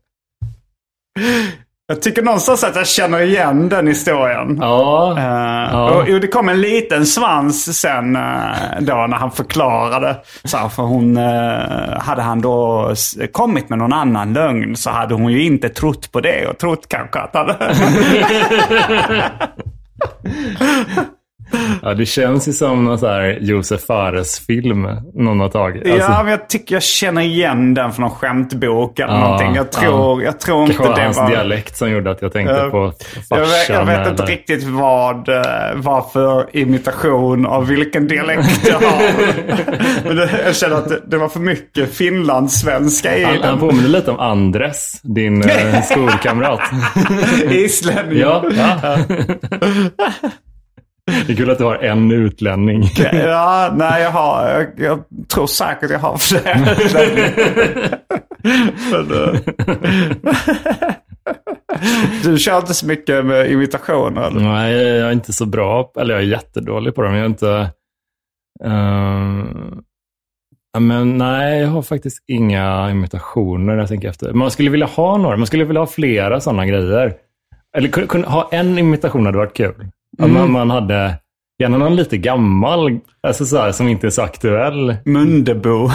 Jag 1.90 2.02
tycker 2.02 2.22
någonstans 2.22 2.64
att 2.64 2.76
jag 2.76 2.86
känner 2.86 3.20
igen 3.20 3.68
den 3.68 3.86
historien. 3.86 4.58
Ja. 4.60 5.14
Eh, 5.18 5.24
Ja. 5.72 5.90
och, 5.90 6.08
och 6.08 6.20
det 6.20 6.26
kom 6.26 6.48
en 6.48 6.60
liten 6.60 7.06
svans 7.06 7.80
sen 7.80 8.16
eh, 8.16 8.22
då 8.80 8.94
när 8.94 9.16
han 9.16 9.30
förklarade. 9.30 10.16
Så 10.44 10.56
här, 10.56 10.68
för 10.68 10.82
hon, 10.82 11.16
eh, 11.16 12.00
hade 12.00 12.22
han 12.22 12.40
då 12.40 12.94
kommit 13.32 13.68
med 13.68 13.78
någon 13.78 13.92
annan 13.92 14.32
lögn 14.32 14.76
så 14.76 14.90
hade 14.90 15.14
hon 15.14 15.32
ju 15.32 15.42
inte 15.44 15.68
trott 15.68 16.12
på 16.12 16.20
det 16.20 16.46
och 16.46 16.58
trott 16.58 16.88
kanske 16.88 17.18
att 17.18 17.34
han... 17.34 17.50
ja, 21.82 21.94
det 21.94 22.06
känns 22.06 22.48
ju 22.48 22.52
som 22.52 22.84
någon 22.84 22.98
så 22.98 23.06
här 23.06 23.38
Josef 23.40 23.80
Fares-film 23.86 24.88
någon 25.14 25.40
har 25.40 25.48
tagit. 25.48 25.82
Alltså, 25.92 26.10
ja, 26.10 26.22
men 26.22 26.30
jag 26.30 26.48
tycker 26.48 26.74
jag 26.74 26.82
känner 26.82 27.22
igen 27.22 27.74
den 27.74 27.92
från 27.92 28.02
någon 28.02 28.10
skämtbok 28.14 28.98
eller 28.98 29.12
Ja, 29.14 29.20
någonting. 29.20 29.54
Jag 29.54 29.72
tror, 29.72 30.22
jag 30.22 30.40
tror 30.40 30.62
inte 30.62 30.74
kanske 30.74 30.88
var 30.90 30.96
det 30.96 31.04
hans 31.04 31.30
dialekt 31.30 31.76
som 31.76 31.90
gjorde 31.90 32.10
att 32.10 32.22
jag 32.22 32.32
tänkte 32.32 32.54
Eh, 32.54 32.68
på 32.70 32.78
Jag 32.78 32.86
vet, 32.86 33.28
jag 33.28 33.46
farsan. 33.66 33.86
vet 33.86 34.08
inte 34.08 34.22
eller- 34.22 34.32
riktigt 34.32 34.64
vad, 34.64 35.28
eh, 35.28 35.42
vad 35.74 36.12
för 36.12 36.56
imitation 36.56 37.46
av 37.46 37.66
vilken 37.66 38.08
dialekt 38.08 38.68
jag 38.68 38.74
har. 38.78 39.02
Men 40.06 40.16
det, 40.16 40.30
jag 40.46 40.56
känner 40.56 40.76
att 40.76 40.88
det, 40.88 41.00
det 41.06 41.18
var 41.18 41.28
för 41.28 41.40
mycket 41.40 41.94
finlandssvenska 41.94 43.16
i 43.18 43.24
Han, 43.24 43.32
han 43.32 43.42
den. 43.42 43.58
påminner 43.58 43.88
lite 43.88 44.10
om 44.10 44.20
Andres, 44.20 45.00
din 45.02 45.42
eh, 45.50 45.82
skolkamrat. 45.90 46.60
Islänning. 47.50 48.18
ja, 48.18 48.44
ja. 48.56 48.96
Det 51.26 51.32
är 51.32 51.36
kul 51.36 51.50
att 51.50 51.58
du 51.58 51.64
har 51.64 51.76
en 51.76 52.10
utlänning. 52.10 52.82
Ja, 53.12 53.72
nej 53.76 54.02
jag 54.02 54.10
har, 54.10 54.48
jag, 54.48 54.66
jag 54.76 55.04
tror 55.28 55.46
säkert 55.46 55.90
jag 55.90 55.98
har 55.98 56.16
fler. 56.18 56.56
Men, 58.90 59.10
eh, 59.12 59.40
du 62.24 62.38
kör 62.38 62.58
inte 62.58 62.74
så 62.74 62.86
mycket 62.86 63.24
med 63.24 63.50
imitationer 63.50 64.22
eller? 64.22 64.40
Nej, 64.40 64.72
jag 64.74 65.08
är 65.08 65.12
inte 65.12 65.32
så 65.32 65.46
bra. 65.46 65.92
Eller 66.00 66.14
jag 66.14 66.22
är 66.22 66.26
jättedålig 66.26 66.94
på 66.94 67.02
dem. 67.02 67.14
Jag 67.14 67.22
är 67.22 67.26
inte... 67.26 67.70
ja, 70.72 70.80
men 70.80 71.18
nej, 71.18 71.60
jag 71.60 71.68
har 71.68 71.82
faktiskt 71.82 72.24
inga 72.26 72.90
imitationer 72.90 73.76
jag 73.76 73.88
tänker 73.88 74.08
efter. 74.08 74.32
Man 74.32 74.50
skulle 74.50 74.70
vilja 74.70 74.86
ha 74.86 75.16
några. 75.16 75.36
Man 75.36 75.46
skulle 75.46 75.64
vilja 75.64 75.80
ha 75.80 75.86
flera 75.86 76.40
sådana 76.40 76.66
grejer. 76.66 77.14
Eller 77.76 78.26
ha 78.26 78.48
en 78.52 78.78
imitation 78.78 79.26
hade 79.26 79.38
varit 79.38 79.56
kul. 79.56 79.86
Mm. 80.24 80.34
man, 80.34 80.50
man 80.52 80.70
hade 80.70 81.14
gärna 81.62 81.78
någon 81.78 81.96
lite 81.96 82.16
gammal, 82.16 82.98
alltså 83.22 83.46
så 83.46 83.58
här, 83.58 83.72
som 83.72 83.88
inte 83.88 84.06
är 84.06 84.10
så 84.10 84.22
aktuell. 84.22 84.96
Mundebo. 85.04 85.90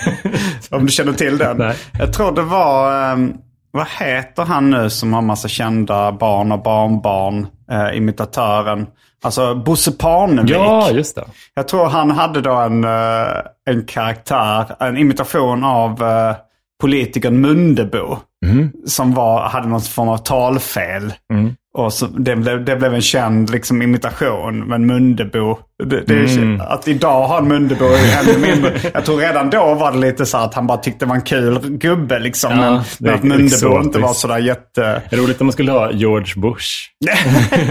Om 0.70 0.86
du 0.86 0.92
känner 0.92 1.12
till 1.12 1.38
den. 1.38 1.56
Nej. 1.56 1.76
Jag 1.98 2.12
tror 2.12 2.32
det 2.32 2.42
var, 2.42 3.02
ehm, 3.12 3.32
vad 3.70 3.86
heter 4.00 4.44
han 4.44 4.70
nu 4.70 4.90
som 4.90 5.12
har 5.12 5.22
massa 5.22 5.48
kända 5.48 6.12
barn 6.12 6.52
och 6.52 6.62
barnbarn? 6.62 7.46
Eh, 7.70 7.96
imitatören. 7.96 8.86
Alltså 9.24 9.54
Bosse 9.54 9.92
Parnevik. 9.92 10.50
Ja, 10.50 10.90
just 10.90 11.14
det. 11.14 11.24
Jag 11.54 11.68
tror 11.68 11.86
han 11.86 12.10
hade 12.10 12.40
då 12.40 12.52
en, 12.52 12.84
eh, 12.84 13.26
en 13.70 13.84
karaktär, 13.86 14.76
en 14.80 14.96
imitation 14.96 15.64
av 15.64 16.02
uh, 16.02 16.34
politikern 16.80 17.40
Mundebo. 17.40 18.16
Som 18.86 19.14
var, 19.14 19.48
hade 19.48 19.68
någon 19.68 19.80
form 19.80 20.08
av 20.08 20.16
talfel. 20.16 21.12
Och 21.78 21.92
så, 21.92 22.06
det, 22.06 22.36
blev, 22.36 22.64
det 22.64 22.76
blev 22.76 22.94
en 22.94 23.02
känd 23.02 23.50
liksom, 23.50 23.82
imitation. 23.82 24.68
Men 24.68 24.86
Mundebo, 24.86 25.58
det, 25.84 26.00
det 26.00 26.14
är, 26.14 26.72
att 26.72 26.88
idag 26.88 27.26
ha 27.28 27.38
en 27.38 27.48
Mundebo 27.48 27.84
ännu 27.84 28.38
mindre. 28.38 28.72
Jag 28.94 29.04
tror 29.04 29.16
redan 29.18 29.50
då 29.50 29.74
var 29.74 29.92
det 29.92 29.98
lite 29.98 30.26
så 30.26 30.38
att 30.38 30.54
han 30.54 30.66
bara 30.66 30.78
tyckte 30.78 31.04
det 31.04 31.08
var 31.08 31.16
en 31.16 31.22
kul 31.22 31.58
gubbe. 31.78 32.18
Liksom, 32.18 32.50
Ja, 32.52 32.58
men, 32.58 32.82
men 32.98 33.14
att 33.14 33.22
Mundebo 33.22 33.44
exotiskt. 33.44 33.84
inte 33.86 33.98
var 33.98 34.12
sådär 34.12 34.38
jätte... 34.38 35.02
Roligt 35.10 35.40
om 35.40 35.46
man 35.46 35.52
skulle 35.52 35.72
ha 35.72 35.92
George 35.92 36.32
Bush. 36.36 36.68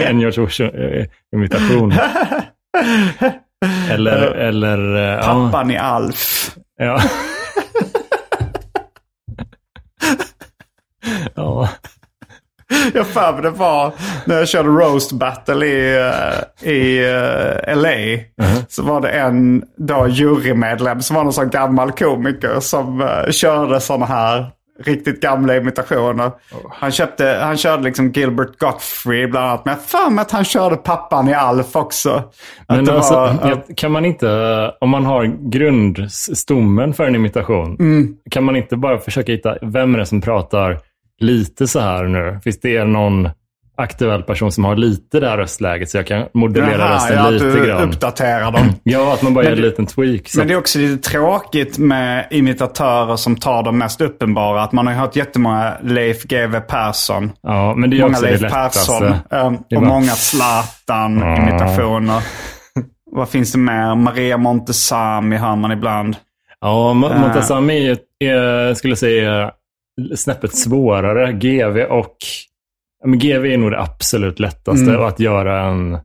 en 0.00 0.20
George 0.20 0.42
Bush-imitation. 0.42 1.94
eller, 3.90 4.16
eller... 4.22 4.96
eh, 4.96 5.02
ja. 5.02 5.22
Pappan 5.22 5.70
i 5.70 5.76
Alf. 5.76 6.50
Ja. 6.78 7.00
ja. 11.34 11.68
Jag 12.94 13.06
för 13.06 13.32
mig 13.32 13.42
det 13.42 13.50
var 13.50 13.92
när 14.24 14.38
jag 14.38 14.48
körde 14.48 14.68
roast 14.68 15.12
battle 15.12 15.66
i, 15.66 15.96
eh, 15.96 16.70
i 16.70 17.04
eh, 17.04 17.76
LA. 17.76 18.18
Så 18.68 18.82
var 18.82 19.00
det 19.00 19.08
en 19.08 19.64
då 19.76 20.06
jurymedlem 20.08 21.02
som 21.02 21.16
var 21.16 21.24
någon 21.24 21.32
sån 21.32 21.50
gammal 21.50 21.92
komiker 21.92 22.60
som 22.60 23.00
uh, 23.00 23.30
körde 23.30 23.80
sådana 23.80 24.06
här 24.06 24.46
riktigt 24.84 25.20
gamla 25.20 25.56
imitationer. 25.56 26.30
Han, 26.70 26.90
köpte, 26.92 27.38
han 27.42 27.56
körde 27.56 27.82
liksom 27.82 28.10
Gilbert 28.12 28.58
Gottfried 28.58 29.30
bland 29.30 29.46
annat. 29.46 29.64
Men 29.64 29.74
jag 29.74 29.82
för 29.82 30.10
mig 30.10 30.22
att 30.22 30.30
han 30.30 30.44
körde 30.44 30.76
pappan 30.76 31.28
i 31.28 31.34
Alf 31.34 31.76
också. 31.76 32.22
Men 32.68 32.90
alltså, 32.90 33.14
var, 33.14 33.74
kan 33.76 33.92
man 33.92 34.04
inte, 34.04 34.28
om 34.80 34.90
man 34.90 35.04
har 35.04 35.50
grundstommen 35.50 36.94
för 36.94 37.04
en 37.04 37.14
imitation, 37.14 37.76
Mm. 37.80 38.14
kan 38.30 38.44
man 38.44 38.56
inte 38.56 38.76
bara 38.76 38.98
försöka 38.98 39.32
hitta 39.32 39.56
vem 39.62 39.94
är 39.94 39.98
det 39.98 40.06
som 40.06 40.20
pratar 40.20 40.78
lite 41.20 41.66
så 41.66 41.80
här 41.80 42.04
nu? 42.04 42.40
Finns 42.44 42.60
det 42.60 42.84
någon 42.84 43.28
aktuell 43.76 44.22
person 44.22 44.52
som 44.52 44.64
har 44.64 44.76
lite 44.76 45.20
det 45.20 45.28
här 45.28 45.36
röstläget 45.36 45.90
så 45.90 45.96
jag 45.98 46.06
kan 46.06 46.26
modellera 46.34 46.78
Jaha, 46.78 46.94
rösten 46.94 47.16
ja, 47.16 47.26
att 47.26 47.32
lite 47.32 47.44
du 47.46 47.66
grann? 47.66 47.88
uppdaterar 47.88 48.52
dem. 48.52 48.72
Ja, 48.82 49.14
att 49.14 49.22
man 49.22 49.34
bara 49.34 49.40
Men 49.44 49.50
gör 49.50 49.56
en 49.56 49.62
det- 49.62 49.68
liten 49.68 49.86
tweak. 49.86 50.28
Så. 50.28 50.38
Men 50.38 50.48
det 50.48 50.54
är 50.54 50.58
också 50.58 50.78
lite 50.78 51.10
tråkigt 51.10 51.78
med 51.78 52.26
imitatörer 52.30 53.16
som 53.16 53.36
tar 53.36 53.62
de 53.62 53.78
mest 53.78 54.00
uppenbara. 54.00 54.62
Att 54.62 54.72
man 54.72 54.86
har 54.86 54.94
hört 54.94 55.16
jättemånga 55.16 55.74
Leif 55.82 56.22
GW 56.24 56.60
Persson. 56.60 57.32
ja, 57.42 57.74
men 57.74 57.90
det 57.90 57.96
är 57.96 58.00
många 58.00 58.10
också 58.12 58.24
det 58.24 58.30
Leif 58.30 58.42
lättaste. 58.42 58.92
Persson. 58.92 59.14
Det 59.30 59.36
är 59.36 59.44
och 59.46 59.52
bara- 59.70 59.80
många 59.88 60.10
Zlatan-imitationer. 60.10 62.22
Vad 63.10 63.28
finns 63.28 63.52
det 63.52 63.58
mer? 63.58 63.94
Maria 63.94 64.36
Montesami 64.36 65.36
hör 65.36 65.56
man 65.56 65.72
ibland. 65.72 66.16
Ja, 66.60 66.88
Eh. 66.90 66.94
Montazami 66.94 67.88
är, 67.88 67.98
är, 68.24 68.74
skulle 68.74 68.90
jag 68.90 68.98
säga, 68.98 69.50
snäppet 70.16 70.56
svårare. 70.56 71.32
GV 71.32 71.78
och... 71.82 72.16
ja, 73.02 73.08
Men 73.08 73.18
GV 73.18 73.44
är 73.46 73.58
nog 73.58 73.70
det 73.70 73.80
absolut 73.80 74.40
lättaste 74.40 74.90
Mm. 74.90 75.04
att 75.04 75.20
göra 75.20 75.60
en, 75.60 75.98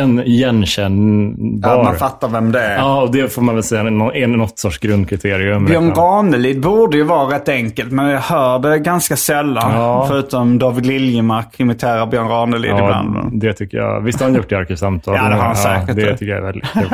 en 0.00 0.20
igenkännbar. 0.22 1.78
Att 1.78 1.84
man 1.84 1.96
fattar 1.96 2.28
vem 2.28 2.52
det 2.52 2.60
är. 2.60 2.76
Ja, 2.76 3.02
och 3.02 3.12
det 3.12 3.32
får 3.32 3.42
man 3.42 3.54
väl 3.54 3.64
säga 3.64 3.80
är 3.80 3.90
nå- 3.90 4.14
är 4.14 4.26
något 4.26 4.58
sorts 4.58 4.78
grundkriterium. 4.78 5.64
Björn 5.64 5.86
Liksom. 5.86 6.04
Ranelid 6.04 6.60
borde 6.60 6.96
ju 6.96 7.02
vara 7.02 7.34
rätt 7.36 7.48
enkelt, 7.48 7.92
men 7.92 8.06
jag 8.08 8.20
hör 8.20 8.58
det 8.58 8.78
ganska 8.78 9.16
sällan. 9.16 9.72
Ja. 9.74 10.04
Förutom 10.08 10.58
David 10.58 10.86
Liljemark 10.86 11.60
imiterar 11.60 12.06
Björn 12.06 12.28
Ranelid 12.28 12.70
Ja, 12.70 12.76
ibland. 12.84 13.40
det 13.40 13.52
tycker 13.52 13.78
jag. 13.78 14.00
Visst 14.00 14.20
har 14.20 14.26
han 14.26 14.36
gjort 14.36 14.48
det 14.48 14.54
i 14.54 14.58
Arkivsamtal? 14.58 15.14
Ja, 15.16 15.28
det 15.28 15.34
har 15.34 15.42
han 15.42 15.56
säkert. 15.56 15.96
Det 15.96 16.16
tycker 16.16 16.32
jag 16.32 16.38
är 16.38 16.42
väldigt 16.42 16.64
kul. 16.72 16.88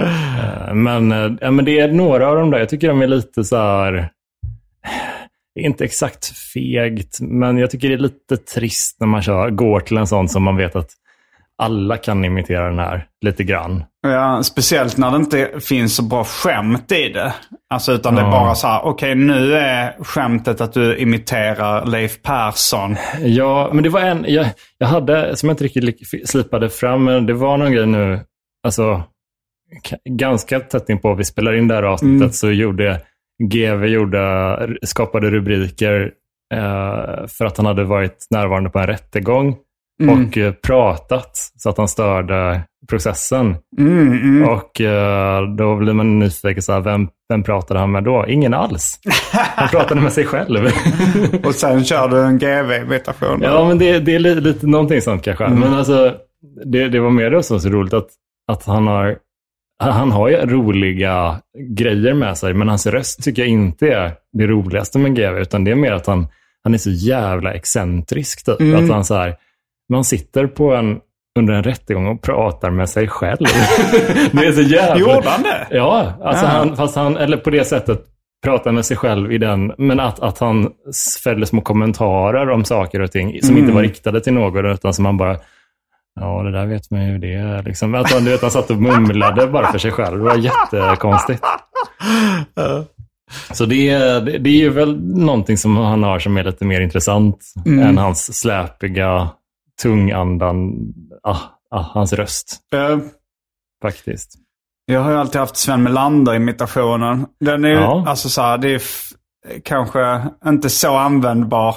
Eh, 0.00 0.74
men, 0.74 1.12
eh, 1.12 1.30
ja, 1.40 1.50
men 1.50 1.64
det 1.64 1.78
är 1.80 1.92
några 1.92 2.28
av 2.28 2.36
dem 2.36 2.50
där. 2.50 2.58
Jag 2.58 2.68
tycker 2.68 2.88
de 2.88 3.02
är 3.02 3.06
lite 3.06 3.44
så 3.44 3.56
här... 3.56 4.08
Inte 5.60 5.84
exakt 5.84 6.26
fegt, 6.26 7.20
men 7.20 7.58
jag 7.58 7.70
tycker 7.70 7.88
det 7.88 7.94
är 7.94 7.98
lite 7.98 8.36
trist 8.36 8.96
när 9.00 9.06
man 9.06 9.22
kör, 9.22 9.50
går 9.50 9.80
till 9.80 9.96
en 9.96 10.06
sån 10.06 10.28
som 10.28 10.42
man 10.42 10.56
vet 10.56 10.76
att 10.76 10.90
alla 11.58 11.96
kan 11.96 12.24
imitera 12.24 12.64
den 12.68 12.78
här 12.78 13.06
lite 13.20 13.44
grann. 13.44 13.84
Ja, 14.02 14.42
speciellt 14.42 14.96
när 14.96 15.10
det 15.10 15.16
inte 15.16 15.50
finns 15.60 15.96
så 15.96 16.02
bra 16.02 16.24
skämt 16.24 16.92
i 16.92 17.08
det. 17.08 17.34
Alltså 17.70 17.92
utan 17.92 18.14
det 18.14 18.20
är 18.20 18.24
Ja. 18.24 18.30
bara 18.30 18.54
så 18.54 18.66
här, 18.66 18.80
okej 18.84 19.14
nu 19.14 19.54
är 19.54 20.04
skämtet 20.04 20.60
att 20.60 20.72
du 20.72 20.96
imiterar 20.96 21.86
Leif 21.86 22.22
Persson. 22.22 22.96
Ja, 23.20 23.70
men 23.72 23.82
det 23.84 23.88
var 23.90 24.00
en, 24.00 24.24
jag, 24.28 24.46
jag 24.78 24.86
hade, 24.86 25.36
som 25.36 25.48
jag 25.48 25.52
inte 25.54 25.64
riktigt 25.64 26.28
slipade 26.28 26.68
fram, 26.70 27.04
men 27.04 27.26
det 27.26 27.34
var 27.34 27.56
någon 27.56 27.72
grej 27.72 27.86
nu, 27.86 28.20
alltså 28.66 29.02
ganska 30.08 30.60
tätt 30.60 30.88
in 30.88 30.98
på 31.00 31.14
vi 31.14 31.24
spelar 31.24 31.52
in 31.54 31.68
det 31.68 31.74
här 31.74 31.82
avsnittet 31.82 32.34
så 32.34 32.50
gjorde 32.50 33.00
GV 33.42 33.86
gjorde, 33.86 34.76
skapade 34.82 35.30
rubriker 35.30 36.12
eh, 36.54 37.26
för 37.26 37.44
att 37.44 37.56
han 37.56 37.66
hade 37.66 37.84
varit 37.84 38.26
närvarande 38.30 38.70
på 38.70 38.78
en 38.78 38.86
rättegång 38.86 39.56
och 40.08 40.38
eh, 40.38 40.52
pratat 40.52 41.30
så 41.56 41.68
att 41.70 41.78
han 41.78 41.88
störde 41.88 42.62
processen. 42.88 43.56
Mm, 43.78 44.12
mm. 44.12 44.48
Och 44.48 44.80
eh, 44.80 45.42
då 45.42 45.76
blir 45.76 45.92
man 45.92 46.18
nyfiken, 46.18 46.62
så 46.62 46.72
här, 46.72 46.80
vem, 46.80 47.08
vem 47.28 47.42
pratade 47.42 47.80
han 47.80 47.92
med 47.92 48.04
då? 48.04 48.24
Ingen 48.28 48.54
alls. 48.54 49.00
Han 49.32 49.68
pratade 49.68 50.00
med 50.00 50.12
sig 50.12 50.24
själv. 50.24 50.68
Och 51.44 51.54
sen 51.54 51.84
kör 51.84 52.08
du 52.08 52.22
en 52.22 52.38
GV-imitation. 52.38 53.40
Ja, 53.42 53.68
men 53.68 53.78
det, 53.78 53.98
det 53.98 54.14
är 54.14 54.18
lite, 54.18 54.40
lite 54.40 54.66
någonting 54.66 55.00
sånt 55.00 55.22
kanske. 55.22 55.48
Men 55.48 55.74
alltså, 55.74 56.14
det, 56.64 56.88
det 56.88 57.00
var 57.00 57.10
mer 57.10 57.30
det 57.30 57.42
som 57.42 57.54
var 57.54 57.60
så 57.60 57.68
roligt 57.68 57.94
att, 57.94 58.08
att 58.52 58.64
han 58.64 58.86
har 58.86 59.16
han 59.80 60.12
har 60.12 60.28
ju 60.28 60.36
roliga 60.36 61.40
grejer 61.68 62.14
med 62.14 62.38
sig, 62.38 62.54
men 62.54 62.68
hans 62.68 62.86
röst 62.86 63.24
tycker 63.24 63.42
jag 63.42 63.48
inte 63.48 63.88
är 63.88 64.12
det 64.32 64.46
roligaste 64.46 64.98
med 64.98 65.16
GV, 65.16 65.38
utan 65.38 65.64
det 65.64 65.70
är 65.70 65.74
mer 65.74 65.92
att 65.92 66.06
han, 66.06 66.26
han 66.64 66.74
är 66.74 66.78
så 66.78 66.90
jävla 66.90 67.54
excentrisk. 67.54 68.44
Typ. 68.44 68.60
Mm. 68.60 68.84
Att 68.84 68.90
han 68.90 69.04
så 69.04 69.14
här, 69.14 69.36
man 69.88 70.04
sitter 70.04 70.46
på 70.46 70.74
en, 70.74 70.98
under 71.38 71.54
en 71.54 71.62
rättegång 71.62 72.06
och 72.06 72.22
pratar 72.22 72.70
med 72.70 72.88
sig 72.88 73.08
själv. 73.08 73.38
det 74.32 74.46
är 74.46 74.52
så 74.52 74.62
jävla... 74.62 74.98
Gjorde 75.14 75.28
han 75.28 75.42
det? 75.42 75.66
Ja, 75.70 76.12
alltså 76.24 76.44
Ja. 76.44 76.50
han, 76.50 76.76
fast 76.76 76.96
han, 76.96 77.16
eller 77.16 77.36
på 77.36 77.50
det 77.50 77.64
sättet 77.64 78.04
prata 78.44 78.72
med 78.72 78.86
sig 78.86 78.96
själv 78.96 79.32
i 79.32 79.38
den, 79.38 79.72
men 79.78 80.00
att, 80.00 80.20
att 80.20 80.38
han 80.38 80.70
fällde 81.24 81.46
små 81.46 81.60
kommentarer 81.60 82.50
om 82.50 82.64
saker 82.64 83.00
och 83.00 83.12
ting 83.12 83.42
som 83.42 83.56
inte 83.58 83.72
var 83.72 83.82
riktade 83.82 84.20
till 84.20 84.32
någon, 84.32 84.66
utan 84.66 84.94
som 84.94 85.04
han 85.04 85.16
bara 85.16 85.36
Ja, 86.20 86.42
det 86.42 86.52
där 86.52 86.66
vet 86.66 86.90
man 86.90 87.06
ju 87.08 87.18
det 87.18 87.34
är. 87.34 87.62
Liksom. 87.62 87.94
Att 87.94 88.12
han, 88.12 88.24
du 88.24 88.30
vet, 88.30 88.42
han 88.42 88.50
satt 88.50 88.70
och 88.70 88.76
mumlade 88.76 89.46
bara 89.46 89.72
för 89.72 89.78
sig 89.78 89.90
själv. 89.92 90.18
Det 90.18 90.24
var 90.24 90.36
jättekonstigt. 90.36 91.44
Så 93.52 93.66
det, 93.66 93.98
det, 93.98 94.38
det 94.38 94.50
är 94.50 94.56
ju 94.58 94.70
väl 94.70 95.00
någonting 95.16 95.58
som 95.58 95.76
han 95.76 96.02
har 96.02 96.18
som 96.18 96.36
är 96.36 96.44
lite 96.44 96.64
mer 96.64 96.80
intressant 96.80 97.38
än 97.66 97.98
hans 97.98 98.38
släpiga 98.40 99.30
tungandan, 99.82 100.72
ah, 101.22 101.36
ah, 101.70 101.82
hans 101.82 102.12
röst 102.12 102.60
Eh, 102.74 102.98
faktiskt. 103.82 104.34
Jag 104.86 105.00
har 105.00 105.10
ju 105.10 105.16
alltid 105.16 105.40
haft 105.40 105.56
Sven 105.56 105.82
Melander-imitationen. 105.82 107.26
Den 107.40 107.64
är 107.64 107.68
ju, 107.68 107.74
Ja. 107.74 108.04
alltså 108.06 108.28
så 108.28 108.42
här, 108.42 108.58
det 108.58 108.68
är 108.74 108.82
kanske 109.64 110.22
inte 110.46 110.70
så 110.70 110.96
användbar 110.96 111.76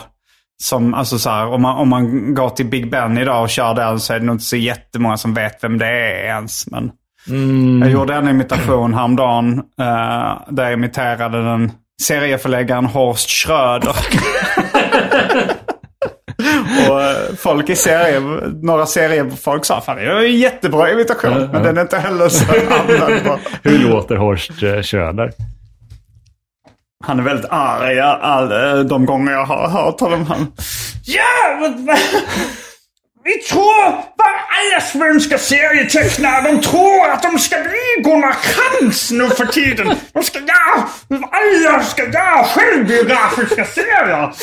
som, 0.64 0.94
alltså 0.94 1.20
så 1.20 1.30
här, 1.30 1.48
om 1.48 1.62
man, 1.62 1.78
om 1.78 1.90
man 1.90 2.34
går 2.34 2.50
till 2.50 2.66
Big 2.66 2.92
Ben 2.92 3.18
idag 3.18 3.44
och 3.44 3.50
kör 3.50 3.74
den 3.74 4.00
så 4.00 4.14
är 4.14 4.20
det 4.20 4.26
nog 4.26 4.36
inte 4.36 4.46
så 4.46 4.56
jättemånga 4.58 5.18
som 5.18 5.34
vet 5.34 5.64
vem 5.64 5.78
det 5.78 5.88
är 5.88 6.26
ens. 6.26 6.68
Men 6.68 6.92
jag 7.82 7.92
gjorde 7.92 8.14
en 8.14 8.30
imitation 8.30 8.94
häromdagen 8.94 9.58
eh, 9.80 10.42
där 10.48 10.64
jag 10.64 10.74
imiterade 10.74 11.44
den 11.44 11.72
serieförläggaren 12.02 12.86
Horst 12.86 13.30
Schröder. 13.30 13.96
Och 16.90 17.02
eh, 17.02 17.36
folk 17.38 17.70
i 17.70 17.76
serie, 17.76 18.20
några 18.62 18.86
seriefolk 18.86 19.66
sa 19.66 19.82
fan 19.82 19.98
det 19.98 20.04
är 20.04 20.26
en 20.26 20.38
jättebra 20.40 20.92
imitation. 20.92 21.50
Men 21.52 21.64
den 21.64 21.78
är 21.78 21.82
inte 21.82 21.98
heller 21.98 22.30
så 22.30 22.46
användbar. 22.52 23.40
Hur 23.64 23.80
låter 23.80 24.16
Horst 24.16 24.64
eh, 24.64 24.82
Schröder? 24.82 25.32
Han 27.06 27.20
är 27.20 27.24
väldigt 27.24 27.52
arg 27.52 28.00
all, 28.00 28.52
eh, 28.52 28.80
de 28.80 29.06
gånger 29.06 29.32
jag 29.32 29.46
har 29.46 29.70
hört 29.70 30.00
honom. 30.00 30.26
Han, 30.26 30.54
ja, 31.06 31.58
men, 31.60 31.98
vi 33.24 33.34
tror, 33.34 33.92
vad 33.92 34.28
alla 34.28 34.82
svenska 34.82 35.38
serietecknare, 35.38 36.52
de 36.52 36.62
tror 36.62 37.10
att 37.10 37.24
de 37.24 37.40
ska 37.40 37.56
bli 37.56 38.04
Gunnar 38.04 38.36
Krantz 38.42 39.12
nu 39.12 39.30
för 39.30 39.46
tiden. 39.46 39.96
De 40.14 40.24
ska 40.24 40.40
göra, 40.40 40.88
alla 41.32 41.84
ska 41.84 42.04
göra 42.04 42.44
självbiografiska 42.44 43.66
serier. 43.66 44.34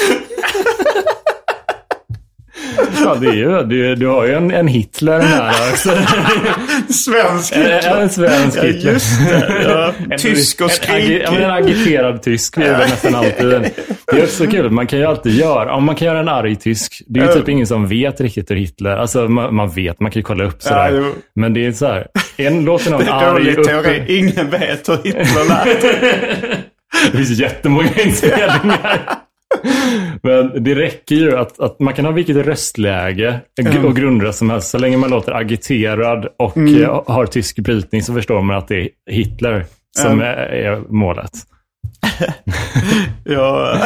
Ja, 3.04 3.14
det 3.14 3.26
är 3.26 3.32
ju, 3.34 3.62
du, 3.62 3.94
du 3.94 4.06
har 4.06 4.26
ju 4.26 4.34
en, 4.34 4.50
en 4.50 4.66
Hitler 4.68 5.20
här 5.20 5.70
också. 5.72 5.88
Svensk 6.92 7.52
En, 7.56 7.62
Hitler. 7.62 7.96
en 8.00 8.10
svensk 8.10 8.58
Ja, 8.58 8.62
Hitler. 8.62 8.92
just 8.92 9.28
det. 9.30 9.62
Ja. 9.68 9.92
Tysk 10.18 10.60
och 10.60 10.70
en, 10.70 10.94
agi- 10.96 11.22
ja, 11.24 11.30
en 11.30 11.64
skrikig. 11.66 11.72
agiterad 11.74 12.22
tysk 12.22 12.56
är 12.56 12.60
det 12.60 12.78
nästan 12.78 13.14
alltid. 13.14 13.46
Det 14.12 14.18
är 14.18 14.22
också 14.22 14.46
kul. 14.46 14.70
Man 14.70 14.86
kan 14.86 14.98
ju 14.98 15.04
alltid 15.04 15.34
göra, 15.34 15.74
om 15.74 15.84
man 15.84 15.94
kan 15.94 16.06
göra 16.08 16.20
en 16.20 16.28
arg 16.28 16.56
tysk, 16.56 17.02
det 17.06 17.20
är 17.20 17.26
ju 17.26 17.32
typ 17.32 17.48
ingen 17.48 17.66
som 17.66 17.88
vet 17.88 18.20
riktigt 18.20 18.50
hur 18.50 18.56
Hitler, 18.56 18.96
alltså 18.96 19.28
man, 19.28 19.54
man 19.54 19.70
vet, 19.70 20.00
man 20.00 20.10
kan 20.10 20.20
ju 20.20 20.24
kolla 20.24 20.44
upp 20.44 20.62
sådär. 20.62 21.04
men 21.34 21.54
det 21.54 21.66
är 21.66 21.72
så 21.72 21.86
här, 21.86 22.06
en 22.36 22.64
låter 22.64 22.90
någon 22.90 23.00
Det 23.04 23.10
är 23.10 23.12
arg 23.34 23.54
upp, 23.56 23.64
teori. 23.66 24.04
Ingen 24.18 24.50
vet 24.50 24.88
hur 24.88 24.96
Hitler 25.04 25.48
lät. 25.48 25.80
Det 27.12 27.16
finns 27.16 27.38
jättemånga 27.38 27.88
inspelningar. 28.04 29.00
Men 30.22 30.64
det 30.64 30.74
räcker 30.74 31.14
ju 31.14 31.36
att, 31.36 31.60
att 31.60 31.80
man 31.80 31.94
kan 31.94 32.04
ha 32.04 32.12
vilket 32.12 32.36
röstläge 32.36 33.40
och 33.84 33.96
grundröst 33.96 34.38
som 34.38 34.50
helst. 34.50 34.70
Så 34.70 34.78
länge 34.78 34.96
man 34.96 35.10
låter 35.10 35.32
agiterad 35.32 36.26
och 36.38 36.56
eh, 36.56 37.02
har 37.06 37.26
tysk 37.26 37.58
brytning 37.58 38.02
så 38.02 38.14
förstår 38.14 38.42
man 38.42 38.56
att 38.56 38.68
det 38.68 38.80
är 38.80 38.88
Hitler 39.10 39.66
som 39.98 40.20
är, 40.20 40.34
är 40.36 40.82
målet. 40.88 41.30
Jag, 43.24 43.76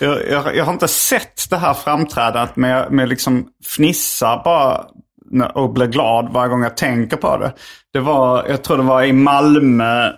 jag, 0.00 0.28
jag, 0.30 0.56
jag 0.56 0.64
har 0.64 0.72
inte 0.72 0.88
sett 0.88 1.50
det 1.50 1.56
här 1.56 1.74
framträdandet 1.74 2.56
men 2.56 2.70
jag, 2.70 2.90
men 2.90 2.98
jag 2.98 3.08
liksom 3.08 3.48
fnissar 3.76 4.42
bara 4.44 4.84
och 5.54 5.72
blir 5.72 5.86
glad 5.86 6.32
varje 6.32 6.48
gång 6.48 6.62
jag 6.62 6.76
tänker 6.76 7.16
på 7.16 7.36
det. 7.36 7.52
Det 7.92 8.00
var, 8.00 8.46
jag 8.48 8.64
tror 8.64 8.76
det 8.76 8.82
var 8.82 9.02
i 9.02 9.12
Malmö 9.12 10.12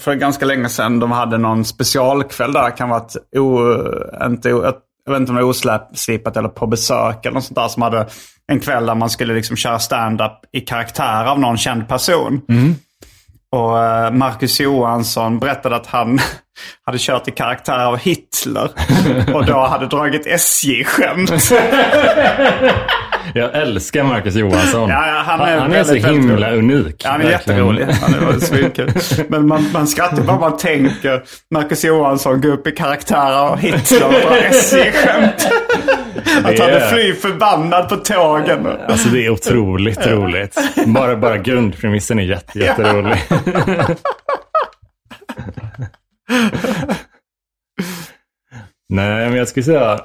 för 0.00 0.14
ganska 0.14 0.44
länge 0.44 0.68
sedan. 0.68 0.98
De 1.00 1.10
hade 1.10 1.38
någon 1.38 1.64
specialkväll 1.64 2.52
där. 2.52 2.76
Kan 2.76 2.88
vara 2.88 3.00
ett 3.00 3.16
o, 3.38 3.58
inte, 4.26 4.52
o- 4.52 4.64
ett, 4.64 4.76
jag 5.04 5.12
vet 5.12 5.20
inte 5.20 5.30
om 5.32 5.36
det 5.36 5.42
var 5.42 5.50
oslipat 5.50 6.36
eller 6.36 6.48
på 6.48 6.66
besök 6.66 7.26
eller 7.26 7.34
något 7.34 7.44
sånt 7.44 7.56
där. 7.56 7.68
Som 7.68 7.82
hade 7.82 8.06
en 8.52 8.60
kväll 8.60 8.86
där 8.86 8.94
man 8.94 9.10
skulle 9.10 9.34
liksom 9.34 9.56
köra 9.56 9.78
stand-up 9.78 10.32
i 10.52 10.60
karaktär 10.60 11.24
av 11.24 11.40
någon 11.40 11.56
känd 11.58 11.88
person. 11.88 12.40
Och 13.52 13.84
eh, 13.84 14.10
Marcus 14.12 14.60
Johansson 14.60 15.38
berättade 15.38 15.76
att 15.76 15.86
han 15.86 16.18
hade 16.86 16.98
kört 16.98 17.28
i 17.28 17.30
karaktär 17.30 17.78
av 17.86 17.96
Hitler. 17.98 18.70
Och 19.34 19.46
då 19.46 19.58
hade 19.58 19.86
dragit 19.86 20.26
SJ-skämt. 20.26 21.30
Jag 23.34 23.54
älskar 23.54 24.04
Marcus 24.04 24.34
Johansson. 24.34 24.90
Ja, 24.90 25.22
han 25.26 25.40
är 25.40 25.58
han 25.58 25.72
är 25.72 25.84
så 25.84 25.94
himla 25.94 26.50
unik. 26.50 27.02
Ja, 27.04 27.10
han 27.10 27.20
är 27.20 27.24
verkligen. 27.24 27.58
jätterolig. 27.58 27.84
Han 27.84 28.14
är 28.14 28.38
svinkul. 28.38 28.92
Men 29.28 29.48
man, 29.48 29.72
man 29.72 29.86
skrattar 29.86 30.22
bara 30.22 30.38
man 30.40 30.56
tänker 30.56 31.22
Marcus 31.50 31.84
Johansson 31.84 32.40
gå 32.40 32.48
upp 32.48 32.66
i 32.66 32.72
karaktär 32.72 33.32
av 33.32 33.58
Hitler 33.58 34.06
och 34.26 34.36
SJ-skämt. 34.54 35.48
Att 36.44 36.58
han 36.58 36.68
är 36.70 36.88
fly 36.88 37.14
förbannad 37.14 37.88
på 37.88 37.96
tågen. 37.96 38.66
Alltså 38.88 39.08
det 39.08 39.26
är 39.26 39.30
otroligt 39.30 40.06
roligt. 40.06 40.58
Bara, 40.86 41.16
bara 41.16 41.38
grundpremissen 41.38 42.18
är 42.18 42.22
jätte, 42.22 42.58
jätterolig. 42.58 43.16
Nej, 48.88 49.28
men 49.28 49.38
jag 49.38 49.48
skulle 49.48 49.64
säga 49.64 50.00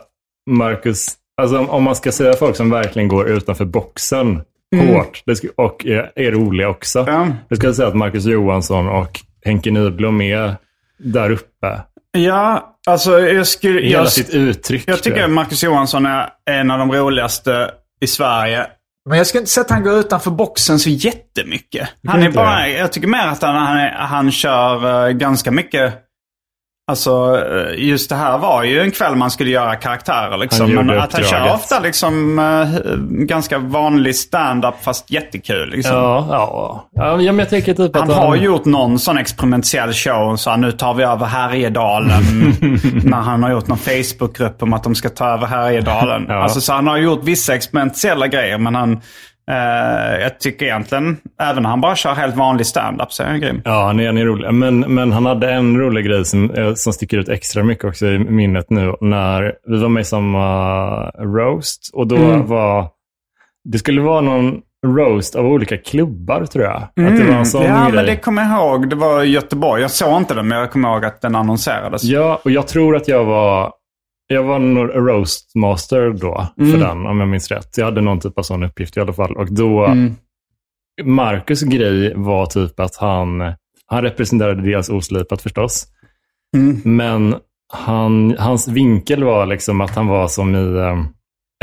Marcus, 0.49 1.07
alltså 1.41 1.57
om- 1.59 1.69
om 1.69 1.83
man 1.83 1.95
ska 1.95 2.11
säga 2.11 2.33
folk 2.33 2.55
som 2.55 2.69
verkligen 2.69 3.07
går 3.07 3.29
utanför 3.29 3.65
boxen 3.65 4.41
hårt 4.75 5.23
det 5.25 5.33
sku- 5.33 5.49
och 5.57 5.85
är, 5.85 6.11
är 6.15 6.31
roliga 6.31 6.69
också. 6.69 6.99
Mm. 6.99 7.13
Ja. 7.13 7.27
Jag 7.49 7.57
skulle 7.57 7.73
säga 7.73 7.87
att 7.87 7.95
Marcus 7.95 8.25
Johansson 8.25 8.87
och 8.89 9.19
Henke 9.45 9.71
Nyblom 9.71 10.21
är 10.21 10.55
där 10.97 11.31
uppe. 11.31 11.81
Ja, 12.11 12.75
alltså 12.87 13.19
jag 13.19 13.47
skulle... 13.47 13.79
I 13.79 13.87
hela 13.89 13.99
Jag, 14.03 14.11
sitt 14.11 14.29
uttryck. 14.29 14.83
jag 14.87 15.03
tycker 15.03 15.27
Marcus 15.27 15.63
Johansson 15.63 16.05
är 16.05 16.29
en 16.49 16.71
av 16.71 16.79
de 16.79 16.91
roligaste 16.91 17.71
i 18.01 18.07
Sverige. 18.07 18.65
Men 19.09 19.17
jag 19.17 19.27
skulle 19.27 19.39
inte 19.39 19.51
säga 19.51 19.63
att 19.63 19.71
han 19.71 19.83
går 19.83 19.93
utanför 19.99 20.31
boxen 20.31 20.79
så 20.79 20.89
jättemycket. 20.89 21.89
Han 22.07 22.23
är 22.23 22.31
bara, 22.31 22.67
jag 22.69 22.91
tycker 22.91 23.07
mer 23.07 23.27
att 23.27 23.41
han, 23.41 23.55
han, 23.55 23.77
är, 23.77 23.91
han 23.91 24.31
kör 24.31 25.05
eh, 25.07 25.11
ganska 25.11 25.51
mycket... 25.51 25.93
Alltså 26.91 27.41
eh, 27.51 27.85
just 27.85 28.09
det 28.09 28.15
här 28.15 28.37
var 28.37 28.63
ju 28.63 28.81
en 28.81 28.91
kväll 28.91 29.15
man 29.15 29.31
skulle 29.31 29.51
göra 29.51 29.75
karaktärer 29.75 30.37
liksom. 30.37 30.75
Han 30.75 30.85
Men 30.85 30.99
att 30.99 31.13
han 31.13 31.23
kör 31.23 31.53
ofta 31.53 31.79
liksom 31.79 32.39
eh, 32.39 32.93
ganska 33.25 33.57
vanlig 33.57 34.15
stand-up 34.15 34.75
fast 34.81 35.11
jättekul 35.11 35.69
liksom. 35.69 35.95
Ja, 35.95 36.27
ja. 36.29 36.87
ja 36.93 37.17
men 37.17 37.39
jag 37.39 37.49
tänker 37.49 37.73
typ 37.73 37.95
Han 37.95 38.11
att 38.11 38.17
har 38.17 38.35
gjort 38.35 38.65
någon 38.65 38.99
sån 38.99 39.17
experimentell 39.17 39.93
show. 39.93 40.35
Så 40.35 40.55
nu 40.55 40.71
tar 40.71 40.93
vi 40.93 41.03
över 41.03 41.25
Härjedalen. 41.25 42.23
när 43.03 43.21
han 43.21 43.43
har 43.43 43.51
gjort 43.51 43.67
någon 43.67 43.77
Facebookgrupp 43.77 44.63
om 44.63 44.73
att 44.73 44.83
de 44.83 44.95
ska 44.95 45.09
ta 45.09 45.27
över 45.29 45.47
Härjedalen. 45.47 46.25
Ja. 46.27 46.43
Alltså, 46.43 46.61
så 46.61 46.73
han 46.73 46.87
har 46.87 46.97
gjort 46.97 47.23
vissa 47.23 47.55
experimentella 47.55 48.27
grejer. 48.27 48.57
Men 48.57 48.75
han, 48.75 49.01
eh, 49.51 50.21
jag 50.21 50.39
tycker 50.39 50.65
egentligen, 50.65 51.17
även 51.41 51.63
när 51.63 51.69
han 51.69 51.81
bara 51.81 51.95
kör 51.95 52.13
helt 52.13 52.35
vanlig 52.35 52.65
stand-up 52.65 53.11
så 53.11 53.23
är 53.23 53.27
han 53.27 53.39
grym. 53.41 53.61
Ja, 53.65 53.85
han 53.85 53.99
är, 53.99 54.05
han 54.05 54.17
är 54.17 54.25
rolig. 54.25 54.53
Men, 54.53 54.79
men 54.79 55.11
han 55.11 55.25
hade 55.25 55.51
en 55.51 55.77
rolig 55.79 56.05
grej 56.05 56.25
som, 56.25 56.51
eh, 56.51 56.73
som 56.73 56.93
sticker 56.93 57.17
ut 57.17 57.29
extra 57.29 57.63
mycket 57.63 57.85
också 57.85 58.05
i 58.05 58.19
minnet 58.19 58.69
nu. 58.69 58.95
När 59.01 59.53
vi 59.67 59.81
var 59.81 59.89
med 59.89 60.01
i 60.01 60.05
samma 60.05 60.45
roast. 61.09 61.89
Och 61.93 62.07
då 62.07 62.15
Mm. 62.15 62.47
var... 62.47 62.87
Det 63.63 63.77
skulle 63.77 64.01
vara 64.01 64.21
någon 64.21 64.61
roast 64.85 65.35
av 65.35 65.45
olika 65.45 65.77
klubbar 65.77 66.45
tror 66.45 66.63
jag. 66.65 66.75
Att 66.75 66.91
det 66.95 67.23
var 67.23 67.35
en 67.35 67.45
sån 67.45 67.61
Mm. 67.65 67.75
Ja, 67.77 67.83
grej. 67.83 67.95
men 67.95 68.05
det 68.05 68.15
kommer 68.15 68.41
jag 68.43 68.51
ihåg. 68.51 68.89
Det 68.89 68.95
var 68.95 69.23
Göteborg. 69.23 69.81
Jag 69.81 69.91
såg 69.91 70.17
inte 70.17 70.33
den, 70.33 70.47
men 70.47 70.57
jag 70.57 70.71
kommer 70.71 70.89
ihåg 70.93 71.05
att 71.05 71.21
den 71.21 71.35
annonserades. 71.35 72.03
Ja, 72.03 72.41
och 72.43 72.51
jag 72.51 72.67
tror 72.67 72.95
att 72.95 73.07
jag 73.07 73.25
var... 73.25 73.71
Jag 74.33 74.43
var 74.43 74.59
nog 74.59 74.89
roastmaster 74.95 76.09
då, 76.09 76.47
Mm. 76.57 76.71
för 76.71 76.87
den, 76.87 77.05
om 77.05 77.19
jag 77.19 77.29
minns 77.29 77.51
rätt. 77.51 77.77
Jag 77.77 77.85
hade 77.85 78.01
någon 78.01 78.19
typ 78.19 78.37
av 78.37 78.43
sån 78.43 78.63
uppgift 78.63 78.97
i 78.97 78.99
alla 78.99 79.13
fall. 79.13 79.35
Och 79.37 79.53
då... 79.53 79.85
Mm. 79.85 80.15
Marcus 81.03 81.61
grej 81.61 82.13
var 82.15 82.45
typ 82.45 82.79
att 82.79 82.95
han... 82.95 83.53
Han 83.85 84.01
representerade 84.03 84.61
dels 84.61 84.89
oslipat 84.89 85.41
förstås. 85.41 85.87
Mm. 86.57 86.81
Men 86.83 87.35
han, 87.73 88.35
hans 88.39 88.67
vinkel 88.67 89.23
var 89.23 89.45
liksom 89.45 89.81
att 89.81 89.95
han 89.95 90.07
var 90.07 90.27
som 90.27 90.55
i 90.55 90.77
eh, 90.77 91.05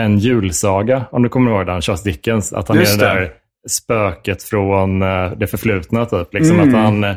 en 0.01 0.19
julsaga, 0.19 1.05
om 1.11 1.23
du 1.23 1.29
kommer 1.29 1.51
ihåg 1.51 1.66
den, 1.66 1.81
Charles 1.83 2.03
Dickens. 2.03 2.53
Att 2.53 2.69
han 2.69 2.77
Just 2.77 3.03
är 3.03 3.14
det 3.14 3.21
där 3.21 3.31
spöket 3.69 4.43
från 4.43 5.03
eh, 5.03 5.31
det 5.39 5.47
förflutna 5.47 6.07
typ. 6.07 6.35
Liksom 6.35 6.61
Mm. 6.61 6.69
Att 6.69 6.85
han, 6.85 7.05
eh, 7.05 7.16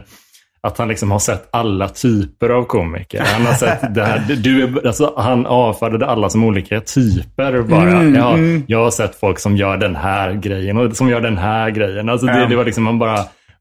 att 0.67 0.77
han 0.77 0.87
liksom 0.87 1.11
har 1.11 1.19
sett 1.19 1.47
alla 1.51 1.89
typer 1.89 2.49
av 2.49 2.63
komiker. 2.63 3.23
Han 3.25 3.45
har 3.45 3.53
sett 3.53 3.95
det 3.95 4.03
här, 4.03 4.35
du 4.43 4.63
är, 4.63 4.87
alltså, 4.87 5.13
han 5.17 5.45
avfärdade 5.45 6.05
alla 6.05 6.29
som 6.29 6.43
olika 6.43 6.81
typer 6.81 7.61
bara. 7.61 7.91
Mm, 7.91 8.15
ja, 8.15 8.33
mm. 8.33 8.63
Jag 8.67 8.83
har 8.83 8.91
sett 8.91 9.15
folk 9.15 9.39
som 9.39 9.57
gör 9.57 9.77
den 9.77 9.95
här 9.95 10.33
grejen 10.33 10.77
och 10.77 10.95
som 10.95 11.09
gör 11.09 11.21
den 11.21 11.37
här 11.37 11.69
grejen. 11.69 12.09
Alltså, 12.09 12.25
det, 12.27 12.39
Ja. 12.39 12.45
det 12.45 12.55
var 12.55 12.65
liksom, 12.65 12.83
man 12.83 12.99
bara 12.99 13.19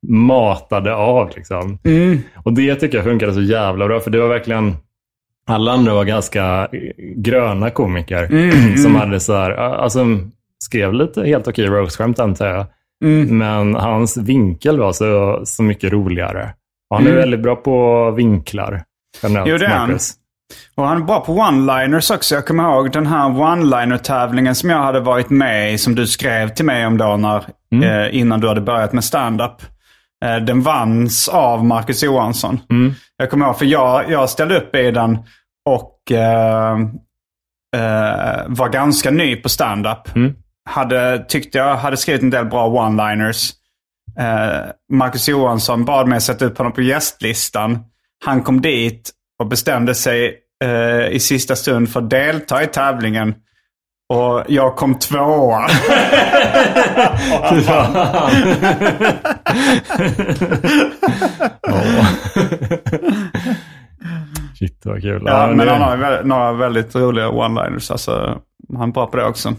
matade 0.09 0.95
av. 0.95 1.31
Liksom. 1.37 1.79
Mm. 1.85 2.19
Och 2.45 2.53
det 2.53 2.75
tycker 2.75 2.97
jag 2.99 3.05
funkade 3.05 3.35
så 3.35 3.43
jävla 3.43 3.87
bra, 3.87 4.01
för 4.01 4.11
det 4.11 4.21
var 4.21 4.29
verkligen 4.29 4.77
alla 5.47 5.73
andra 5.73 5.95
var 5.95 6.05
ganska 6.05 6.69
gröna 7.17 7.71
komiker 7.71 8.25
Mm, 8.31 8.77
som 8.83 8.95
hade 8.95 9.21
så 9.21 9.33
här, 9.35 9.51
alltså 9.51 10.07
skrev 10.65 10.93
lite 10.95 11.27
helt 11.27 11.49
okej 11.49 11.67
roast-skämt 11.67 12.19
antar 12.19 12.47
jag. 12.47 12.67
Mm. 13.05 13.39
Men 13.39 13.75
hans 13.75 14.17
vinkel 14.17 14.79
var 14.79 14.93
så, 14.93 15.41
så 15.45 15.63
mycket 15.63 15.93
roligare. 15.93 16.55
Och 16.91 16.97
han 16.97 17.07
är 17.07 17.11
Mm. 17.11 17.21
väldigt 17.21 17.41
bra 17.43 17.57
på 17.57 18.11
vinklar. 18.11 18.83
Jo, 19.47 19.59
det 19.59 19.65
är 19.67 19.69
han. 19.71 19.99
Och 20.75 20.85
han 20.87 21.03
är 21.03 21.05
bra 21.05 21.21
på 21.21 21.33
one-liners 21.33 22.15
också. 22.15 22.35
Jag 22.35 22.47
kommer 22.47 22.65
ihåg 22.65 22.93
den 22.93 23.07
här 23.07 23.29
one-liner-tävlingen 23.29 24.55
som 24.55 24.71
jag 24.71 24.79
hade 24.79 25.01
varit 25.01 25.31
med 25.31 25.73
i, 25.73 25.79
som 25.79 25.95
du 25.95 26.07
skrev 26.07 26.49
till 26.49 26.65
mig 26.65 26.87
om 26.87 26.99
då 26.99 27.17
när, 27.17 27.45
eh, 27.85 28.17
innan 28.17 28.41
du 28.41 28.49
hade 28.49 28.61
börjat 28.61 28.93
med 28.93 29.05
stand-up. 29.05 29.63
Eh, 30.25 30.37
den 30.37 30.61
vanns 30.63 31.29
av 31.29 31.65
Marcus 31.65 32.03
Johansson. 32.03 32.61
Jag 33.17 33.31
kommer 33.31 33.47
ihåg, 33.47 33.59
för 33.59 33.65
jag, 33.67 34.11
jag 34.11 34.31
ställde 34.31 34.57
upp 34.59 34.75
i 34.77 34.91
den 34.91 35.19
och 35.69 36.13
eh, 36.13 36.73
eh, 37.77 38.43
var 38.47 38.69
ganska 38.69 39.11
ny 39.11 39.37
på 39.37 39.49
stand-up. 39.49 40.09
Hade, 40.71 41.25
tyckte 41.29 41.59
jag 41.59 41.77
hade 41.77 41.97
skrivit 41.97 42.23
en 42.23 42.31
del 42.31 42.45
bra 42.47 42.69
one-liners. 42.69 43.53
Eh, 44.19 44.71
Marcus 44.93 45.29
Johansson 45.29 45.85
bad 45.85 46.09
mig 46.09 46.21
sätta 46.21 46.45
upp 46.45 46.59
honom 46.59 46.73
på 46.73 46.83
gästlistan. 46.83 47.79
Han 48.25 48.43
kom 48.43 48.61
dit 48.61 49.11
och 49.39 49.47
bestämde 49.47 49.95
sig 49.95 50.39
eh, 50.65 51.07
i 51.09 51.21
sista 51.21 51.57
stund 51.57 51.89
för 51.89 52.01
att 52.01 52.11
delta 52.11 52.63
i 52.63 52.67
tävlingen. 52.67 53.35
Och 54.13 54.45
jag 54.49 54.77
kom 54.77 54.99
tvåa. 54.99 55.69
Shit 64.59 64.83
vad 64.85 65.03
kul. 65.03 65.23
ja, 65.27 65.53
men 65.55 65.69
han 65.69 65.83
har 65.83 66.23
några 66.25 66.53
väldigt 66.53 66.95
roliga 66.95 67.29
one-liners. 67.29 67.93
Alltså, 67.93 68.41
han 68.79 68.89
är 68.89 68.93
bra 68.93 69.07
på 69.07 69.17
det 69.17 69.25
också. 69.25 69.55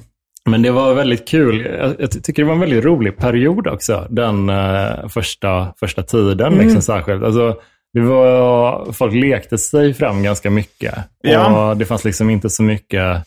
Men 0.50 0.62
det 0.62 0.72
var 0.72 0.94
väldigt 0.94 1.28
kul. 1.28 1.68
Jag, 2.00 2.24
tycker 2.24 2.44
det 2.44 2.48
var 2.48 2.54
en 2.54 2.60
väldigt 2.60 2.86
rolig 2.86 3.18
period 3.18 3.68
också. 3.68 4.08
Den 4.10 4.50
eh, 4.50 5.08
första, 5.08 5.74
första 5.80 6.04
tiden 6.04 6.54
Mm. 6.54 6.60
liksom, 6.66 6.82
särskilt. 6.82 7.24
Alltså, 7.24 7.56
det 7.94 8.02
var, 8.02 8.92
folk 8.92 9.14
lekte 9.14 9.58
sig 9.58 9.94
fram 9.94 10.24
ganska 10.24 10.50
mycket. 10.50 10.96
Ja. 11.22 11.70
Och 11.70 11.78
det 11.78 11.86
fanns 11.86 12.06
liksom 12.06 12.30
inte 12.30 12.50
så 12.50 12.64
mycket... 12.64 13.24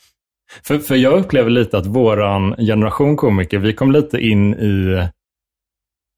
För, 0.63 0.79
för 0.79 0.95
jag 0.95 1.13
upplever 1.13 1.51
lite 1.51 1.79
att 1.79 1.87
våran 1.87 2.55
generation 2.57 3.17
komiker, 3.17 3.59
vi 3.59 3.73
kom 3.73 3.93
lite 3.93 4.19
in 4.19 4.55
i 4.55 5.09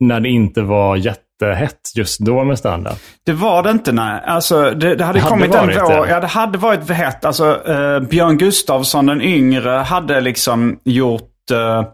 när 0.04 0.20
det 0.20 0.28
inte 0.28 0.62
var 0.62 0.96
jättehett 1.40 1.80
just 1.96 2.20
då 2.20 2.44
med 2.44 2.58
standup. 2.58 2.98
Det 3.26 3.32
var 3.32 3.62
det 3.62 3.70
inte 3.70 3.92
nej. 3.92 4.22
Alltså, 4.26 4.62
det, 4.62 4.70
det 4.70 4.86
hade 4.86 4.96
Det 4.96 5.04
hade 5.04 5.20
kommit 5.20 5.54
varit 5.54 5.76
en 5.76 5.84
vår. 5.98 6.08
Ja, 6.08 6.20
det 6.20 6.26
hade 6.26 6.58
varit 6.58 6.90
hett. 6.90 7.24
Alltså, 7.24 7.68
eh, 7.70 8.00
Björn 8.00 8.38
Gustafsson 8.38 9.06
den 9.06 9.22
yngre 9.22 9.70
hade 9.70 10.20
liksom 10.20 10.78
gjort 10.84 11.50
eh, 11.52 11.84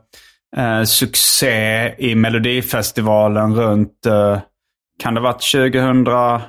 eh, 0.64 0.82
succé 0.84 1.94
i 1.98 2.14
Melodifestivalen 2.14 3.54
runt, 3.54 4.06
eh, 4.06 4.38
kan 5.02 5.14
det 5.14 5.20
varit 5.20 5.42
2007, 5.52 6.48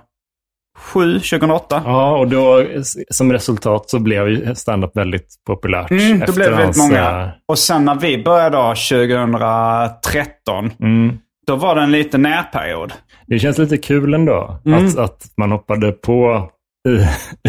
2008? 1.20 1.82
Ja, 1.86 2.18
och 2.18 2.28
då 2.28 2.66
som 3.10 3.34
resultat 3.34 3.90
så 3.90 4.00
blev 4.00 4.30
ju 4.30 4.56
standup 4.56 4.98
väldigt 4.98 5.28
populärt. 5.48 5.92
Mm, 5.92 6.20
det 6.20 6.36
blev 6.36 6.50
väldigt 6.50 6.66
hans, 6.66 6.78
många. 6.78 7.22
eh, 7.24 7.28
Och 7.48 7.60
sen 7.60 7.86
när 7.86 7.96
vi 7.96 8.24
började 8.24 8.58
då, 8.58 8.64
2013, 8.76 10.72
Mm. 10.80 11.18
Då 11.48 11.56
var 11.56 11.76
det 11.76 11.82
en 11.82 11.92
liten 11.92 12.22
närperiod. 12.22 12.94
Det 13.28 13.40
känns 13.40 13.58
lite 13.58 13.78
kul 13.78 14.14
ändå 14.14 14.60
Mm. 14.66 14.86
att, 14.88 14.98
att 14.98 15.26
man 15.38 15.52
hoppade 15.52 15.92
på 15.92 16.50
i, 16.90 16.92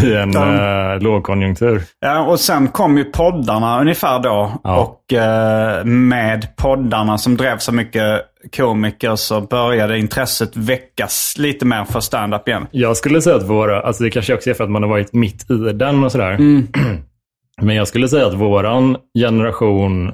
i 0.06 0.14
en 0.14 0.32
Ja. 0.32 0.94
eh, 0.94 1.00
lågkonjunktur. 1.02 1.82
Ja, 2.00 2.26
och 2.26 2.40
sen 2.40 2.68
kom 2.68 2.98
ju 2.98 3.04
poddarna 3.04 3.80
ungefär 3.80 4.18
då. 4.20 4.52
Ja. 4.64 4.76
Och 4.80 5.12
eh, 5.12 5.84
med 5.84 6.56
poddarna 6.56 7.18
som 7.18 7.36
drev 7.36 7.58
så 7.58 7.72
mycket 7.72 8.22
komiker 8.56 9.16
så 9.16 9.40
började 9.40 9.98
intresset 9.98 10.56
väckas 10.56 11.34
lite 11.38 11.66
mer 11.66 11.84
för 11.84 12.00
stand-up 12.00 12.48
igen. 12.48 12.66
Jag 12.70 12.96
skulle 12.96 13.22
säga 13.22 13.36
att 13.36 13.48
våra, 13.48 13.80
alltså 13.80 14.04
det 14.04 14.10
kanske 14.10 14.34
också 14.34 14.50
är 14.50 14.54
för 14.54 14.64
att 14.64 14.70
man 14.70 14.82
har 14.82 14.90
varit 14.90 15.12
mitt 15.12 15.50
i 15.50 15.54
den 15.72 16.04
och 16.04 16.12
sådär. 16.12 16.30
Mm. 16.32 16.66
Men 17.62 17.76
jag 17.76 17.88
skulle 17.88 18.08
säga 18.08 18.26
att 18.26 18.34
våran 18.34 18.96
generation 19.18 20.12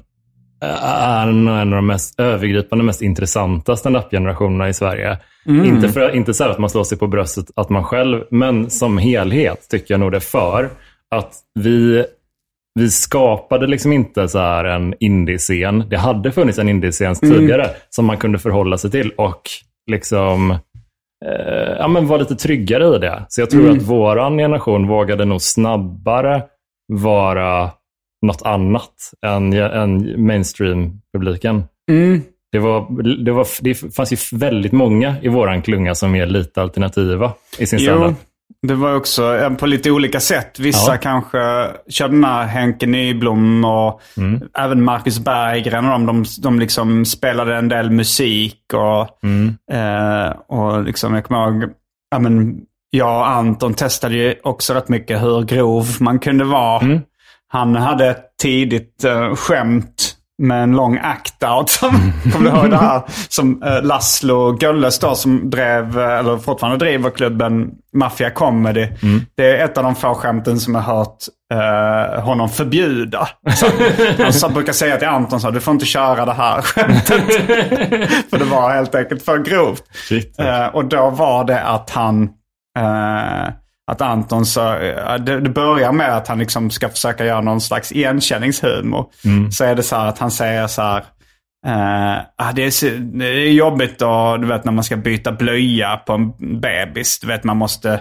är 0.60 1.26
nog 1.26 1.54
en 1.58 1.68
av 1.72 1.76
de 1.76 1.86
mest 1.86 2.20
övergripande, 2.20 2.84
mest 2.84 3.02
intressanta 3.02 3.76
standup-generationerna 3.76 4.68
i 4.68 4.74
Sverige. 4.74 5.18
Mm. 5.46 5.64
Inte, 5.64 5.88
för, 5.88 6.10
inte 6.14 6.34
så 6.34 6.44
att 6.44 6.58
man 6.58 6.70
slår 6.70 6.84
sig 6.84 6.98
på 6.98 7.06
bröstet 7.06 7.46
att 7.56 7.68
man 7.70 7.84
själv, 7.84 8.24
men 8.30 8.70
som 8.70 8.98
helhet 8.98 9.66
tycker 9.70 9.94
jag 9.94 10.00
nog 10.00 10.12
det 10.12 10.20
för 10.20 10.70
att 11.14 11.34
vi, 11.60 12.04
vi 12.74 12.90
skapade 12.90 13.66
liksom 13.66 13.92
inte 13.92 14.28
så 14.28 14.38
här 14.38 14.64
en 14.64 14.94
indiescen. 15.00 15.84
Det 15.88 15.96
hade 15.98 16.32
funnits 16.32 16.58
en 16.58 16.68
indiescen 16.68 17.14
Mm. 17.22 17.36
tidigare 17.36 17.66
som 17.90 18.04
man 18.06 18.16
kunde 18.16 18.38
förhålla 18.38 18.78
sig 18.78 18.90
till 18.90 19.10
och 19.10 19.42
liksom 19.90 20.50
eh, 21.26 21.76
ja, 21.78 21.88
men 21.88 22.06
var 22.06 22.18
lite 22.18 22.36
tryggare 22.36 22.96
i 22.96 22.98
det. 22.98 23.24
Så 23.28 23.40
jag 23.40 23.50
tror 23.50 23.60
Mm. 23.64 23.76
att 23.76 23.82
våran 23.82 24.38
generation 24.38 24.86
vågade 24.88 25.24
nog 25.24 25.42
snabbare 25.42 26.42
vara 26.92 27.70
något 28.22 28.42
annat 28.42 28.94
än, 29.26 29.52
än 29.52 30.26
mainstream-publiken. 30.26 31.64
Mm. 31.90 32.22
Det, 32.52 32.58
var, 32.58 33.02
det, 33.24 33.32
var, 33.32 33.46
det 33.60 33.74
fanns 33.74 34.12
ju 34.12 34.38
väldigt 34.38 34.72
många 34.72 35.14
i 35.22 35.28
våran 35.28 35.62
klunga 35.62 35.94
som 35.94 36.14
är 36.14 36.26
lite 36.26 36.62
alternativa 36.62 37.32
i 37.58 37.66
sin 37.66 37.78
Jo, 37.78 37.84
standup. 37.96 38.16
det 38.66 38.74
var 38.74 38.96
också 38.96 39.50
på 39.58 39.66
lite 39.66 39.90
olika 39.90 40.20
sätt. 40.20 40.58
Vissa 40.58 40.92
Ja. 40.92 40.98
kanske 40.98 41.66
körde 41.88 42.14
den 42.14 42.24
här 42.24 42.46
Henke 42.46 42.86
Nyblom 42.86 43.64
och 43.64 44.00
Mm. 44.16 44.40
även 44.58 44.82
Marcus 44.84 45.18
Berggren 45.18 45.84
och 45.84 45.90
de, 46.00 46.06
de, 46.06 46.24
de 46.42 46.58
liksom 46.60 47.04
spelade 47.04 47.56
en 47.56 47.68
del 47.68 47.90
musik. 47.90 48.60
Och, 48.74 49.18
Mm. 49.24 49.54
eh, 49.72 50.30
och 50.48 50.84
liksom, 50.84 51.14
jag 51.14 51.24
kommer 51.24 51.48
ihåg, 51.62 51.70
ja, 52.10 52.18
men, 52.18 52.60
jag 52.90 53.18
och 53.20 53.28
Anton 53.28 53.74
testade 53.74 54.14
ju 54.14 54.34
också 54.42 54.74
rätt 54.74 54.88
mycket 54.88 55.22
hur 55.22 55.42
grov 55.42 55.86
man 56.00 56.18
kunde 56.18 56.44
vara. 56.44 56.80
Mm. 56.80 57.00
Han 57.52 57.76
hade 57.76 58.06
ett 58.06 58.24
tidigt 58.42 59.04
eh, 59.04 59.34
skämt 59.34 60.16
med 60.38 60.62
en 60.62 60.76
lång 60.76 60.98
act-out. 60.98 61.80
Kommer 62.32 62.50
du 62.50 62.56
ihåg 62.56 62.70
det 62.70 62.76
här? 62.76 63.02
Som 63.28 63.62
eh, 63.62 63.82
Laszlo 63.82 64.58
Gölles 64.60 64.98
då 64.98 65.14
som 65.14 65.50
drev, 65.50 65.98
eh, 65.98 66.18
eller 66.18 66.38
fortfarande 66.38 66.84
driver 66.84 67.10
klubben 67.10 67.70
Mafia 67.94 68.30
Comedy. 68.30 68.88
Det 69.36 69.56
är 69.56 69.64
ett 69.64 69.78
av 69.78 69.84
de 69.84 69.94
få 69.94 70.14
skämten 70.14 70.60
som 70.60 70.74
jag 70.74 70.82
har 70.82 70.96
hört 70.96 71.16
eh, 71.52 72.22
honom 72.22 72.48
förbjuda. 72.48 73.28
Så, 73.54 73.66
han 74.22 74.32
så 74.32 74.48
brukar 74.48 74.72
säga 74.72 74.96
till 74.96 75.08
Anton 75.08 75.40
så 75.40 75.50
du 75.50 75.60
får 75.60 75.72
inte 75.74 75.86
köra 75.86 76.24
det 76.24 76.32
här 76.32 76.62
skämtet. 76.62 77.08
för 78.30 78.38
det 78.38 78.44
var 78.44 78.70
helt 78.70 78.94
enkelt 78.94 79.22
för 79.22 79.38
grovt. 79.38 79.82
Eh, 80.38 80.66
och 80.66 80.84
då 80.84 81.10
var 81.10 81.44
det 81.44 81.62
att 81.62 81.90
han, 81.90 82.22
eh, 82.78 83.48
att 83.90 84.00
Anton 84.00 84.46
så, 84.46 84.74
eh, 84.76 85.14
det, 85.14 85.40
börjar 85.40 85.92
med 85.92 86.16
att 86.16 86.28
han 86.28 86.38
liksom 86.38 86.70
ska 86.70 86.88
försöka 86.88 87.24
göra 87.24 87.40
någon 87.40 87.60
slags 87.60 87.92
igenkänningshumor. 87.92 89.06
Så 89.52 89.64
är 89.64 89.74
det 89.74 89.82
så 89.82 89.96
här 89.96 90.06
att 90.06 90.18
han 90.18 90.30
säger 90.30 90.66
så 90.66 90.82
här, 90.82 91.04
eh, 91.66 92.18
ah, 92.36 92.52
det, 92.52 92.64
är, 92.64 92.70
så- 92.70 93.18
det 93.18 93.26
är 93.26 93.52
jobbigt 93.52 93.98
då, 93.98 94.36
du 94.36 94.46
vet 94.46 94.64
när 94.64 94.72
man 94.72 94.84
ska 94.84 94.96
byta 94.96 95.32
blöja 95.32 95.96
på 95.96 96.12
en 96.12 96.60
bebis. 96.60 97.18
Du 97.20 97.26
vet 97.26 97.44
man 97.44 97.56
måste, 97.56 97.92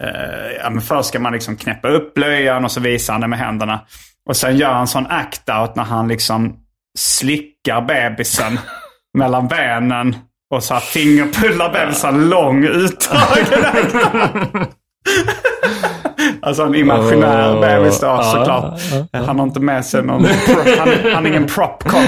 eh, 0.00 0.56
ja, 0.62 0.70
men 0.70 0.80
först 0.80 1.08
ska 1.08 1.18
man 1.20 1.32
liksom 1.32 1.56
knäppa 1.56 1.88
upp 1.88 2.14
blöjan 2.14 2.64
och 2.64 2.72
så 2.72 2.80
visar 2.80 3.12
han 3.14 3.20
det 3.20 3.28
med 3.28 3.38
händerna. 3.38 3.80
Och 4.28 4.36
sen 4.36 4.56
gör 4.56 4.72
han 4.72 4.86
sån 4.86 5.06
act-out 5.06 5.72
när 5.74 5.84
han 5.84 6.08
liksom 6.08 6.56
slickar 6.98 7.80
bebisen 7.80 8.58
mellan 9.18 9.48
benen 9.48 10.16
och 10.54 10.64
så 10.64 10.74
här 10.74 10.80
fingerpullar 10.80 11.72
bebisen 11.72 12.28
lång 12.28 12.64
utdragen. 12.64 14.66
Alltså 16.42 16.62
en 16.62 16.74
imaginär 16.74 17.54
Åh, 17.54 17.60
bebis 17.60 18.00
då 18.00 18.06
ja, 18.06 18.22
såklart. 18.22 18.80
Han 19.26 19.38
har 19.38 19.46
inte 19.46 19.60
med 19.60 19.84
sig 19.84 20.02
någon, 20.02 20.22
pro- 20.24 20.76
han, 20.78 20.88
han 21.14 21.26
är 21.26 21.30
ingen 21.30 21.46
propcom. 21.46 22.00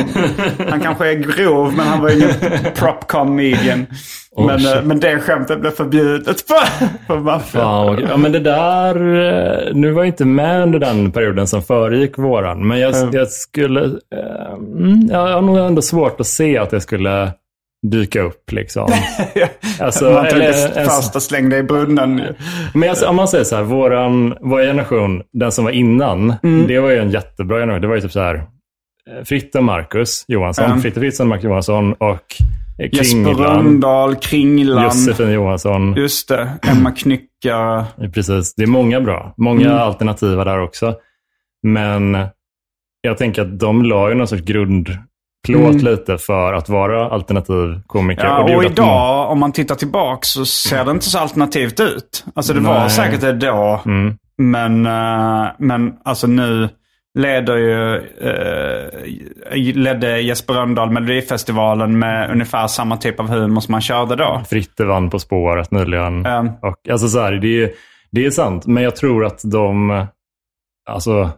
Han 0.70 0.80
kanske 0.80 1.08
är 1.10 1.14
grov 1.14 1.72
men 1.76 1.86
han 1.86 2.02
var 2.02 2.10
ingen 2.10 2.30
propcom 2.76 3.34
median. 3.36 3.86
Men, 4.46 4.60
shit. 4.60 4.74
eh, 4.76 4.82
men 4.82 5.00
det 5.00 5.18
skämtet 5.18 5.60
blev 5.60 5.70
förbjudet 5.70 6.44
Mafia. 7.08 7.40
Fan, 7.62 7.86
vad 7.86 7.98
kul. 7.98 8.06
ja, 8.10 8.16
men 8.16 8.32
det 8.32 8.38
där, 8.40 8.94
eh, 8.96 9.74
nu 9.74 9.90
var 9.92 10.02
jag 10.02 10.06
inte 10.08 10.24
med 10.24 10.62
under 10.62 10.78
den 10.78 11.12
perioden 11.12 11.46
som 11.46 11.62
föregick 11.62 12.18
våran, 12.18 12.68
men 12.68 12.78
jag, 12.78 12.94
Mm. 12.94 13.10
jag 13.12 13.28
skulle, 13.28 13.80
eh, 13.84 14.52
mm, 14.54 15.08
jag 15.10 15.18
har 15.28 15.40
nog 15.42 15.58
ändå 15.58 15.82
svårt 15.82 16.20
att 16.20 16.26
se 16.26 16.58
att 16.58 16.70
det 16.70 16.80
skulle 16.80 17.32
dyka 17.86 18.22
upp 18.22 18.52
liksom. 18.52 18.88
Alltså, 19.80 20.04
man 20.10 20.24
tog 20.28 20.32
eller- 20.38 20.52
det 20.74 20.80
en- 20.80 20.86
första 20.86 21.20
slängde 21.20 21.56
i 21.56 21.62
brunnen. 21.62 22.22
Men 22.74 22.90
alltså, 22.90 23.06
om 23.06 23.16
man 23.16 23.28
säger 23.28 23.44
så 23.44 23.56
här, 23.56 23.62
våran, 23.62 24.34
vår 24.40 24.62
generation, 24.62 25.22
den 25.32 25.52
som 25.52 25.64
var 25.64 25.72
innan, 25.72 26.34
Mm. 26.42 26.66
det 26.66 26.78
var 26.80 26.90
ju 26.90 26.98
en 26.98 27.10
jättebra 27.10 27.58
generation. 27.58 27.80
Det 27.82 27.88
var 27.88 27.94
ju 27.94 28.00
typ 28.00 28.12
så 28.12 28.20
här, 28.20 28.44
Fritte 29.24 29.60
Marcus 29.60 30.24
Johansson, 30.28 30.64
Mm. 30.64 30.80
Fritte 30.80 31.00
Fritzson, 31.00 31.28
Marcus 31.28 31.44
Johansson 31.44 31.92
och 31.92 32.08
eh, 32.78 32.88
Jesper 32.92 33.24
Kringlan, 33.24 33.36
Rönndahl, 33.64 34.14
Kringlan. 34.16 34.84
Josefin 34.84 35.30
Johansson. 35.30 35.94
Just 35.96 36.28
det. 36.28 36.48
Emma 36.68 36.90
Knyckare. 36.92 37.84
Precis, 38.14 38.54
det 38.54 38.62
är 38.62 38.66
många 38.66 39.00
bra. 39.00 39.34
Många 39.36 39.66
Mm. 39.66 39.78
alternativa 39.78 40.44
där 40.44 40.60
också. 40.60 40.94
Men 41.62 42.18
jag 43.00 43.18
tänker 43.18 43.42
att 43.42 43.58
de 43.60 43.84
la 43.84 44.08
ju 44.08 44.14
någon 44.14 44.28
sorts 44.28 44.42
grundplåt 45.46 45.80
Mm. 45.82 45.84
lite 45.92 46.18
för 46.18 46.52
att 46.52 46.68
vara 46.68 47.10
alternativ 47.10 47.80
komiker. 47.86 48.24
Ja, 48.24 48.42
och 48.42 48.50
många- 48.50 48.64
idag, 48.66 49.30
om 49.30 49.38
man 49.40 49.52
tittar 49.52 49.74
tillbaka 49.74 50.20
så 50.22 50.44
ser 50.46 50.84
det 50.84 50.90
inte 50.90 51.04
så 51.04 51.18
alternativt 51.18 51.80
ut. 51.80 52.24
Alltså 52.34 52.52
det 52.52 52.60
var 52.60 52.78
Nej. 52.80 52.90
säkert 52.90 53.20
det 53.20 53.32
då. 53.32 53.80
Mm. 53.86 54.14
Men, 54.38 54.86
eh, 54.86 55.46
men 55.58 55.94
alltså 56.04 56.26
nu 56.26 56.68
leder 57.18 57.56
ju, 57.56 57.96
eh, 57.96 59.74
ledde 59.74 60.20
Jesper 60.20 60.54
Rönndahl 60.54 60.90
Melodifestivalen 60.90 61.98
med 61.98 62.30
ungefär 62.30 62.66
samma 62.66 62.96
typ 62.96 63.20
av 63.20 63.28
humor 63.28 63.60
som 63.60 63.74
han 63.74 63.80
körde 63.80 64.16
då. 64.16 64.42
Fritte 64.50 64.84
vann 64.84 65.10
På 65.10 65.18
spåret 65.18 65.70
nyligen. 65.70 66.26
Mm. 66.26 66.46
Och, 66.62 66.88
alltså 66.90 67.08
så 67.08 67.20
här, 67.20 67.32
det, 67.32 67.62
är, 67.62 67.70
det 68.10 68.26
är 68.26 68.30
sant, 68.30 68.66
men 68.66 68.82
jag 68.82 68.96
tror 68.96 69.24
att 69.24 69.40
de... 69.44 70.06
Alltså, 70.90 71.30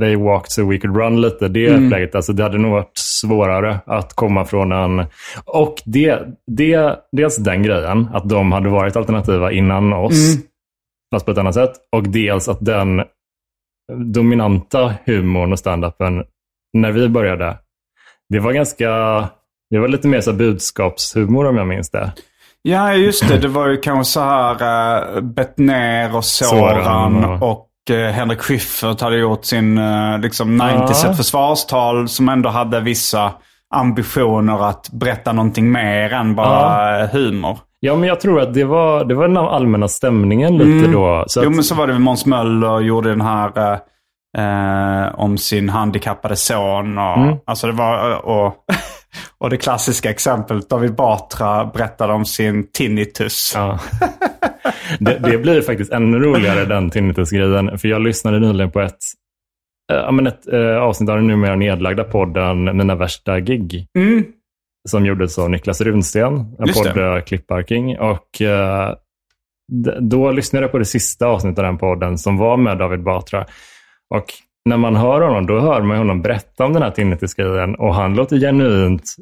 they 0.00 0.16
walked 0.16 0.50
so 0.52 0.70
we 0.70 0.78
could 0.78 0.96
run 0.96 1.20
lite. 1.20 1.48
Det 1.48 1.66
Mm. 1.68 1.84
upplägget, 1.86 2.14
alltså 2.14 2.32
det 2.32 2.42
hade 2.42 2.58
nog 2.58 2.72
varit 2.72 2.92
svårare 2.98 3.78
att 3.86 4.14
komma 4.14 4.44
från 4.44 4.72
en... 4.72 5.06
Och 5.44 5.74
det, 5.84 6.18
det, 6.46 6.98
dels 7.12 7.36
den 7.36 7.62
grejen, 7.62 8.08
att 8.12 8.28
de 8.28 8.52
hade 8.52 8.68
varit 8.68 8.96
alternativa 8.96 9.52
innan 9.52 9.92
oss, 9.92 10.34
Mm. 10.34 10.46
fast 11.14 11.26
på 11.26 11.32
ett 11.32 11.38
annat 11.38 11.54
sätt. 11.54 11.72
Och 11.96 12.08
dels 12.08 12.48
att 12.48 12.58
den 12.64 13.02
dominanta 13.92 14.94
humorn 15.06 15.52
och 15.52 15.58
standupen, 15.58 16.24
när 16.72 16.92
vi 16.92 17.08
började, 17.08 17.58
det 18.28 18.38
var 18.40 18.52
ganska... 18.52 18.88
Det 19.70 19.78
var 19.78 19.88
lite 19.88 20.08
mer 20.08 20.20
så 20.20 20.32
budskapshumor 20.32 21.46
om 21.46 21.56
jag 21.56 21.66
minns 21.66 21.90
det. 21.90 22.12
Ja, 22.62 22.94
just 22.94 23.28
det. 23.28 23.38
Det 23.38 23.48
var 23.48 23.68
ju 23.68 23.76
kanske 23.76 24.12
så 24.12 24.20
här 24.20 25.14
uh, 25.16 25.20
Bettner 25.20 26.16
och 26.16 26.24
Soran 26.24 26.84
Soran 26.84 27.42
och- 27.42 27.63
Henrik 27.90 28.40
Schyffert 28.40 29.00
hade 29.00 29.16
gjort 29.16 29.44
sin 29.44 29.78
uh, 29.78 30.18
liksom 30.18 30.56
90 30.56 30.66
Ja. 30.76 31.10
ett 31.10 31.16
försvarstal 31.16 32.08
som 32.08 32.28
ändå 32.28 32.48
hade 32.48 32.80
vissa 32.80 33.32
ambitioner 33.74 34.68
att 34.68 34.88
berätta 34.92 35.32
någonting 35.32 35.72
mer 35.72 36.12
än 36.12 36.34
bara 36.34 37.00
eh, 37.00 37.08
humor. 37.10 37.58
Ja, 37.80 37.96
men 37.96 38.08
jag 38.08 38.20
tror 38.20 38.40
att 38.40 38.54
det 38.54 38.64
var, 38.64 39.04
det 39.04 39.14
var 39.14 39.28
den 39.28 39.36
allmänna 39.36 39.88
stämningen 39.88 40.58
lite 40.58 40.90
då. 40.92 41.24
Så 41.26 41.40
Mm. 41.40 41.44
jo, 41.44 41.50
att, 41.50 41.54
men 41.56 41.64
så 41.64 41.74
var 41.74 41.86
det 41.86 41.98
Måns 41.98 42.26
Möller 42.26 42.80
gjorde 42.80 43.08
den 43.10 43.20
här 43.20 43.52
eh, 43.58 43.78
eh, 44.38 45.14
om 45.14 45.38
sin 45.38 45.68
handikappade 45.68 46.36
son. 46.36 46.98
Och, 46.98 47.16
Mm. 47.18 47.36
Alltså 47.46 47.66
det 47.66 47.72
var, 47.72 48.10
eh, 48.10 48.16
och, 48.16 48.54
och 49.38 49.50
det 49.50 49.56
klassiska 49.56 50.10
exemplet, 50.10 50.68
David 50.68 50.94
Batra 50.94 51.64
berättade 51.64 52.12
om 52.12 52.24
sin 52.24 52.70
tinnitus. 52.72 53.52
ja. 53.54 53.80
det, 54.98 55.18
det 55.18 55.38
blir 55.38 55.62
faktiskt 55.62 55.92
ännu 55.92 56.18
roligare 56.18 56.64
den 56.64 56.90
tinnitus-grejen. 56.90 57.78
För 57.78 57.88
jag 57.88 58.02
lyssnade 58.02 58.38
nyligen 58.40 58.70
på 58.70 58.80
ett, 58.80 58.98
men 60.12 60.26
ett 60.26 60.52
eh, 60.52 60.76
avsnitt 60.76 61.10
av 61.10 61.16
den 61.16 61.26
numera 61.26 61.56
nedlagda 61.56 62.04
podden 62.04 62.76
Mina 62.76 62.94
värsta 62.94 63.40
gig. 63.40 63.86
Mm. 63.98 64.24
Som 64.88 65.06
gjordes 65.06 65.38
av 65.38 65.50
Niklas 65.50 65.80
Runsten, 65.80 66.56
en 66.58 66.72
podd 66.74 67.24
Klipparking. 67.26 67.98
Och 67.98 68.28
d- 69.72 69.96
då 70.00 70.30
lyssnade 70.30 70.64
jag 70.64 70.72
på 70.72 70.78
det 70.78 70.84
sista 70.84 71.26
avsnittet 71.26 71.58
av 71.58 71.64
den 71.64 71.78
podden 71.78 72.18
som 72.18 72.36
var 72.36 72.56
med 72.56 72.78
David 72.78 73.02
Batra. 73.02 73.46
Och 74.14 74.24
när 74.64 74.76
man 74.76 74.96
hör 74.96 75.20
honom, 75.20 75.46
då 75.46 75.60
hör 75.60 75.82
man 75.82 75.96
honom 75.98 76.22
berätta 76.22 76.64
om 76.64 76.72
den 76.72 76.82
här 76.82 76.90
tinnitus-grejen. 76.90 77.74
Och 77.74 77.94
han 77.94 78.14
låter 78.14 78.36
genuint 78.38 79.14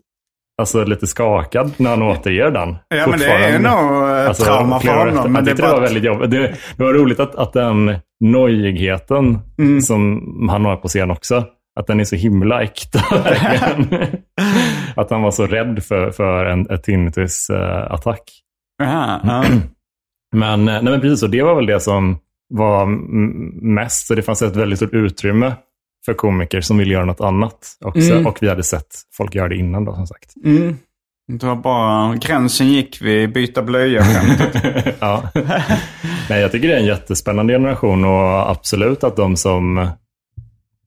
alltså, 0.61 0.85
lite 0.85 1.07
skakad 1.07 1.73
när 1.77 1.91
han 1.91 2.03
återger 2.03 2.51
den. 2.51 2.77
Ja, 2.89 3.07
men 3.07 3.19
det 3.19 3.27
är 3.27 3.59
nog 3.59 4.09
eh, 4.11 4.29
Alltså, 4.29 4.45
trauma 4.45 4.81
för 4.81 4.89
honom. 4.89 5.17
efter. 5.17 5.29
Men 5.29 5.45
det 5.45 5.51
tyckte 5.51 5.63
det 5.63 5.69
bara 5.69 5.75
var 5.81 5.87
väldigt 5.87 6.05
jobbigt. 6.05 6.31
Det, 6.31 6.55
det 6.77 6.85
var 6.85 6.93
roligt 6.95 7.21
att, 7.21 7.35
att 7.35 7.53
den 7.53 7.95
nojigheten 8.25 9.39
Mm. 9.59 9.81
som 9.81 10.23
han 10.51 10.65
har 10.65 10.77
på 10.77 10.89
scen 10.89 11.11
också, 11.11 11.45
att 11.81 11.87
den 11.87 12.01
är 12.01 12.05
så 12.05 12.17
himla 12.17 12.63
äkta. 12.63 12.99
att 14.97 15.11
han 15.11 15.23
var 15.23 15.31
så 15.31 15.47
rädd 15.47 15.85
för, 15.85 16.11
för 16.11 16.45
en 16.45 16.67
tinnitus-attack. 16.83 18.23
Jaha, 18.83 19.21
ja. 19.25 19.45
Men, 20.37 20.69
eh, 20.69 20.75
nej, 20.83 20.93
men 20.93 21.01
precis 21.01 21.21
så, 21.21 21.27
det 21.27 21.43
var 21.43 21.55
väl 21.55 21.67
det 21.67 21.81
som 21.81 22.19
var 22.53 22.87
mest. 23.75 24.07
Så 24.07 24.15
det 24.15 24.23
fanns 24.23 24.43
ett 24.43 24.57
väldigt 24.57 24.79
stort 24.79 24.95
utrymme 24.95 25.55
för 26.05 26.15
komiker 26.15 26.61
som 26.61 26.79
ville 26.79 26.95
göra 26.95 27.05
något 27.05 27.21
annat 27.21 27.77
också. 27.81 28.13
Mm. 28.13 28.27
Och 28.27 28.39
vi 28.41 28.49
hade 28.49 28.63
sett 28.63 28.87
folk 29.17 29.35
göra 29.35 29.49
det 29.49 29.57
innan 29.57 29.85
då, 29.85 29.95
som 29.95 30.07
sagt. 30.07 30.35
Mm. 30.45 30.77
Det 31.29 31.47
var 31.47 31.57
bara, 31.57 32.15
gränsen 32.17 32.69
gick 32.69 33.03
vid 33.03 33.33
byta 33.33 33.63
blöja 33.63 34.05
ja. 35.01 35.31
Nej, 36.31 36.41
jag 36.41 36.53
tycker 36.53 36.69
det 36.69 36.75
är 36.75 36.79
en 36.81 36.87
jättespännande 36.87 37.53
generation 37.55 38.05
och 38.05 38.51
absolut 38.51 39.05
att 39.05 39.17
de 39.17 39.37
som 39.37 39.89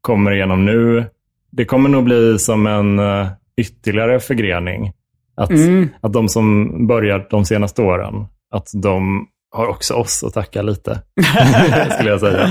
kommer 0.01 0.31
igenom 0.31 0.65
nu, 0.65 1.05
det 1.51 1.65
kommer 1.65 1.89
nog 1.89 2.03
bli 2.03 2.39
som 2.39 2.67
en 2.67 2.99
eh, 2.99 3.27
ytterligare 3.57 4.19
förgrening. 4.19 4.91
Att, 5.37 5.49
Mm. 5.49 5.89
att 6.01 6.13
de 6.13 6.29
som 6.29 6.71
börjar 6.87 7.27
de 7.29 7.45
senaste 7.45 7.81
åren, 7.81 8.25
att 8.51 8.67
de 8.73 9.27
har 9.55 9.67
också 9.67 9.93
oss 9.93 10.23
att 10.23 10.33
tacka 10.33 10.61
lite, 10.61 11.01
skulle 11.91 12.09
jag 12.09 12.19
säga. 12.19 12.49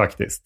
Faktiskt. 0.00 0.42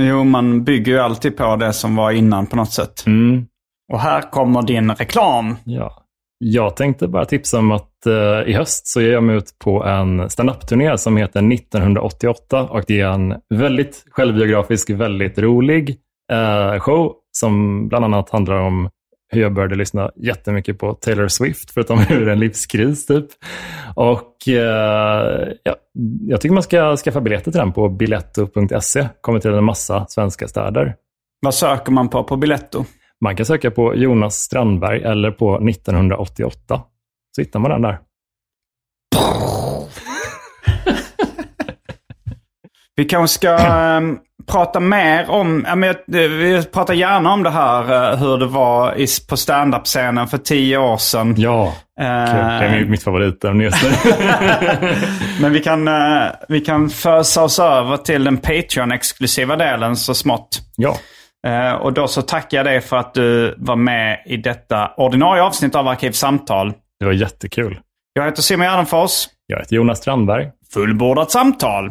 Jo, 0.00 0.24
man 0.24 0.64
bygger 0.64 0.92
ju 0.92 0.98
alltid 0.98 1.36
på 1.36 1.56
det 1.56 1.72
som 1.72 1.96
var 1.96 2.10
innan 2.10 2.46
på 2.46 2.56
något 2.56 2.72
sätt. 2.72 3.06
Mm. 3.06 3.46
Och 3.92 4.00
här 4.00 4.30
kommer 4.30 4.62
din 4.62 4.90
reklam. 4.90 5.56
Ja. 5.64 6.02
Jag 6.38 6.76
tänkte 6.76 7.08
bara 7.08 7.24
tipsa 7.24 7.58
om 7.58 7.72
att 7.72 8.06
eh, 8.06 8.50
i 8.50 8.52
höst 8.52 8.86
så 8.86 9.00
ger 9.00 9.12
jag 9.12 9.22
mig 9.22 9.36
ut 9.36 9.58
på 9.64 9.84
en 9.84 10.30
standup-turné 10.30 10.98
som 10.98 11.16
heter 11.16 11.52
1988 11.52 12.62
och 12.62 12.84
det 12.86 13.00
är 13.00 13.08
en 13.08 13.34
väldigt 13.54 14.04
självbiografisk, 14.10 14.90
väldigt 14.90 15.38
rolig 15.38 15.96
eh, 16.32 16.80
show 16.80 17.12
som 17.38 17.88
bland 17.88 18.04
annat 18.04 18.30
handlar 18.30 18.54
om 18.54 18.88
hur 19.28 19.42
jag 19.42 19.54
började 19.54 19.74
lyssna 19.74 20.10
jättemycket 20.16 20.78
på 20.78 20.94
Taylor 20.94 21.28
Swift 21.28 21.70
för 21.70 21.80
att 21.80 21.88
de 21.88 22.06
ur 22.10 22.28
en 22.28 22.40
livskris 22.40 23.06
typ. 23.06 23.26
Och 23.94 24.48
eh, 24.48 25.48
ja, 25.62 25.76
jag 26.20 26.40
tycker 26.40 26.54
man 26.54 26.62
ska 26.62 26.96
skaffa 26.96 27.20
biljetter 27.20 27.50
till 27.50 27.60
den 27.60 27.72
på 27.72 27.88
biletto.se. 27.88 29.08
Kommer 29.20 29.40
till 29.40 29.50
en 29.50 29.64
massa 29.64 30.06
svenska 30.08 30.48
städer. 30.48 30.96
Vad 31.40 31.54
söker 31.54 31.92
man 31.92 32.08
på 32.08 32.24
på 32.24 32.36
Biletto? 32.36 32.84
Man 33.20 33.36
kan 33.36 33.46
söka 33.46 33.70
på 33.70 33.94
Jonas 33.94 34.34
Strandberg 34.34 35.02
eller 35.02 35.30
på 35.30 35.68
1988. 35.68 36.82
Så 37.36 37.42
hittar 37.42 37.60
man 37.60 37.70
den 37.70 37.82
där. 37.82 37.98
Vi 42.96 43.04
kanske 43.04 43.34
ska 43.34 43.58
ehm, 43.58 44.18
prata 44.52 44.80
mer 44.80 45.30
om, 45.30 45.64
ja, 45.68 45.74
men, 45.74 45.94
jag- 46.06 46.54
eh, 46.56 46.62
pratar 46.62 46.94
gärna 46.94 47.32
om 47.32 47.42
det 47.42 47.50
här 47.50 48.12
eh, 48.12 48.18
hur 48.18 48.38
det 48.38 48.46
var 48.46 48.94
i, 49.00 49.06
på 49.28 49.36
standup-scenen 49.36 50.26
för 50.28 50.38
tio 50.38 50.78
år 50.78 50.96
sedan. 50.96 51.34
Ja, 51.38 51.72
kul. 51.98 52.04
det 52.06 52.66
är 52.76 52.84
mitt 52.84 53.02
favoritämne 53.02 53.64
just 53.64 53.82
nu. 53.82 53.90
Men 55.40 55.52
vi 55.52 55.60
kan, 55.60 55.88
vi 56.48 56.60
kan 56.60 56.90
fösa 56.90 57.42
oss 57.42 57.58
över 57.58 57.96
till 57.96 58.24
den 58.24 58.38
Patreon-exklusiva 58.38 59.56
delen 59.56 59.96
så 59.96 60.14
smått. 60.14 60.48
ja, 60.76 60.96
och 61.80 61.92
då 61.92 62.08
så 62.08 62.22
tackar 62.22 62.56
jag 62.58 62.66
dig 62.66 62.80
för 62.80 62.96
att 62.96 63.14
du 63.14 63.54
var 63.58 63.76
med 63.76 64.18
i 64.26 64.36
detta 64.36 64.90
ordinarie 64.96 65.42
avsnitt 65.42 65.74
av 65.74 65.88
Arkivsamtal. 65.88 66.72
det 67.00 67.06
var 67.06 67.12
jättekul. 67.12 67.78
Jag 68.12 68.24
heter 68.24 68.42
Simon 68.42 68.66
Gärdenfors. 68.66 69.26
Jag 69.46 69.58
heter 69.58 69.76
Jonas 69.76 69.98
Strandberg. 69.98 70.48
Fullbordat 70.72 71.30
samtal. 71.30 71.90